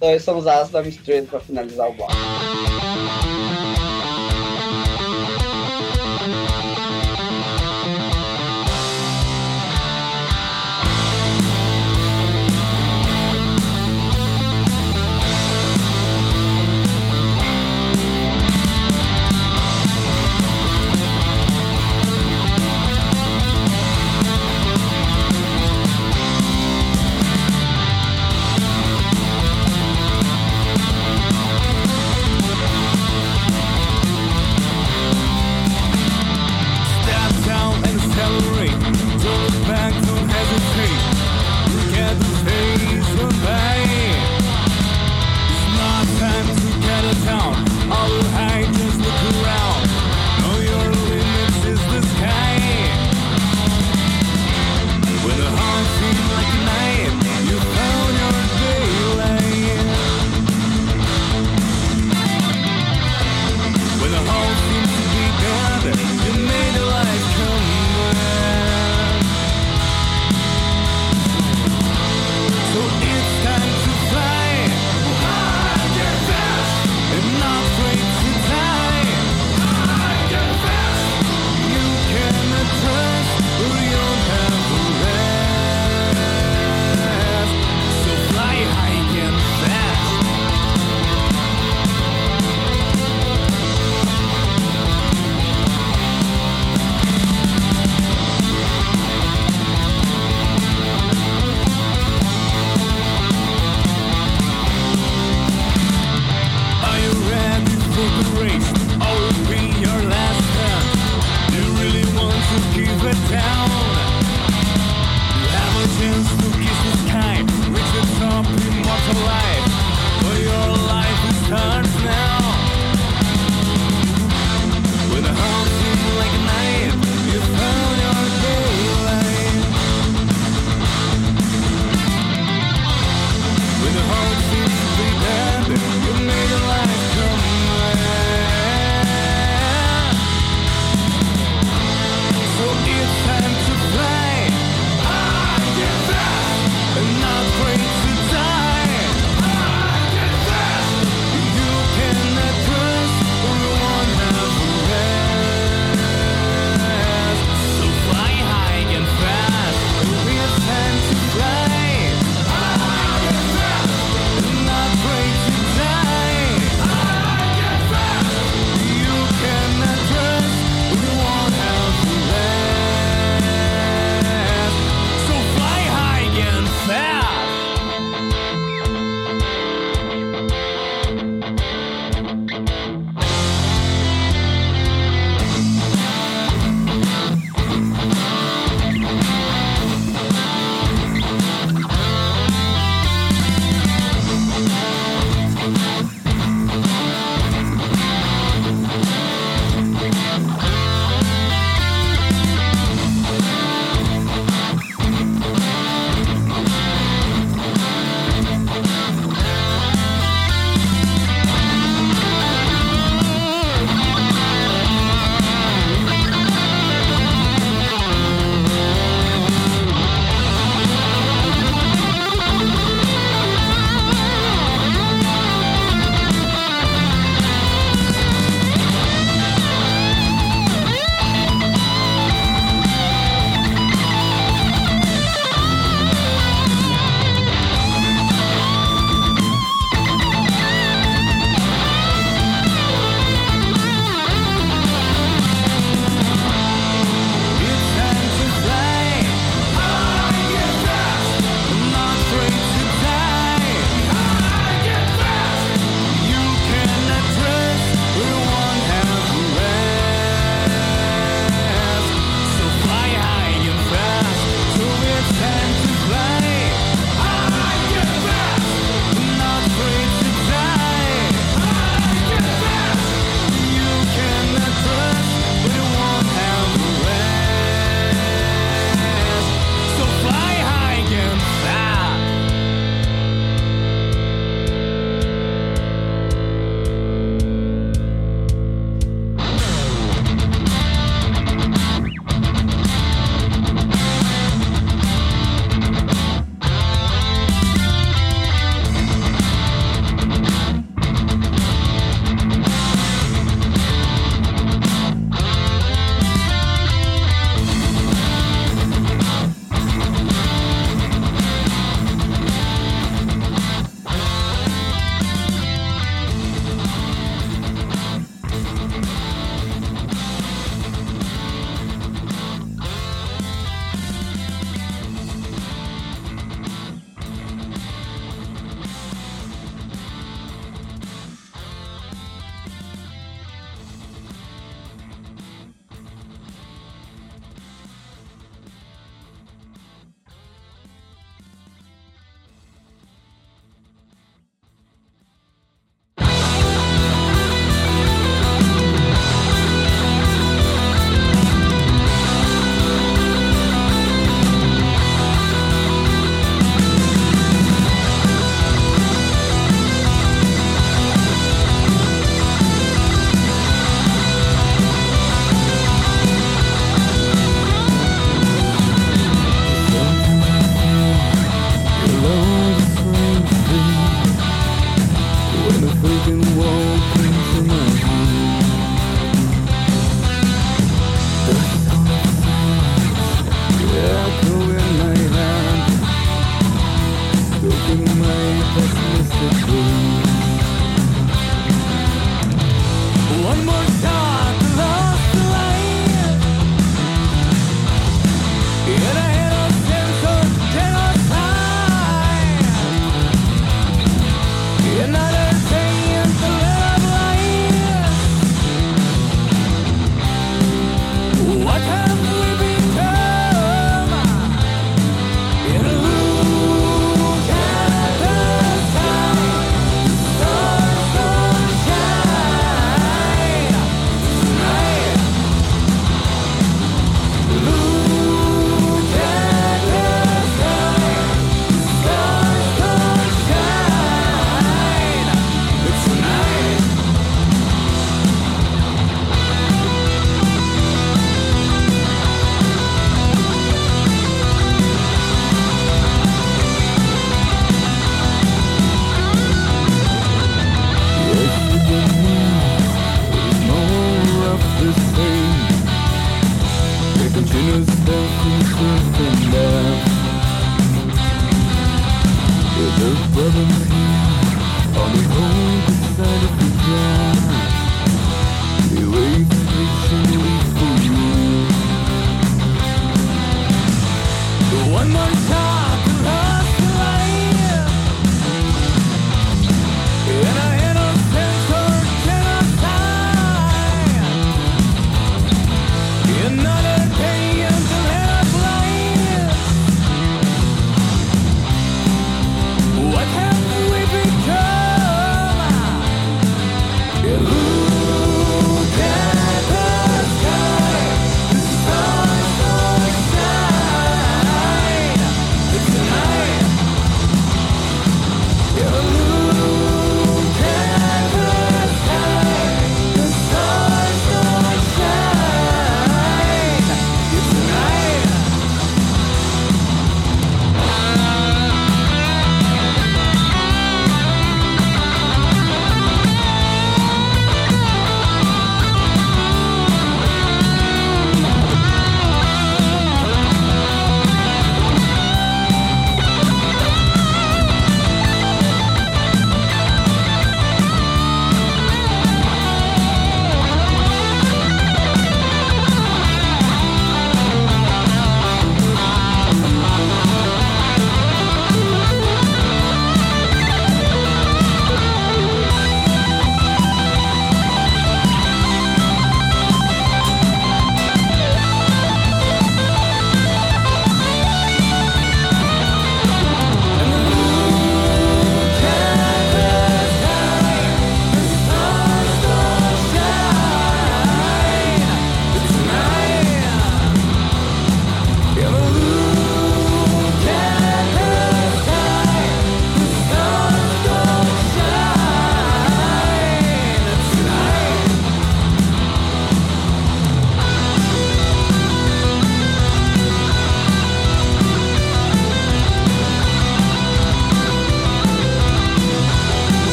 Dois 0.00 0.22
são 0.22 0.38
os 0.38 0.46
as 0.46 0.70
da 0.70 0.82
Mistress 0.82 1.28
para 1.28 1.40
finalizar 1.40 1.88
o 1.88 1.94
bloco. 1.94 2.12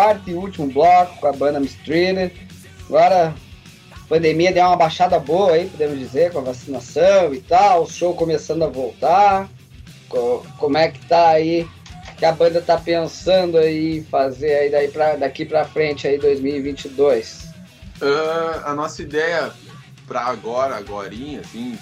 Quarto 0.00 0.30
e 0.30 0.34
último 0.34 0.66
bloco 0.66 1.14
com 1.20 1.26
a 1.26 1.32
banda 1.32 1.60
Mistreater. 1.60 2.32
Agora, 2.86 3.34
a 3.92 4.08
pandemia 4.08 4.50
deu 4.50 4.64
uma 4.64 4.76
baixada 4.76 5.18
boa 5.18 5.52
aí, 5.52 5.68
podemos 5.68 5.98
dizer, 5.98 6.32
com 6.32 6.38
a 6.38 6.42
vacinação 6.42 7.34
e 7.34 7.40
tal, 7.42 7.82
o 7.82 7.90
show 7.90 8.14
começando 8.14 8.62
a 8.62 8.68
voltar. 8.68 9.46
Como 10.08 10.78
é 10.78 10.88
que 10.88 11.06
tá 11.06 11.28
aí? 11.28 11.68
Que 12.16 12.24
a 12.24 12.32
banda 12.32 12.62
tá 12.62 12.78
pensando 12.78 13.58
aí 13.58 14.02
fazer 14.10 14.54
aí 14.54 14.70
daí 14.70 14.88
pra, 14.88 15.16
daqui 15.16 15.44
para 15.44 15.66
frente 15.66 16.08
aí 16.08 16.18
2022? 16.18 17.50
Uh, 18.00 18.64
a 18.64 18.74
nossa 18.74 19.02
ideia 19.02 19.52
para 20.08 20.22
agora, 20.22 20.76
agorinha, 20.76 21.40
assim, 21.40 21.78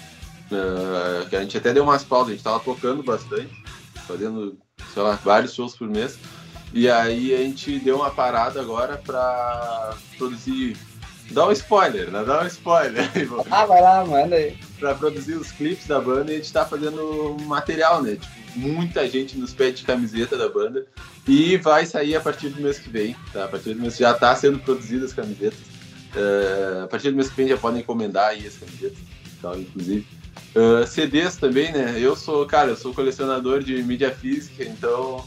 uh, 0.51 1.27
que 1.29 1.37
a 1.37 1.39
gente 1.39 1.57
até 1.57 1.73
deu 1.73 1.83
umas 1.83 2.03
pausas, 2.03 2.27
a 2.27 2.31
gente 2.33 2.43
tava 2.43 2.59
tocando 2.59 3.01
bastante, 3.01 3.49
fazendo, 4.05 4.57
sei 4.93 5.03
lá, 5.03 5.17
vários 5.23 5.53
shows 5.53 5.73
por 5.73 5.87
mês. 5.87 6.19
E 6.73 6.89
aí 6.89 7.33
a 7.33 7.37
gente 7.37 7.79
deu 7.79 7.97
uma 7.97 8.11
parada 8.11 8.59
agora 8.61 8.97
pra 8.97 9.95
produzir. 10.17 10.77
Dá 11.31 11.47
um 11.47 11.51
spoiler, 11.51 12.09
né? 12.09 12.23
Dá 12.23 12.43
um 12.43 12.47
spoiler. 12.47 13.09
Ah, 13.51 13.65
vai 13.65 13.81
lá, 13.81 14.05
manda 14.05 14.35
aí. 14.35 14.57
Pra 14.79 14.95
produzir 14.95 15.33
os 15.33 15.51
clipes 15.51 15.87
da 15.87 15.99
banda 15.99 16.31
e 16.31 16.35
a 16.35 16.37
gente 16.37 16.53
tá 16.53 16.65
fazendo 16.65 17.37
material, 17.41 18.01
né? 18.01 18.15
Tipo, 18.15 18.59
muita 18.59 19.07
gente 19.07 19.37
nos 19.37 19.53
pede 19.53 19.83
camiseta 19.83 20.37
da 20.37 20.49
banda. 20.49 20.85
E 21.27 21.57
vai 21.57 21.85
sair 21.85 22.15
a 22.15 22.21
partir 22.21 22.49
do 22.49 22.61
mês 22.61 22.79
que 22.79 22.89
vem, 22.89 23.15
tá? 23.31 23.45
A 23.45 23.47
partir 23.47 23.73
do 23.73 23.81
mês 23.81 23.97
já 23.97 24.13
tá 24.13 24.35
sendo 24.35 24.59
produzidas 24.59 25.11
as 25.11 25.13
camisetas. 25.13 25.59
Uh, 26.15 26.85
a 26.85 26.87
partir 26.87 27.11
do 27.11 27.15
mês 27.15 27.29
que 27.29 27.35
vem 27.35 27.47
já 27.47 27.57
podem 27.57 27.81
encomendar 27.81 28.29
aí 28.29 28.47
as 28.47 28.57
camisetas, 28.57 28.97
tal, 29.39 29.59
inclusive. 29.59 30.07
Uh, 30.55 30.87
CDs 30.87 31.37
também, 31.37 31.71
né? 31.71 31.95
Eu 31.99 32.15
sou, 32.15 32.45
cara, 32.47 32.71
eu 32.71 32.75
sou 32.75 32.93
colecionador 32.93 33.61
de 33.61 33.83
mídia 33.83 34.09
física, 34.09 34.63
então 34.63 35.23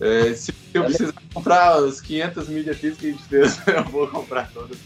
é, 0.00 0.34
se 0.34 0.52
eu 0.74 0.84
precisar 0.84 1.14
comprar 1.32 1.78
os 1.78 2.00
500 2.00 2.48
mídias 2.48 2.76
físicas 2.76 2.98
que 2.98 3.06
a 3.06 3.10
gente 3.10 3.22
fez, 3.24 3.60
eu 3.66 3.84
vou 3.84 4.06
comprar 4.08 4.50
todas, 4.52 4.78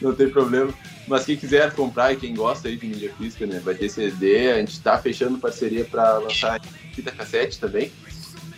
não 0.00 0.14
tem 0.14 0.28
problema. 0.28 0.72
Mas 1.06 1.24
quem 1.24 1.36
quiser 1.36 1.72
comprar 1.72 2.12
e 2.12 2.16
quem 2.16 2.34
gosta 2.34 2.68
aí 2.68 2.76
de 2.76 2.86
mídia 2.86 3.12
física, 3.16 3.46
né, 3.46 3.60
vai 3.64 3.74
ter 3.74 3.88
CD, 3.88 4.52
a 4.52 4.58
gente 4.58 4.72
está 4.72 4.98
fechando 4.98 5.38
parceria 5.38 5.84
para 5.84 6.18
lançar 6.18 6.60
fita 6.94 7.10
cassete 7.10 7.58
também. 7.58 7.90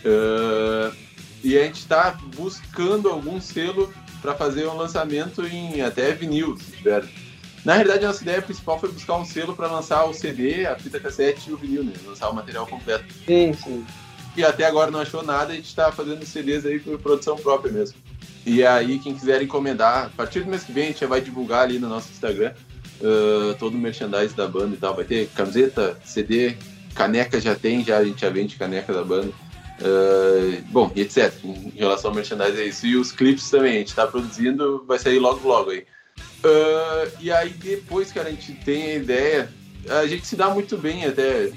Uh, 0.03 0.93
e 1.43 1.57
a 1.57 1.63
gente 1.63 1.79
está 1.79 2.17
buscando 2.35 3.09
algum 3.09 3.39
selo 3.39 3.91
para 4.21 4.35
fazer 4.35 4.67
um 4.67 4.75
lançamento 4.75 5.45
em 5.45 5.81
até 5.81 6.11
vinil, 6.11 6.57
se 6.57 6.71
tiver. 6.71 7.03
Na 7.63 7.73
realidade, 7.73 8.05
a 8.05 8.07
nossa 8.07 8.23
ideia 8.23 8.41
principal 8.41 8.79
foi 8.79 8.91
buscar 8.91 9.17
um 9.17 9.25
selo 9.25 9.55
para 9.55 9.67
lançar 9.67 10.03
o 10.05 10.13
CD, 10.13 10.65
a 10.65 10.75
fita 10.75 10.99
cassete 10.99 11.49
e 11.49 11.53
o 11.53 11.57
vinil, 11.57 11.83
né? 11.83 11.93
Lançar 12.05 12.29
o 12.29 12.35
material 12.35 12.65
completo. 12.65 13.05
Sim, 13.25 13.53
sim. 13.53 13.85
E 14.35 14.43
até 14.43 14.65
agora 14.65 14.89
não 14.89 14.99
achou 14.99 15.23
nada, 15.23 15.51
a 15.51 15.55
gente 15.55 15.65
está 15.65 15.91
fazendo 15.91 16.25
CDs 16.25 16.65
aí 16.65 16.79
por 16.79 16.97
produção 16.99 17.35
própria 17.35 17.71
mesmo. 17.71 17.97
E 18.45 18.65
aí, 18.65 18.97
quem 18.97 19.13
quiser 19.13 19.41
encomendar, 19.41 20.05
a 20.05 20.09
partir 20.09 20.39
do 20.39 20.49
mês 20.49 20.63
que 20.63 20.71
vem 20.71 20.85
a 20.85 20.87
gente 20.87 21.01
já 21.01 21.07
vai 21.07 21.21
divulgar 21.21 21.63
ali 21.63 21.77
no 21.77 21.87
nosso 21.87 22.09
Instagram 22.11 22.53
uh, 23.01 23.55
todo 23.55 23.75
o 23.75 23.77
merchandise 23.77 24.33
da 24.33 24.47
banda 24.47 24.75
e 24.75 24.77
tal. 24.77 24.95
Vai 24.95 25.05
ter 25.05 25.27
camiseta, 25.35 25.97
CD, 26.03 26.55
caneca 26.95 27.39
já 27.39 27.55
tem, 27.55 27.83
já 27.83 27.97
a 27.97 28.03
gente 28.03 28.21
já 28.21 28.29
vende 28.29 28.55
caneca 28.55 28.93
da 28.93 29.03
banda. 29.03 29.31
Uh, 29.81 30.61
bom, 30.69 30.91
e 30.95 31.01
etc. 31.01 31.33
Em 31.43 31.71
relação 31.75 32.11
ao 32.11 32.15
merchandise 32.15 32.59
é 32.59 32.65
isso. 32.65 32.85
E 32.85 32.95
os 32.95 33.11
clipes 33.11 33.49
também, 33.49 33.75
a 33.75 33.79
gente 33.79 33.89
está 33.89 34.07
produzindo, 34.07 34.83
vai 34.87 34.99
sair 34.99 35.19
logo 35.19 35.47
logo 35.47 35.71
aí. 35.71 35.85
Uh, 36.43 37.11
e 37.19 37.31
aí 37.31 37.49
depois, 37.49 38.11
que 38.11 38.19
a 38.19 38.23
gente 38.23 38.53
tem 38.53 38.91
a 38.91 38.95
ideia, 38.95 39.49
a 39.89 40.07
gente 40.07 40.25
se 40.25 40.35
dá 40.35 40.49
muito 40.49 40.77
bem 40.77 41.05
até. 41.05 41.51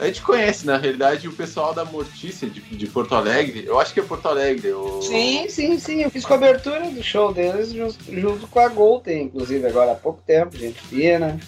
A 0.00 0.06
gente 0.06 0.22
conhece, 0.22 0.66
na 0.66 0.78
realidade, 0.78 1.28
o 1.28 1.32
pessoal 1.32 1.74
da 1.74 1.84
Mortícia 1.84 2.48
de, 2.48 2.60
de 2.60 2.86
Porto 2.86 3.14
Alegre. 3.14 3.64
Eu 3.66 3.78
acho 3.78 3.92
que 3.92 4.00
é 4.00 4.02
Porto 4.02 4.26
Alegre. 4.26 4.72
O... 4.72 5.02
Sim, 5.02 5.46
sim, 5.48 5.78
sim. 5.78 6.02
Eu 6.02 6.10
fiz 6.10 6.24
cobertura 6.24 6.90
do 6.90 7.02
show 7.02 7.32
deles 7.32 7.72
junto, 7.72 7.98
junto 8.08 8.46
com 8.46 8.60
a 8.60 8.68
Golden, 8.68 9.24
inclusive, 9.24 9.66
agora 9.66 9.92
há 9.92 9.94
pouco 9.94 10.22
tempo, 10.26 10.56
gente 10.56 10.80
fina. 10.80 11.38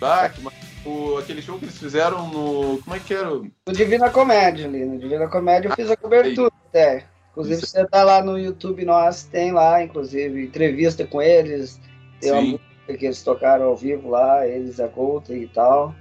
Ah, 0.00 0.28
que 0.28 0.40
o, 0.88 1.18
aquele 1.18 1.42
show 1.42 1.58
que 1.58 1.66
eles 1.66 1.76
fizeram 1.76 2.28
no. 2.28 2.78
Como 2.78 2.96
é 2.96 2.98
que 2.98 3.12
era? 3.12 3.30
No 3.30 3.72
Divina 3.72 4.08
Comédia 4.08 4.66
ali. 4.66 4.84
No 4.84 4.98
Divina 4.98 5.28
Comédia 5.28 5.68
eu 5.68 5.74
fiz 5.74 5.90
a 5.90 5.96
cobertura 5.96 6.50
até. 6.68 7.04
Inclusive, 7.32 7.62
Isso. 7.62 7.66
você 7.66 7.86
tá 7.86 8.02
lá 8.02 8.22
no 8.22 8.38
YouTube 8.38 8.84
nosso, 8.84 9.28
tem 9.28 9.52
lá, 9.52 9.82
inclusive, 9.82 10.44
entrevista 10.44 11.06
com 11.06 11.20
eles 11.20 11.78
tem 12.20 12.32
uma 12.32 12.42
música 12.42 12.98
que 12.98 13.06
eles 13.06 13.22
tocaram 13.22 13.66
ao 13.66 13.76
vivo 13.76 14.10
lá, 14.10 14.46
eles, 14.46 14.80
a 14.80 14.86
Golden 14.86 15.42
e 15.42 15.48
tal. 15.48 15.94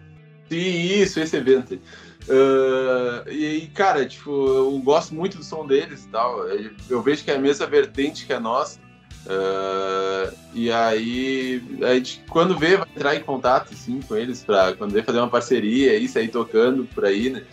Sim, 0.50 1.02
isso, 1.02 1.20
esse 1.20 1.36
evento. 1.36 1.76
Uh, 1.76 3.30
e 3.30 3.46
aí, 3.46 3.68
cara, 3.74 4.06
tipo, 4.06 4.30
eu 4.30 4.78
gosto 4.80 5.16
muito 5.16 5.38
do 5.38 5.44
som 5.44 5.66
deles 5.66 6.06
e 6.06 6.10
tal. 6.10 6.48
Eu 6.90 7.02
vejo 7.02 7.24
que 7.24 7.32
é 7.32 7.36
a 7.36 7.40
mesma 7.40 7.66
vertente 7.66 8.26
que 8.26 8.34
a 8.34 8.40
nossa. 8.40 8.80
Uh, 9.26 10.34
e 10.54 10.72
aí, 10.72 11.62
a 11.82 11.94
gente, 11.96 12.24
quando 12.30 12.58
vê, 12.58 12.78
vai 12.78 12.88
entrar 12.96 13.16
em 13.16 13.22
contato 13.22 13.74
assim, 13.74 14.00
com 14.02 14.16
eles, 14.16 14.44
pra 14.44 14.74
quando 14.74 14.92
vê 14.92 15.04
fazer 15.04 15.20
uma 15.20 15.30
parceria 15.30 15.98
e 15.98 16.08
sair 16.08 16.30
tocando 16.30 16.86
por 16.86 17.06
aí, 17.06 17.30
né? 17.30 17.44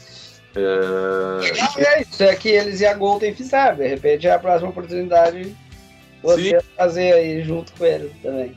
Uh... 0.57 1.43
É 1.79 2.03
isso, 2.03 2.23
é 2.23 2.35
que 2.37 2.49
eles 2.49 2.81
e 2.81 2.87
a 2.87 2.95
Golden 2.95 3.35
fizeram. 3.35 3.77
De 3.77 3.89
repente 3.89 4.27
é 4.27 4.33
a 4.33 4.39
próxima 4.39 4.71
oportunidade 4.71 5.55
você 6.23 6.61
sim. 6.61 6.66
fazer 6.77 7.12
aí 7.12 7.43
junto 7.43 7.73
com 7.73 7.85
ele 7.85 8.12
também. 8.23 8.57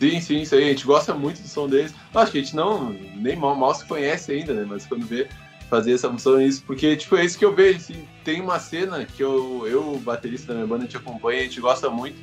Sim, 0.00 0.20
sim, 0.20 0.42
isso 0.42 0.54
aí. 0.54 0.64
A 0.64 0.68
gente 0.68 0.86
gosta 0.86 1.14
muito 1.14 1.40
do 1.40 1.48
som 1.48 1.68
deles. 1.68 1.94
Acho 2.14 2.32
que 2.32 2.38
a 2.38 2.42
gente 2.42 2.54
não 2.54 2.90
nem 2.90 3.36
mal, 3.36 3.56
mal 3.56 3.74
se 3.74 3.84
conhece 3.86 4.32
ainda, 4.32 4.52
né? 4.52 4.66
Mas 4.68 4.86
quando 4.86 5.06
vê 5.06 5.28
fazer 5.68 5.92
essa 5.92 6.08
função 6.08 6.40
isso, 6.40 6.62
porque 6.64 6.96
tipo, 6.96 7.16
é 7.16 7.24
isso 7.24 7.38
que 7.38 7.44
eu 7.44 7.54
vejo. 7.54 7.78
Assim, 7.78 8.06
tem 8.24 8.40
uma 8.40 8.58
cena 8.58 9.04
que 9.04 9.22
eu, 9.22 9.66
eu, 9.66 10.00
baterista 10.04 10.48
da 10.48 10.54
minha 10.54 10.66
banda, 10.66 10.82
a 10.82 10.86
gente 10.86 10.96
acompanha, 10.96 11.40
a 11.40 11.44
gente 11.44 11.60
gosta 11.60 11.90
muito, 11.90 12.16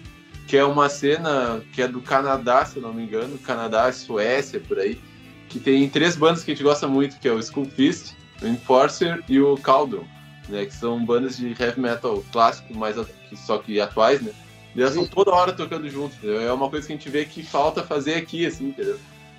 que 0.47 0.57
é 0.57 0.63
uma 0.63 0.89
cena 0.89 1.61
que 1.73 1.81
é 1.81 1.87
do 1.87 2.01
Canadá, 2.01 2.65
se 2.65 2.79
não 2.79 2.93
me 2.93 3.03
engano, 3.03 3.37
Canadá, 3.39 3.91
Suécia, 3.91 4.59
por 4.59 4.79
aí, 4.79 4.99
que 5.49 5.59
tem 5.59 5.89
três 5.89 6.15
bandas 6.15 6.43
que 6.43 6.51
a 6.51 6.53
gente 6.53 6.63
gosta 6.63 6.87
muito, 6.87 7.19
que 7.19 7.27
é 7.27 7.31
o 7.31 7.39
Skull 7.39 7.65
Fist, 7.65 8.13
o 8.41 8.47
Enforcer 8.47 9.23
e 9.27 9.39
o 9.39 9.57
Caldron, 9.57 10.05
né? 10.47 10.65
Que 10.65 10.73
são 10.73 11.03
bandas 11.03 11.37
de 11.37 11.55
heavy 11.59 11.79
metal 11.79 12.23
clássico, 12.31 12.75
mais 12.75 12.95
só 13.35 13.57
que 13.57 13.79
atuais, 13.79 14.21
né? 14.21 14.31
Eles 14.75 14.89
estão 14.89 15.05
toda 15.05 15.31
hora 15.31 15.53
tocando 15.53 15.87
juntos, 15.89 16.17
entendeu? 16.17 16.41
É 16.41 16.51
uma 16.51 16.69
coisa 16.69 16.87
que 16.87 16.93
a 16.93 16.95
gente 16.95 17.09
vê 17.09 17.25
que 17.25 17.43
falta 17.43 17.83
fazer 17.83 18.15
aqui, 18.15 18.45
assim, 18.45 18.69
entendeu? 18.69 18.97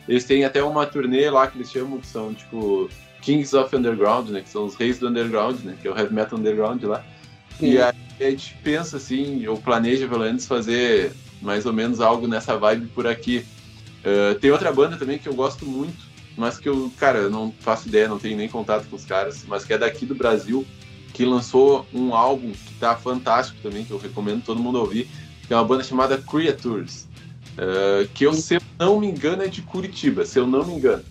Eles 0.08 0.24
têm 0.24 0.44
até 0.44 0.62
uma 0.62 0.86
turnê 0.86 1.28
lá 1.28 1.46
que 1.46 1.56
eles 1.56 1.70
chamam, 1.70 1.98
que 1.98 2.06
são, 2.06 2.32
tipo, 2.32 2.88
Kings 3.20 3.56
of 3.56 3.74
Underground, 3.74 4.28
né? 4.28 4.42
Que 4.42 4.48
são 4.48 4.64
os 4.64 4.74
reis 4.76 4.98
do 4.98 5.08
underground, 5.08 5.60
né? 5.60 5.76
Que 5.80 5.88
é 5.88 5.90
o 5.90 5.98
heavy 5.98 6.14
metal 6.14 6.38
underground 6.38 6.82
lá. 6.84 7.04
Sim. 7.58 7.72
E 7.72 7.82
aí 7.82 7.94
a 8.20 8.30
gente 8.30 8.56
pensa, 8.62 8.98
assim, 8.98 9.46
ou 9.46 9.56
planeja, 9.56 10.06
pelo 10.06 10.24
menos, 10.24 10.46
fazer 10.46 11.12
mais 11.40 11.66
ou 11.66 11.72
menos 11.72 12.00
algo 12.00 12.28
nessa 12.28 12.56
vibe 12.56 12.86
por 12.88 13.06
aqui. 13.06 13.44
Uh, 14.04 14.38
tem 14.38 14.50
outra 14.50 14.72
banda 14.72 14.96
também 14.96 15.18
que 15.18 15.28
eu 15.28 15.34
gosto 15.34 15.64
muito, 15.64 16.04
mas 16.36 16.58
que 16.58 16.68
eu, 16.68 16.92
cara, 16.98 17.18
eu 17.18 17.30
não 17.30 17.52
faço 17.60 17.88
ideia, 17.88 18.08
não 18.08 18.18
tenho 18.18 18.36
nem 18.36 18.48
contato 18.48 18.86
com 18.88 18.96
os 18.96 19.04
caras, 19.04 19.44
mas 19.46 19.64
que 19.64 19.72
é 19.72 19.78
daqui 19.78 20.04
do 20.04 20.14
Brasil, 20.14 20.66
que 21.12 21.24
lançou 21.24 21.86
um 21.92 22.14
álbum 22.14 22.52
que 22.52 22.74
tá 22.74 22.96
fantástico 22.96 23.58
também, 23.62 23.84
que 23.84 23.92
eu 23.92 23.98
recomendo 23.98 24.44
todo 24.44 24.60
mundo 24.60 24.78
ouvir, 24.78 25.08
que 25.46 25.52
é 25.52 25.56
uma 25.56 25.64
banda 25.64 25.84
chamada 25.84 26.18
Creatures, 26.18 27.06
uh, 27.58 28.08
que 28.14 28.24
eu, 28.24 28.32
se 28.34 28.56
eu 28.56 28.60
não 28.78 29.00
me 29.00 29.08
engano, 29.08 29.42
é 29.42 29.48
de 29.48 29.62
Curitiba, 29.62 30.24
se 30.24 30.38
eu 30.38 30.46
não 30.46 30.64
me 30.64 30.74
engano, 30.74 31.04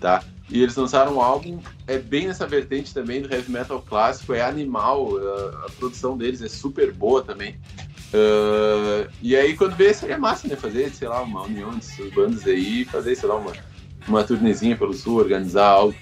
tá? 0.00 0.22
E 0.50 0.62
eles 0.62 0.76
lançaram 0.76 1.16
um 1.16 1.20
álbum, 1.20 1.58
é 1.86 1.98
bem 1.98 2.26
nessa 2.26 2.46
vertente 2.46 2.92
também 2.92 3.22
do 3.22 3.32
heavy 3.32 3.50
metal 3.50 3.82
clássico, 3.82 4.34
é 4.34 4.42
animal, 4.42 5.12
uh, 5.12 5.64
a 5.64 5.70
produção 5.78 6.16
deles 6.16 6.42
é 6.42 6.48
super 6.48 6.92
boa 6.92 7.22
também. 7.22 7.56
Uh, 8.14 9.10
e 9.20 9.34
aí, 9.34 9.56
quando 9.56 9.74
vê, 9.74 9.92
seria 9.92 10.16
massa, 10.16 10.46
né? 10.46 10.54
Fazer, 10.54 10.90
sei 10.90 11.08
lá, 11.08 11.20
uma 11.22 11.42
união 11.42 11.74
dessas 11.74 12.12
bandas 12.12 12.46
aí, 12.46 12.84
fazer, 12.84 13.16
sei 13.16 13.28
lá, 13.28 13.36
uma, 13.36 13.52
uma 14.06 14.22
turnezinha 14.22 14.76
pelo 14.76 14.94
sul, 14.94 15.18
organizar 15.18 15.66
algo, 15.66 15.96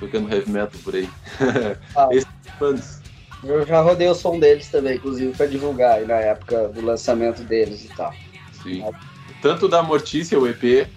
tocando 0.00 0.32
heavy 0.32 0.50
metal 0.50 0.80
por 0.82 0.94
aí. 0.94 1.08
Ah. 1.94 2.08
Esses 2.10 2.28
bandas. 2.58 2.97
Eu 3.42 3.64
já 3.64 3.80
rodei 3.80 4.08
o 4.08 4.14
som 4.14 4.38
deles 4.38 4.68
também, 4.68 4.96
inclusive, 4.96 5.32
para 5.36 5.46
divulgar 5.46 5.98
aí 5.98 6.06
na 6.06 6.16
época 6.16 6.68
do 6.68 6.84
lançamento 6.84 7.42
deles 7.42 7.84
e 7.84 7.88
tal. 7.88 8.12
Sim. 8.62 8.84
Tanto 9.40 9.68
da 9.68 9.82
Mortícia, 9.82 10.38
o 10.38 10.46
EP, 10.46 10.88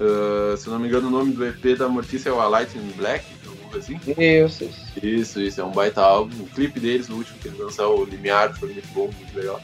uh, 0.00 0.56
se 0.56 0.66
eu 0.66 0.72
não 0.72 0.78
me 0.80 0.88
engano, 0.88 1.08
o 1.08 1.10
nome 1.10 1.32
do 1.32 1.46
EP 1.46 1.76
da 1.76 1.88
Mortícia 1.88 2.30
é 2.30 2.32
o 2.32 2.40
A 2.40 2.48
Light 2.48 2.76
in 2.76 2.92
Black, 2.96 3.24
alguma 3.46 3.76
assim? 3.76 4.00
Isso, 4.18 4.64
isso. 4.64 5.06
Isso, 5.06 5.40
isso, 5.40 5.60
é 5.60 5.64
um 5.64 5.72
baita 5.72 6.00
álbum. 6.00 6.42
O 6.42 6.46
clipe 6.46 6.80
deles, 6.80 7.10
o 7.10 7.16
último 7.16 7.38
que 7.38 7.48
eles 7.48 7.58
lançaram, 7.58 7.94
o 7.94 8.04
Limiar, 8.04 8.54
foi 8.58 8.72
muito 8.72 8.88
bom, 8.94 9.10
muito 9.14 9.36
legal. 9.36 9.60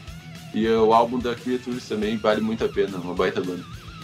E 0.53 0.67
uh, 0.67 0.83
o 0.83 0.93
álbum 0.93 1.17
da 1.17 1.33
Creatures 1.33 1.87
também 1.87 2.17
vale 2.17 2.41
muito 2.41 2.63
a 2.63 2.69
pena, 2.69 2.97
uma 2.97 3.15
baita 3.15 3.41
banda. 3.41 3.63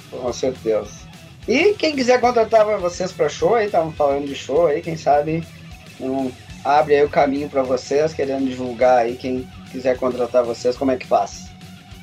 Com 0.10 0.34
certeza. 0.34 1.06
E 1.48 1.74
quem 1.74 1.96
quiser 1.96 2.20
contratar 2.20 2.66
vocês 2.80 3.12
para 3.12 3.30
show 3.30 3.54
aí, 3.54 3.68
estavam 3.68 3.92
falando 3.92 4.26
de 4.26 4.34
show 4.34 4.66
aí, 4.66 4.82
quem 4.82 4.98
sabe 4.98 5.44
um 6.00 6.32
abre 6.66 6.96
aí 6.96 7.06
o 7.06 7.10
caminho 7.10 7.48
para 7.48 7.62
vocês, 7.62 8.14
querendo 8.14 8.48
divulgar 8.48 8.98
aí, 8.98 9.16
quem 9.16 9.48
quiser 9.72 9.98
contratar 9.98 10.44
vocês, 10.44 10.76
como 10.76 10.92
é 10.92 10.98
que 10.98 11.06
faz? 11.06 11.46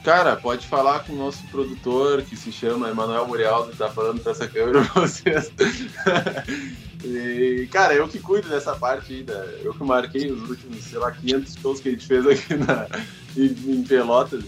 Cara, 0.05 0.37
pode 0.37 0.67
falar 0.67 1.01
com 1.01 1.13
o 1.13 1.17
nosso 1.17 1.47
produtor, 1.49 2.23
que 2.23 2.37
se 2.37 2.51
chama 2.51 2.89
Emanuel 2.89 3.27
Murialdo, 3.27 3.71
que 3.71 3.77
tá 3.77 3.89
falando 3.89 4.21
pra 4.21 4.33
essa 4.33 4.49
câmera 4.49 4.85
pra 4.85 5.03
vocês. 5.03 5.53
e, 7.05 7.69
cara, 7.71 7.95
eu 7.95 8.09
que 8.09 8.19
cuido 8.19 8.49
dessa 8.49 8.75
parte 8.75 9.13
aí, 9.13 9.23
né? 9.23 9.61
eu 9.63 9.73
que 9.73 9.85
marquei 9.85 10.31
os 10.31 10.49
últimos, 10.49 10.83
sei 10.83 10.99
lá, 10.99 11.13
500 11.13 11.55
shows 11.55 11.81
que 11.81 11.89
a 11.89 11.93
gente 11.93 12.07
fez 12.07 12.27
aqui 12.27 12.55
na, 12.55 12.89
em, 13.37 13.79
em 13.79 13.85
Pelotas, 13.85 14.43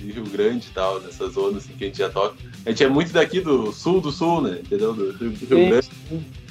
em 0.00 0.10
Rio 0.10 0.24
Grande 0.24 0.68
e 0.68 0.74
tal, 0.74 1.00
nessas 1.00 1.34
zonas 1.34 1.64
assim, 1.64 1.74
que 1.74 1.84
a 1.84 1.86
gente 1.88 1.98
já 1.98 2.08
toca. 2.08 2.36
A 2.64 2.70
gente 2.70 2.84
é 2.84 2.88
muito 2.88 3.12
daqui 3.12 3.40
do 3.40 3.72
sul 3.72 4.00
do 4.00 4.10
sul, 4.10 4.40
né? 4.40 4.60
Entendeu? 4.62 4.94
Do 4.94 5.12
Rio, 5.12 5.30
do 5.30 5.56
Rio 5.56 5.68
Grande. 5.68 5.90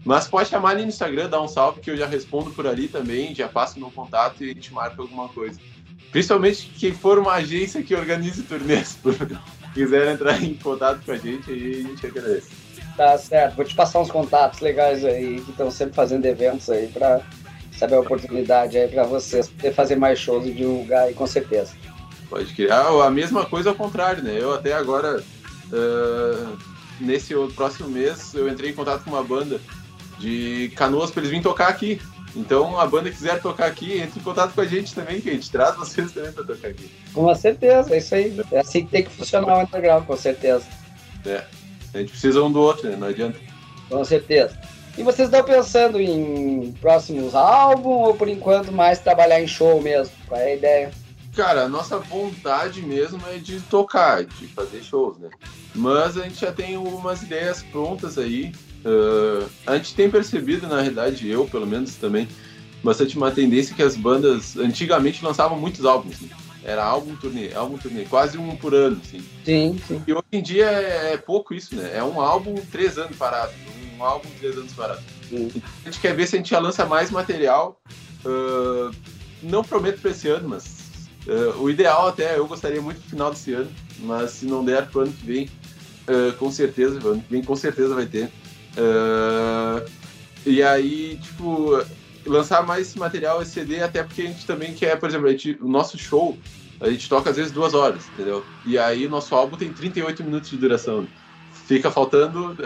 Mas 0.04 0.28
pode 0.28 0.48
chamar 0.48 0.70
ali 0.70 0.82
no 0.82 0.88
Instagram, 0.88 1.28
dar 1.28 1.42
um 1.42 1.48
salve 1.48 1.80
que 1.80 1.90
eu 1.90 1.96
já 1.96 2.06
respondo 2.06 2.50
por 2.50 2.64
ali 2.66 2.86
também, 2.86 3.34
já 3.34 3.48
passo 3.48 3.80
meu 3.80 3.90
contato 3.90 4.44
e 4.44 4.50
a 4.50 4.54
gente 4.54 4.72
marca 4.72 5.02
alguma 5.02 5.28
coisa. 5.28 5.58
Principalmente 6.12 6.70
quem 6.78 6.92
for 6.92 7.18
uma 7.18 7.32
agência 7.32 7.82
que 7.82 7.92
organize 7.94 8.44
turnês, 8.44 8.96
quiser 9.74 10.12
entrar 10.12 10.40
em 10.40 10.54
contato 10.54 11.04
com 11.04 11.10
a 11.10 11.16
gente, 11.16 11.50
aí 11.50 11.80
a 11.80 11.88
gente 11.88 12.06
agradece. 12.06 12.63
Tá 12.96 13.18
certo. 13.18 13.56
Vou 13.56 13.64
te 13.64 13.74
passar 13.74 14.00
uns 14.00 14.10
contatos 14.10 14.60
legais 14.60 15.04
aí 15.04 15.40
que 15.40 15.50
estão 15.50 15.70
sempre 15.70 15.94
fazendo 15.94 16.24
eventos 16.26 16.70
aí 16.70 16.86
para 16.88 17.20
saber 17.76 17.96
a 17.96 18.00
oportunidade 18.00 18.78
aí 18.78 18.88
para 18.88 19.04
vocês 19.04 19.48
poder 19.48 19.72
fazer 19.72 19.96
mais 19.96 20.18
shows 20.18 20.46
e 20.46 20.52
divulgar 20.52 21.04
aí 21.04 21.14
com 21.14 21.26
certeza. 21.26 21.72
Pode 22.30 22.52
criar 22.54 22.86
a 22.86 23.10
mesma 23.10 23.44
coisa 23.44 23.70
ao 23.70 23.74
contrário, 23.74 24.22
né? 24.22 24.36
Eu 24.38 24.54
até 24.54 24.72
agora 24.72 25.20
uh, 25.20 26.58
nesse 27.00 27.34
próximo 27.54 27.88
mês 27.88 28.32
eu 28.34 28.48
entrei 28.48 28.70
em 28.70 28.74
contato 28.74 29.04
com 29.04 29.10
uma 29.10 29.24
banda 29.24 29.60
de 30.18 30.72
canoas 30.76 31.10
para 31.10 31.20
eles 31.20 31.30
virem 31.30 31.42
tocar 31.42 31.68
aqui. 31.68 32.00
Então, 32.36 32.80
a 32.80 32.86
banda 32.86 33.10
quiser 33.10 33.40
tocar 33.40 33.66
aqui, 33.66 33.98
entre 33.98 34.18
em 34.18 34.22
contato 34.22 34.54
com 34.54 34.60
a 34.60 34.64
gente 34.64 34.92
também, 34.92 35.20
que 35.20 35.30
a 35.30 35.32
gente 35.32 35.48
traz 35.50 35.76
vocês 35.76 36.10
também 36.10 36.32
para 36.32 36.42
tocar 36.42 36.68
aqui. 36.68 36.90
Com 37.12 37.32
certeza, 37.32 37.94
é 37.94 37.98
isso 37.98 38.14
aí. 38.14 38.40
É 38.50 38.58
assim 38.58 38.84
que 38.84 38.90
tem 38.90 39.04
que 39.04 39.10
funcionar 39.10 39.56
o 39.56 39.62
underground, 39.62 40.04
com 40.04 40.16
certeza. 40.16 40.64
É. 41.24 41.44
A 41.94 41.98
gente 41.98 42.10
precisa 42.10 42.42
um 42.42 42.50
do 42.50 42.60
outro, 42.60 42.88
né? 42.88 42.96
Não 42.96 43.06
adianta. 43.06 43.38
Com 43.88 44.04
certeza. 44.04 44.58
E 44.96 45.02
vocês 45.02 45.28
estão 45.28 45.42
pensando 45.44 46.00
em 46.00 46.72
próximos 46.80 47.34
álbuns 47.34 48.08
ou 48.08 48.14
por 48.14 48.28
enquanto 48.28 48.70
mais 48.70 48.98
trabalhar 48.98 49.40
em 49.40 49.46
show 49.46 49.80
mesmo? 49.80 50.14
Qual 50.28 50.40
é 50.40 50.52
a 50.52 50.54
ideia? 50.54 50.90
Cara, 51.34 51.64
a 51.64 51.68
nossa 51.68 51.98
vontade 51.98 52.80
mesmo 52.80 53.20
é 53.28 53.38
de 53.38 53.60
tocar, 53.60 54.24
de 54.24 54.46
fazer 54.48 54.82
shows, 54.84 55.18
né? 55.18 55.28
Mas 55.74 56.16
a 56.16 56.22
gente 56.22 56.40
já 56.40 56.52
tem 56.52 56.76
umas 56.76 57.22
ideias 57.22 57.62
prontas 57.62 58.16
aí. 58.16 58.52
Uh, 58.84 59.48
a 59.66 59.76
gente 59.76 59.94
tem 59.96 60.08
percebido, 60.08 60.68
na 60.68 60.80
realidade, 60.80 61.28
eu 61.28 61.44
pelo 61.46 61.66
menos 61.66 61.96
também, 61.96 62.28
bastante 62.84 63.16
uma 63.16 63.32
tendência 63.32 63.74
que 63.74 63.82
as 63.82 63.96
bandas 63.96 64.56
antigamente 64.56 65.24
lançavam 65.24 65.58
muitos 65.58 65.84
álbuns. 65.84 66.20
Né? 66.20 66.28
Era 66.64 66.84
álbum 66.84 67.14
turnê, 67.16 67.52
álbum 67.54 67.76
turnê, 67.76 68.04
quase 68.04 68.38
um 68.38 68.56
por 68.56 68.74
ano, 68.74 69.00
assim. 69.04 69.22
Sim, 69.44 69.78
sim. 69.86 70.02
E 70.06 70.12
hoje 70.12 70.24
em 70.32 70.42
dia 70.42 70.66
é, 70.66 71.12
é 71.12 71.16
pouco 71.16 71.52
isso, 71.52 71.76
né? 71.76 71.92
É 71.94 72.02
um 72.02 72.20
álbum 72.20 72.54
três 72.72 72.96
anos 72.96 73.16
parado, 73.16 73.52
um 73.98 74.02
álbum 74.02 74.28
três 74.38 74.56
anos 74.56 74.72
parado. 74.72 75.02
Sim. 75.28 75.52
A 75.84 75.90
gente 75.90 76.00
quer 76.00 76.14
ver 76.16 76.26
se 76.26 76.36
a 76.36 76.38
gente 76.38 76.50
já 76.50 76.58
lança 76.58 76.86
mais 76.86 77.10
material. 77.10 77.80
Uh, 78.24 78.94
não 79.42 79.62
prometo 79.62 80.00
para 80.00 80.10
esse 80.10 80.28
ano, 80.28 80.48
mas 80.48 80.84
Uh, 81.26 81.58
o 81.62 81.70
ideal 81.70 82.08
até, 82.08 82.36
eu 82.36 82.46
gostaria 82.46 82.82
muito 82.82 82.98
do 83.00 83.08
final 83.08 83.30
desse 83.30 83.54
ano, 83.54 83.70
mas 84.00 84.30
se 84.32 84.44
não 84.44 84.62
der 84.62 84.86
pro 84.88 85.00
ano 85.00 85.12
que 85.12 85.24
vem, 85.24 85.50
uh, 86.06 86.36
com 86.36 86.50
certeza, 86.50 86.98
ano 87.02 87.22
que 87.22 87.30
vem 87.30 87.42
com 87.42 87.56
certeza 87.56 87.94
vai 87.94 88.04
ter. 88.04 88.30
E 90.44 90.62
aí, 90.62 91.18
tipo, 91.22 91.82
lançar 92.26 92.64
mais 92.64 92.88
esse 92.88 92.98
material, 92.98 93.42
esse 93.42 93.52
CD, 93.52 93.82
até 93.82 94.02
porque 94.02 94.22
a 94.22 94.26
gente 94.26 94.46
também 94.46 94.74
quer, 94.74 94.98
por 94.98 95.08
exemplo, 95.08 95.28
gente, 95.30 95.58
o 95.60 95.68
nosso 95.68 95.98
show, 95.98 96.38
a 96.80 96.90
gente 96.90 97.08
toca 97.08 97.30
às 97.30 97.36
vezes 97.36 97.52
duas 97.52 97.74
horas, 97.74 98.06
entendeu? 98.08 98.44
E 98.66 98.78
aí 98.78 99.08
nosso 99.08 99.34
álbum 99.34 99.56
tem 99.56 99.72
38 99.72 100.22
minutos 100.24 100.50
de 100.50 100.56
duração. 100.56 101.06
Fica 101.66 101.90
faltando 101.90 102.56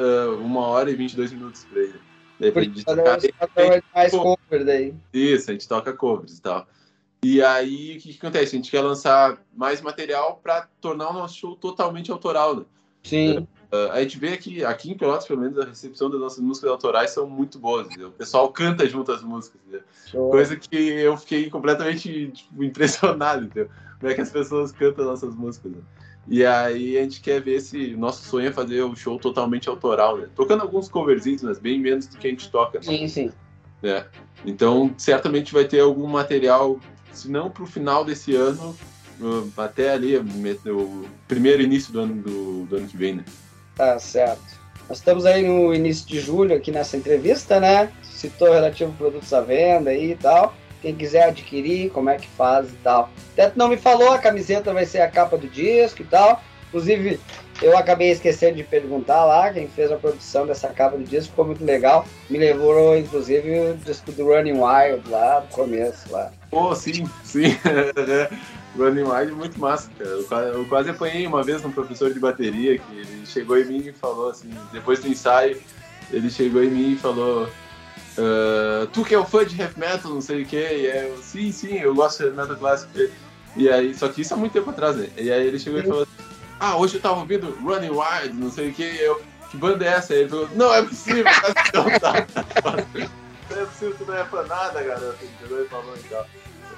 uma 0.40 0.66
hora 0.66 0.90
e 0.90 0.94
22 0.94 1.32
minutos 1.32 1.64
pra 1.70 1.80
ele. 1.80 2.00
Daí, 2.40 2.52
pra 2.52 2.62
gente 2.62 2.84
tocar, 2.84 3.18
mais 3.94 4.12
cover 4.12 4.64
daí. 4.64 4.94
Isso, 5.12 5.50
a 5.50 5.52
gente 5.52 5.68
toca 5.68 5.92
covers 5.92 6.38
e 6.38 6.42
tal. 6.42 6.66
E 7.22 7.42
aí, 7.42 7.96
o 7.96 8.00
que, 8.00 8.12
que, 8.12 8.18
acontece? 8.18 8.54
A 8.54 8.58
gente 8.58 8.70
quer 8.70 8.80
lançar 8.80 9.42
mais 9.54 9.80
material 9.80 10.40
para 10.42 10.68
tornar 10.80 11.10
o 11.10 11.12
nosso 11.12 11.36
show 11.36 11.56
totalmente 11.56 12.12
autoral, 12.12 12.56
né? 12.56 12.64
Sim. 13.02 13.46
Uh, 13.70 13.92
a 13.92 14.00
gente 14.00 14.18
vê 14.18 14.36
que 14.38 14.64
aqui 14.64 14.90
em 14.90 14.96
Pelotas, 14.96 15.26
pelo 15.26 15.40
menos, 15.40 15.58
a 15.58 15.64
recepção 15.64 16.08
das 16.08 16.18
nossas 16.18 16.42
músicas 16.42 16.70
autorais 16.70 17.10
são 17.10 17.28
muito 17.28 17.58
boas. 17.58 17.86
Né? 17.88 18.06
O 18.06 18.10
pessoal 18.10 18.50
canta 18.50 18.88
junto 18.88 19.12
as 19.12 19.22
músicas. 19.22 19.60
Coisa 20.10 20.56
que 20.56 20.76
eu 20.76 21.16
fiquei 21.18 21.50
completamente 21.50 22.28
tipo, 22.28 22.64
impressionado, 22.64 23.44
entendeu? 23.44 23.68
Como 24.00 24.10
é 24.10 24.14
que 24.14 24.20
as 24.22 24.30
pessoas 24.30 24.72
cantam 24.72 25.04
nossas 25.04 25.34
músicas. 25.34 25.72
Né? 25.72 25.78
E 26.28 26.46
aí 26.46 26.96
a 26.96 27.02
gente 27.02 27.20
quer 27.20 27.42
ver 27.42 27.60
se. 27.60 27.94
Nosso 27.94 28.22
sonho 28.26 28.48
é 28.48 28.52
fazer 28.52 28.82
o 28.82 28.96
show 28.96 29.18
totalmente 29.18 29.68
autoral, 29.68 30.16
né? 30.16 30.28
Tocando 30.34 30.62
alguns 30.62 30.88
coverzinhos, 30.88 31.42
mas 31.42 31.58
bem 31.58 31.78
menos 31.78 32.06
do 32.06 32.16
que 32.16 32.26
a 32.26 32.30
gente 32.30 32.50
toca. 32.50 32.78
Né? 32.78 32.84
Sim, 32.84 33.08
sim. 33.08 33.32
É. 33.82 34.06
Então, 34.46 34.94
certamente 34.96 35.52
vai 35.52 35.64
ter 35.64 35.80
algum 35.80 36.06
material 36.06 36.80
se 37.12 37.30
não 37.30 37.50
para 37.50 37.64
o 37.64 37.66
final 37.66 38.04
desse 38.04 38.34
ano, 38.34 38.76
até 39.56 39.92
ali, 39.92 40.16
o 40.16 41.04
primeiro 41.26 41.62
início 41.62 41.92
do 41.92 42.00
ano, 42.00 42.22
do, 42.22 42.64
do 42.64 42.76
ano 42.76 42.86
que 42.86 42.96
vem, 42.96 43.16
né? 43.16 43.24
Tá 43.78 43.98
certo. 44.00 44.58
Nós 44.88 44.98
estamos 44.98 45.24
aí 45.24 45.46
no 45.46 45.72
início 45.72 46.06
de 46.06 46.18
julho 46.18 46.54
aqui 46.54 46.72
nessa 46.72 46.96
entrevista, 46.96 47.60
né? 47.60 47.90
Citou 48.02 48.50
relativo 48.50 48.92
produtos 48.94 49.32
à 49.32 49.40
venda 49.40 49.94
e 49.94 50.16
tal. 50.16 50.52
Quem 50.82 50.94
quiser 50.94 51.28
adquirir, 51.28 51.90
como 51.90 52.10
é 52.10 52.16
que 52.16 52.26
faz 52.26 52.68
e 52.68 52.76
tal. 52.82 53.08
Até 53.32 53.52
não 53.54 53.68
me 53.68 53.76
falou, 53.76 54.12
a 54.12 54.18
camiseta 54.18 54.72
vai 54.72 54.84
ser 54.84 55.00
a 55.00 55.08
capa 55.08 55.38
do 55.38 55.46
disco 55.46 56.02
e 56.02 56.04
tal. 56.04 56.42
Inclusive, 56.68 57.20
eu 57.62 57.76
acabei 57.78 58.10
esquecendo 58.10 58.56
de 58.56 58.64
perguntar 58.64 59.24
lá, 59.24 59.52
quem 59.52 59.68
fez 59.68 59.92
a 59.92 59.96
produção 59.96 60.46
dessa 60.46 60.68
capa 60.68 60.96
do 60.96 61.04
disco, 61.04 61.30
ficou 61.30 61.44
muito 61.44 61.64
legal. 61.64 62.04
Me 62.28 62.38
levou, 62.38 62.96
inclusive, 62.96 63.60
o 63.60 63.76
disco 63.76 64.10
do 64.12 64.26
Running 64.26 64.60
Wild 64.60 65.08
lá, 65.08 65.40
no 65.40 65.48
começo 65.48 66.10
lá. 66.10 66.32
Pô, 66.50 66.74
sim, 66.74 67.08
sim. 67.22 67.56
Running 68.76 69.02
Wild 69.02 69.32
é 69.32 69.34
muito 69.34 69.58
massa, 69.58 69.90
cara. 70.28 70.46
Eu 70.46 70.64
quase 70.66 70.90
apanhei 70.90 71.26
uma 71.26 71.42
vez 71.42 71.64
um 71.64 71.70
professor 71.70 72.12
de 72.12 72.20
bateria 72.20 72.78
que 72.78 72.96
ele 72.96 73.26
chegou 73.26 73.58
em 73.58 73.64
mim 73.64 73.88
e 73.88 73.92
falou 73.92 74.30
assim, 74.30 74.50
depois 74.72 75.00
do 75.00 75.08
ensaio, 75.08 75.60
ele 76.10 76.30
chegou 76.30 76.62
em 76.62 76.70
mim 76.70 76.92
e 76.92 76.96
falou. 76.96 77.48
Uh, 78.18 78.86
tu 78.92 79.04
que 79.04 79.14
é 79.14 79.18
o 79.18 79.24
fã 79.24 79.44
de 79.44 79.60
heavy 79.60 79.78
metal, 79.78 80.12
não 80.12 80.20
sei 80.20 80.42
o 80.42 80.46
que, 80.46 80.56
e 80.56 80.86
eu, 80.86 81.16
sim, 81.22 81.52
sim, 81.52 81.78
eu 81.78 81.94
gosto 81.94 82.18
de 82.18 82.24
heavy 82.24 82.36
metal 82.36 82.56
clássico. 82.56 82.90
E 83.56 83.68
aí, 83.68 83.94
só 83.94 84.08
que 84.08 84.22
isso 84.22 84.34
há 84.34 84.36
muito 84.36 84.52
tempo 84.52 84.70
atrás, 84.70 84.96
né? 84.96 85.08
E 85.16 85.30
aí 85.30 85.46
ele 85.46 85.58
chegou 85.58 85.78
e 85.78 85.84
falou 85.84 86.06
ah, 86.60 86.76
hoje 86.76 86.96
eu 86.96 87.00
tava 87.00 87.20
ouvindo 87.20 87.56
Running 87.62 87.90
Wild, 87.90 88.34
não 88.34 88.50
sei 88.50 88.70
o 88.70 88.74
que, 88.74 88.82
eu, 88.82 89.22
que 89.50 89.56
banda 89.56 89.84
é 89.84 89.88
essa? 89.88 90.12
Aí 90.12 90.20
ele 90.20 90.28
falou, 90.28 90.48
não 90.54 90.74
é 90.74 90.82
possível, 90.82 91.24
não, 91.72 91.98
tá, 92.00 92.26
não 93.50 93.62
é 93.62 93.64
possível, 93.64 93.94
tu 93.96 94.04
não 94.04 94.14
é 94.14 94.24
pra 94.24 94.42
nada, 94.44 94.82
garota, 94.82 95.24
entendeu? 95.24 95.60
Ele 95.60 95.68
falou 95.68 95.96
e 95.96 96.02
tal. 96.08 96.26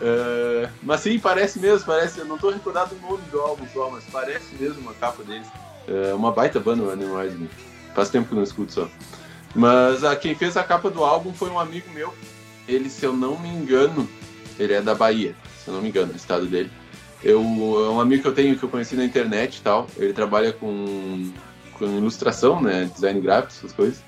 Uh, 0.01 0.71
mas 0.83 1.01
sim, 1.01 1.19
parece 1.19 1.59
mesmo, 1.59 1.87
parece, 1.87 2.21
eu 2.21 2.25
não 2.25 2.39
tô 2.39 2.51
recordado 2.51 2.95
o 2.97 3.11
nome 3.11 3.23
do 3.31 3.39
álbum 3.41 3.67
só, 3.73 3.91
mas 3.91 4.05
parece 4.11 4.55
mesmo 4.59 4.81
uma 4.81 4.95
capa 4.95 5.23
deles. 5.23 5.47
É 5.87 6.15
uma 6.15 6.33
baita 6.33 6.59
banda, 6.59 6.85
Running 6.85 7.13
Wild, 7.13 7.39
né? 7.39 7.49
faz 7.95 8.09
tempo 8.09 8.29
que 8.29 8.35
não 8.35 8.43
escuto 8.43 8.73
só. 8.73 8.89
Mas 9.55 10.03
uh, 10.03 10.17
quem 10.19 10.35
fez 10.35 10.57
a 10.57 10.63
capa 10.63 10.91
do 10.91 11.05
álbum 11.05 11.33
foi 11.33 11.51
um 11.51 11.59
amigo 11.59 11.91
meu, 11.93 12.15
ele, 12.67 12.89
se 12.89 13.05
eu 13.05 13.13
não 13.13 13.39
me 13.39 13.49
engano, 13.49 14.09
ele 14.59 14.73
é 14.73 14.81
da 14.81 14.95
Bahia, 14.95 15.35
se 15.63 15.69
eu 15.69 15.75
não 15.75 15.83
me 15.83 15.89
engano, 15.89 16.13
o 16.13 16.17
estado 16.17 16.47
dele. 16.47 16.71
Eu, 17.23 17.41
é 17.43 17.91
um 17.91 18.01
amigo 18.01 18.23
que 18.23 18.29
eu 18.29 18.35
tenho 18.35 18.59
que 18.59 18.63
eu 18.63 18.69
conheci 18.69 18.97
na 18.97 19.05
internet 19.05 19.59
e 19.59 19.61
tal. 19.61 19.87
Ele 19.97 20.13
trabalha 20.13 20.53
com, 20.53 21.31
com 21.75 21.85
ilustração, 21.85 22.61
né? 22.63 22.91
Design 22.95 23.21
gráfico, 23.21 23.53
essas 23.53 23.73
coisas. 23.73 24.03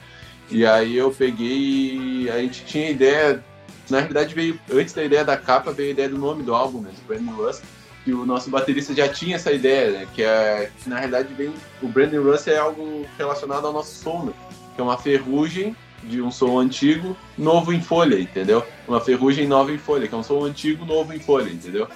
E 0.51 0.64
aí 0.64 0.97
eu 0.97 1.10
peguei. 1.10 2.31
A 2.31 2.39
gente 2.39 2.64
tinha 2.64 2.90
ideia. 2.90 3.44
Na 3.91 3.99
realidade, 3.99 4.35
veio 4.35 4.59
antes 4.73 4.95
da 4.95 5.05
ideia 5.05 5.25
da 5.25 5.37
capa, 5.37 5.73
veio 5.73 5.89
a 5.89 5.93
ideia 5.93 6.09
do 6.09 6.19
nome 6.19 6.43
do 6.43 6.55
álbum, 6.55 6.81
né? 6.81 6.91
Do 6.91 7.07
Brandon 7.07 7.33
Russ. 7.33 7.63
Que 8.05 8.13
o 8.13 8.27
nosso 8.27 8.51
baterista 8.51 8.93
já 8.95 9.09
tinha 9.09 9.37
essa 9.37 9.53
ideia, 9.53 9.91
né? 9.91 10.09
Que, 10.15 10.23
é, 10.23 10.71
que 10.83 10.89
na 10.89 10.99
realidade 10.99 11.33
vem. 11.35 11.53
O 11.81 11.89
Brandon 11.89 12.23
Russ 12.23 12.47
é 12.49 12.59
algo 12.59 13.07
relacionado 13.17 13.67
ao 13.67 13.73
nosso 13.73 14.03
som, 14.03 14.25
né? 14.25 14.33
Que 14.75 14.81
é 14.81 14.85
uma 14.85 14.99
ferrugem 14.99 15.77
de 16.03 16.21
um 16.21 16.31
som 16.31 16.59
antigo, 16.59 17.17
novo 17.39 17.73
em 17.73 17.81
folha, 17.81 18.19
entendeu? 18.19 18.65
Uma 18.89 19.01
ferrugem 19.01 19.47
nova 19.47 19.73
em 19.73 19.79
folha, 19.79 20.09
que 20.09 20.15
é 20.15 20.19
um 20.19 20.23
som 20.23 20.45
antigo, 20.45 20.85
novo 20.85 21.13
em 21.13 21.21
folha, 21.21 21.51
entendeu? 21.51 21.89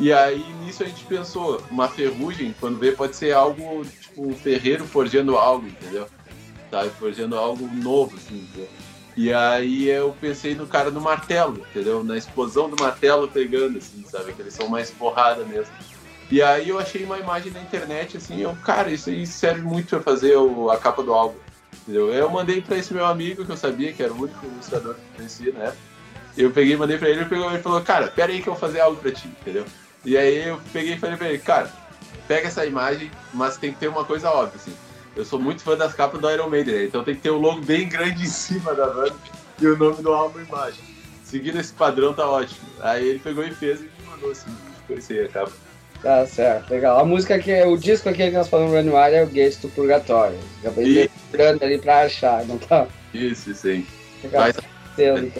E 0.00 0.12
aí 0.12 0.44
nisso 0.64 0.82
a 0.82 0.86
gente 0.86 1.04
pensou, 1.04 1.60
uma 1.70 1.88
ferrugem, 1.88 2.54
quando 2.60 2.78
vê, 2.78 2.92
pode 2.92 3.16
ser 3.16 3.32
algo, 3.32 3.84
tipo, 4.00 4.28
um 4.28 4.34
ferreiro 4.34 4.84
forjando 4.84 5.36
algo, 5.36 5.66
entendeu? 5.66 6.06
Sabe? 6.70 6.90
Forjando 6.90 7.36
algo 7.36 7.66
novo, 7.66 8.16
assim, 8.16 8.36
entendeu? 8.36 8.68
E 9.20 9.34
aí 9.34 9.88
eu 9.88 10.14
pensei 10.20 10.54
no 10.54 10.64
cara 10.64 10.92
do 10.92 11.00
martelo, 11.00 11.66
entendeu? 11.70 12.04
Na 12.04 12.16
explosão 12.16 12.70
do 12.70 12.80
martelo 12.80 13.26
pegando, 13.26 13.78
assim, 13.78 14.04
sabe? 14.08 14.32
Que 14.32 14.42
eles 14.42 14.54
são 14.54 14.68
mais 14.68 14.92
porrada 14.92 15.44
mesmo. 15.44 15.72
E 16.30 16.40
aí 16.40 16.68
eu 16.68 16.78
achei 16.78 17.02
uma 17.02 17.18
imagem 17.18 17.50
na 17.50 17.60
internet, 17.60 18.16
assim, 18.16 18.40
eu, 18.40 18.56
cara, 18.64 18.92
isso 18.92 19.10
aí 19.10 19.26
serve 19.26 19.60
muito 19.60 19.88
pra 19.88 20.00
fazer 20.00 20.36
o, 20.36 20.70
a 20.70 20.78
capa 20.78 21.02
do 21.02 21.12
álbum. 21.12 21.34
Entendeu? 21.82 22.14
Eu 22.14 22.30
mandei 22.30 22.62
pra 22.62 22.76
esse 22.76 22.94
meu 22.94 23.04
amigo, 23.04 23.44
que 23.44 23.50
eu 23.50 23.56
sabia 23.56 23.92
que 23.92 24.04
era 24.04 24.12
o 24.12 24.22
único 24.22 24.46
ilustrador 24.46 24.94
que 24.94 25.00
eu 25.00 25.16
conhecia 25.16 25.52
na 25.52 25.64
época. 25.64 25.78
Eu 26.36 26.52
peguei, 26.52 26.76
mandei 26.76 26.96
pra 26.96 27.08
ele, 27.08 27.22
ele 27.22 27.56
e 27.56 27.60
falou, 27.60 27.80
cara, 27.80 28.06
pera 28.06 28.30
aí 28.30 28.40
que 28.40 28.48
eu 28.48 28.52
vou 28.52 28.60
fazer 28.60 28.78
algo 28.78 29.00
pra 29.00 29.10
ti, 29.10 29.26
entendeu? 29.26 29.64
E 30.04 30.16
aí 30.16 30.46
eu 30.46 30.60
peguei 30.72 30.94
e 30.94 30.98
falei 30.98 31.16
pra 31.16 31.28
ele, 31.28 31.38
cara, 31.38 31.72
pega 32.28 32.46
essa 32.46 32.64
imagem, 32.64 33.10
mas 33.34 33.56
tem 33.56 33.72
que 33.72 33.80
ter 33.80 33.88
uma 33.88 34.04
coisa 34.04 34.30
óbvia, 34.30 34.60
assim. 34.60 34.72
Eu 35.18 35.24
sou 35.24 35.40
muito 35.40 35.62
fã 35.62 35.76
das 35.76 35.94
capas 35.94 36.20
do 36.20 36.30
Iron 36.30 36.48
Maiden, 36.48 36.74
né? 36.76 36.84
então 36.84 37.02
tem 37.02 37.12
que 37.12 37.20
ter 37.20 37.30
o 37.30 37.38
um 37.38 37.40
logo 37.40 37.60
bem 37.62 37.88
grande 37.88 38.22
em 38.22 38.28
cima 38.28 38.72
da 38.72 38.86
banda 38.86 39.16
e 39.60 39.66
o 39.66 39.76
nome 39.76 40.00
do 40.00 40.12
álbum 40.12 40.38
embaixo. 40.38 40.78
Seguindo 41.24 41.58
esse 41.58 41.72
padrão 41.72 42.14
tá 42.14 42.24
ótimo. 42.30 42.68
Aí 42.78 43.04
ele 43.04 43.18
pegou 43.18 43.42
e 43.42 43.50
fez 43.50 43.80
e 43.80 43.82
me 43.82 44.08
mandou 44.08 44.30
assim, 44.30 44.48
conheci 44.86 45.18
a 45.18 45.26
capa. 45.26 45.50
Tá 46.00 46.24
certo, 46.24 46.70
legal. 46.70 47.00
A 47.00 47.04
música 47.04 47.36
que 47.36 47.52
o 47.64 47.76
disco 47.76 48.08
aqui 48.08 48.30
que 48.30 48.30
nós 48.30 48.46
falamos 48.46 48.72
Run 48.72 48.96
Wild 48.96 49.16
é 49.16 49.24
o 49.24 49.26
Gates 49.26 49.56
do 49.56 49.68
Purgatório. 49.70 50.38
Acabei 50.60 51.10
lembrando 51.32 51.64
ali 51.64 51.78
pra 51.78 52.02
achar, 52.02 52.44
não 52.44 52.56
tá? 52.56 52.86
Isso, 53.12 53.52
sim. 53.54 53.84
Legal. 54.22 54.42
Mas... 54.42 54.56
também. 54.94 55.32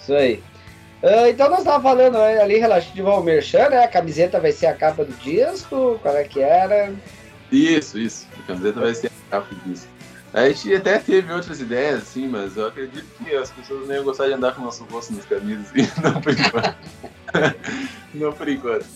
Isso 0.00 0.14
aí. 0.14 0.40
Uh, 1.02 1.26
então 1.28 1.50
nós 1.50 1.58
estávamos 1.58 1.82
falando 1.82 2.18
né, 2.18 2.40
ali 2.40 2.58
relativo 2.58 3.10
ao 3.10 3.24
Merchan, 3.24 3.68
né? 3.68 3.82
A 3.82 3.88
camiseta 3.88 4.38
vai 4.38 4.52
ser 4.52 4.66
a 4.66 4.74
capa 4.74 5.04
do 5.04 5.12
disco, 5.14 5.98
qual 6.00 6.16
é 6.16 6.22
que 6.22 6.40
era? 6.40 6.92
Isso, 7.52 7.98
isso. 7.98 8.26
A 8.38 8.46
camiseta 8.46 8.80
vai 8.80 8.94
ser 8.94 9.08
a 9.08 9.30
capa 9.30 9.54
do 9.54 9.70
disco. 9.70 9.88
A 10.32 10.48
gente 10.48 10.74
até 10.74 10.98
teve 10.98 11.30
outras 11.30 11.60
ideias, 11.60 12.02
assim, 12.02 12.26
mas 12.26 12.56
eu 12.56 12.66
acredito 12.66 13.04
que 13.18 13.34
as 13.34 13.50
pessoas 13.50 13.86
não 13.86 13.94
iam 13.94 14.04
gostar 14.04 14.28
de 14.28 14.32
andar 14.32 14.54
com 14.54 14.62
o 14.62 14.64
nosso 14.64 14.82
rosto 14.84 15.12
nas 15.12 15.26
camisas, 15.26 15.66
assim, 15.66 15.86
não 16.02 16.20
por 16.22 16.32
enquanto. 16.32 16.76
não 18.14 18.32
por 18.32 18.48
enquanto. 18.48 18.86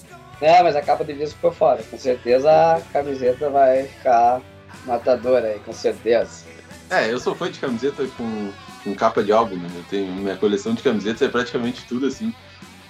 É, 0.40 0.62
mas 0.62 0.74
a 0.74 0.82
capa 0.82 1.04
do 1.04 1.12
disco 1.12 1.34
ficou 1.36 1.52
fora. 1.52 1.82
Com 1.82 1.98
certeza 1.98 2.50
a 2.50 2.80
camiseta 2.92 3.50
vai 3.50 3.84
ficar 3.84 4.40
matadora 4.86 5.48
aí, 5.48 5.60
com 5.60 5.72
certeza. 5.72 6.44
É, 6.88 7.12
eu 7.12 7.18
sou 7.20 7.34
fã 7.34 7.50
de 7.50 7.58
camiseta 7.58 8.06
com, 8.16 8.52
com 8.82 8.94
capa 8.94 9.22
de 9.22 9.32
álbum, 9.32 9.56
né? 9.56 9.68
Eu 9.74 9.84
tenho 9.90 10.12
minha 10.12 10.36
coleção 10.36 10.72
de 10.72 10.82
camisetas 10.82 11.22
é 11.22 11.30
praticamente 11.30 11.84
tudo 11.86 12.06
assim. 12.06 12.32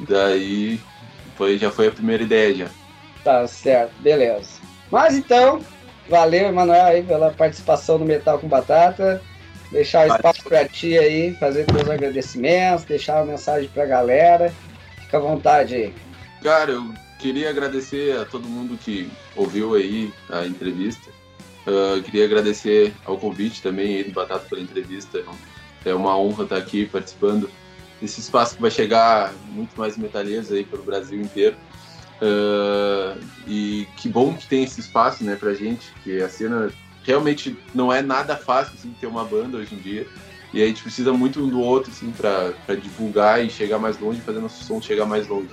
Daí 0.00 0.80
foi, 1.36 1.58
já 1.58 1.70
foi 1.70 1.88
a 1.88 1.92
primeira 1.92 2.22
ideia 2.22 2.54
já. 2.54 2.68
Tá 3.24 3.46
certo, 3.46 3.92
beleza. 4.00 4.55
Mas 4.90 5.16
então, 5.16 5.60
valeu, 6.08 6.48
Emanuel, 6.48 6.86
aí 6.86 7.02
pela 7.02 7.30
participação 7.30 7.98
no 7.98 8.04
Metal 8.04 8.38
com 8.38 8.48
Batata. 8.48 9.20
Deixar 9.70 10.08
o 10.08 10.14
espaço 10.14 10.44
para 10.44 10.66
ti 10.68 10.96
aí, 10.96 11.34
fazer 11.34 11.64
teus 11.64 11.88
agradecimentos, 11.88 12.84
deixar 12.84 13.16
uma 13.16 13.32
mensagem 13.32 13.68
para 13.68 13.82
a 13.82 13.86
galera. 13.86 14.54
Fica 15.00 15.16
à 15.16 15.20
vontade 15.20 15.74
aí. 15.74 15.94
Cara, 16.42 16.70
eu 16.70 16.94
queria 17.18 17.50
agradecer 17.50 18.16
a 18.18 18.24
todo 18.24 18.48
mundo 18.48 18.78
que 18.78 19.10
ouviu 19.34 19.74
aí 19.74 20.12
a 20.30 20.46
entrevista. 20.46 21.10
Uh, 21.66 22.00
queria 22.02 22.24
agradecer 22.24 22.94
ao 23.04 23.18
convite 23.18 23.60
também 23.60 23.96
aí 23.96 24.04
do 24.04 24.12
Batata 24.12 24.46
pela 24.48 24.60
entrevista. 24.60 25.22
É 25.84 25.94
uma 25.94 26.16
honra 26.16 26.44
estar 26.44 26.56
aqui 26.56 26.86
participando 26.86 27.50
desse 28.00 28.20
espaço 28.20 28.56
que 28.56 28.62
vai 28.62 28.70
chegar 28.70 29.32
muito 29.48 29.76
mais 29.76 29.96
metalheiros 29.96 30.52
aí 30.52 30.64
pelo 30.64 30.84
Brasil 30.84 31.20
inteiro. 31.20 31.56
Uh, 32.20 33.20
e 33.46 33.86
que 33.96 34.08
bom 34.08 34.34
que 34.34 34.46
tem 34.46 34.64
esse 34.64 34.80
espaço, 34.80 35.22
né, 35.22 35.36
pra 35.36 35.52
gente, 35.54 35.92
que 36.02 36.22
a 36.22 36.28
cena 36.28 36.70
realmente 37.04 37.56
não 37.74 37.92
é 37.92 38.02
nada 38.02 38.36
fácil, 38.36 38.74
assim, 38.78 38.94
ter 39.00 39.06
uma 39.06 39.24
banda 39.24 39.58
hoje 39.58 39.74
em 39.74 39.78
dia. 39.78 40.06
E 40.52 40.62
a 40.62 40.66
gente 40.66 40.82
precisa 40.82 41.12
muito 41.12 41.40
um 41.42 41.48
do 41.48 41.60
outro, 41.60 41.90
assim, 41.90 42.10
pra, 42.10 42.52
pra 42.64 42.74
divulgar 42.74 43.44
e 43.44 43.50
chegar 43.50 43.78
mais 43.78 43.98
longe, 43.98 44.20
fazer 44.20 44.40
nosso 44.40 44.64
som 44.64 44.80
chegar 44.80 45.04
mais 45.04 45.26
longe. 45.28 45.50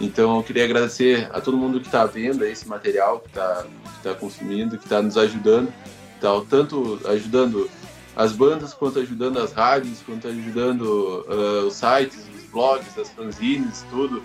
Então 0.00 0.36
eu 0.36 0.42
queria 0.42 0.64
agradecer 0.64 1.28
a 1.32 1.40
todo 1.40 1.56
mundo 1.56 1.80
que 1.80 1.86
está 1.86 2.04
vendo 2.06 2.44
esse 2.44 2.66
material, 2.66 3.20
que 3.20 3.28
está 3.28 3.66
tá 4.02 4.14
consumindo, 4.14 4.76
que 4.76 4.84
está 4.84 5.00
nos 5.00 5.16
ajudando, 5.16 5.72
tá, 6.20 6.28
tanto 6.48 7.00
ajudando 7.06 7.70
as 8.16 8.32
bandas, 8.32 8.74
quanto 8.74 8.98
ajudando 8.98 9.38
as 9.38 9.52
rádios, 9.52 10.00
quanto 10.04 10.26
ajudando 10.26 11.24
uh, 11.28 11.66
os 11.66 11.74
sites, 11.74 12.26
os 12.36 12.42
blogs, 12.50 12.98
as 12.98 13.10
fanzines, 13.10 13.84
tudo 13.90 14.22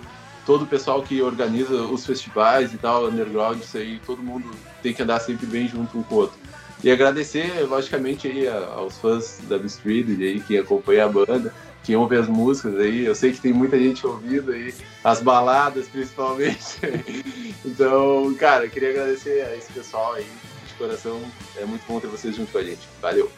todo 0.48 0.61
o 0.64 0.65
pessoal 0.65 1.03
que 1.03 1.22
organiza 1.22 1.76
os 1.84 2.06
festivais 2.06 2.74
e 2.74 2.78
tal, 2.78 3.07
underground, 3.07 3.60
isso 3.61 3.78
aí, 3.78 3.99
todo 4.06 4.24
mundo 4.24 4.49
tem 4.82 4.94
que 4.94 5.03
andar 5.03 5.19
sempre 5.19 5.45
bem 5.45 5.68
junto 5.68 5.99
um 5.99 6.03
com 6.03 6.15
o 6.15 6.18
outro. 6.19 6.40
E 6.82 6.90
agradecer, 6.90 7.68
logicamente, 7.68 8.30
aí 8.30 8.48
aos 8.48 8.98
fãs 8.98 9.41
da 9.49 9.57
Street 9.57 10.07
aí 10.07 10.40
que 10.40 10.57
acompanha 10.57 11.03
a 11.03 11.10
banda, 11.10 11.53
que 11.84 11.94
ouve 11.98 12.15
as 12.15 12.30
músicas 12.30 12.80
aí. 12.80 13.03
Eu 13.03 13.14
sei 13.14 13.34
que 13.34 13.41
tem 13.41 13.52
muita 13.52 13.78
gente 13.78 14.07
ouvindo 14.07 14.53
aí, 14.53 14.74
as 15.03 15.22
baladas 15.22 15.90
principalmente. 15.90 16.80
então, 17.65 18.34
cara, 18.36 18.69
queria 18.69 18.91
agradecer 18.91 19.41
a 19.41 19.53
esse 19.53 19.74
pessoal 19.74 20.14
aí, 20.14 20.28
de 20.65 20.74
coração. 20.76 21.22
É 21.57 21.65
muito 21.65 21.84
bom 21.86 21.99
ter 21.99 22.07
vocês 22.07 22.34
junto 22.34 22.53
com 22.53 22.60
a 22.60 22.64
gente. 22.64 22.88
Valeu. 23.02 23.30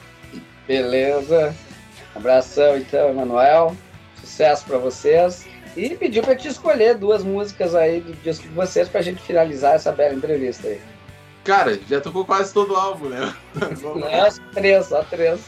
Beleza. 0.67 1.55
Abração 2.13 2.77
então, 2.77 3.09
Emanuel. 3.09 3.75
Sucesso 4.21 4.63
para 4.65 4.77
vocês. 4.77 5.47
E 5.75 5.95
pediu 5.95 6.23
para 6.23 6.35
te 6.35 6.47
escolher 6.47 6.95
duas 6.95 7.23
músicas 7.23 7.75
aí 7.75 8.01
do 8.01 8.13
disco 8.13 8.47
de 8.47 8.53
vocês 8.53 8.89
para 8.89 8.99
a 8.99 9.03
gente 9.03 9.21
finalizar 9.21 9.75
essa 9.75 9.91
bela 9.91 10.13
entrevista 10.13 10.67
aí. 10.67 10.81
Cara, 11.43 11.79
já 11.89 12.01
tocou 12.01 12.25
quase 12.25 12.53
todo 12.53 12.73
o 12.73 12.75
álbum, 12.75 13.09
né? 13.09 13.33
Não, 13.55 14.31
só 14.31 14.41
três, 14.53 14.85
só 14.87 15.03
três. 15.03 15.41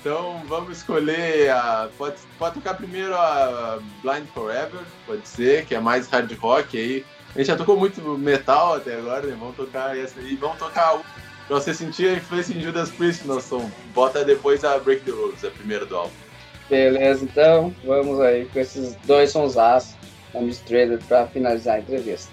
Então 0.00 0.42
vamos 0.46 0.78
escolher 0.78 1.50
a. 1.50 1.88
Pode, 1.98 2.16
pode 2.38 2.54
tocar 2.54 2.74
primeiro 2.74 3.14
a 3.14 3.80
Blind 4.02 4.26
Forever, 4.32 4.80
pode 5.06 5.26
ser, 5.26 5.66
que 5.66 5.74
é 5.74 5.80
mais 5.80 6.08
hard 6.08 6.32
rock 6.38 6.78
aí. 6.78 7.04
A 7.34 7.38
gente 7.38 7.48
já 7.48 7.56
tocou 7.56 7.76
muito 7.76 8.00
metal 8.16 8.74
até 8.74 8.94
agora, 8.94 9.26
né? 9.26 9.36
Vamos 9.38 9.56
tocar 9.56 9.96
essa 9.98 10.18
aí. 10.20 10.36
Vamos 10.36 10.58
tocar 10.58 10.98
pra 11.46 11.60
você 11.60 11.74
sentir 11.74 12.08
a 12.08 12.12
influência 12.14 12.54
em 12.54 12.60
Judas 12.60 12.90
Priest 12.90 13.26
no 13.26 13.40
som. 13.40 13.70
Bota 13.94 14.24
depois 14.24 14.64
a 14.64 14.78
Break 14.78 15.04
the 15.04 15.10
Rules, 15.10 15.44
a 15.44 15.50
primeira 15.50 15.84
do 15.84 15.96
álbum. 15.96 16.25
Beleza, 16.68 17.24
então 17.24 17.74
vamos 17.84 18.20
aí 18.20 18.46
com 18.46 18.58
esses 18.58 18.96
dois 19.06 19.30
sonsaços 19.30 19.94
da 20.32 20.40
Mistreated 20.40 21.02
para 21.04 21.26
finalizar 21.28 21.76
a 21.76 21.78
entrevista. 21.80 22.32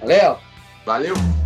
Valeu! 0.00 0.38
Valeu! 0.84 1.45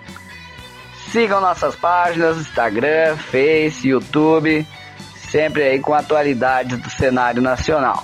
Sigam 1.10 1.40
nossas 1.40 1.76
páginas, 1.76 2.38
Instagram, 2.38 3.16
Face, 3.16 3.88
YouTube, 3.88 4.66
sempre 5.14 5.62
aí 5.64 5.78
com 5.80 5.92
atualidades 5.92 6.78
do 6.78 6.88
cenário 6.88 7.42
nacional. 7.42 8.02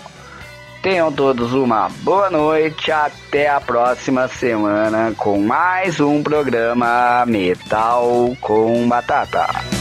Tenham 0.83 1.13
todos 1.13 1.53
uma 1.53 1.89
boa 2.03 2.31
noite, 2.31 2.93
até 2.93 3.49
a 3.49 3.61
próxima 3.61 4.29
semana 4.29 5.13
com 5.17 5.41
mais 5.41 5.99
um 5.99 6.23
programa 6.23 7.25
Metal 7.27 8.37
com 8.41 8.89
Batata. 8.89 9.78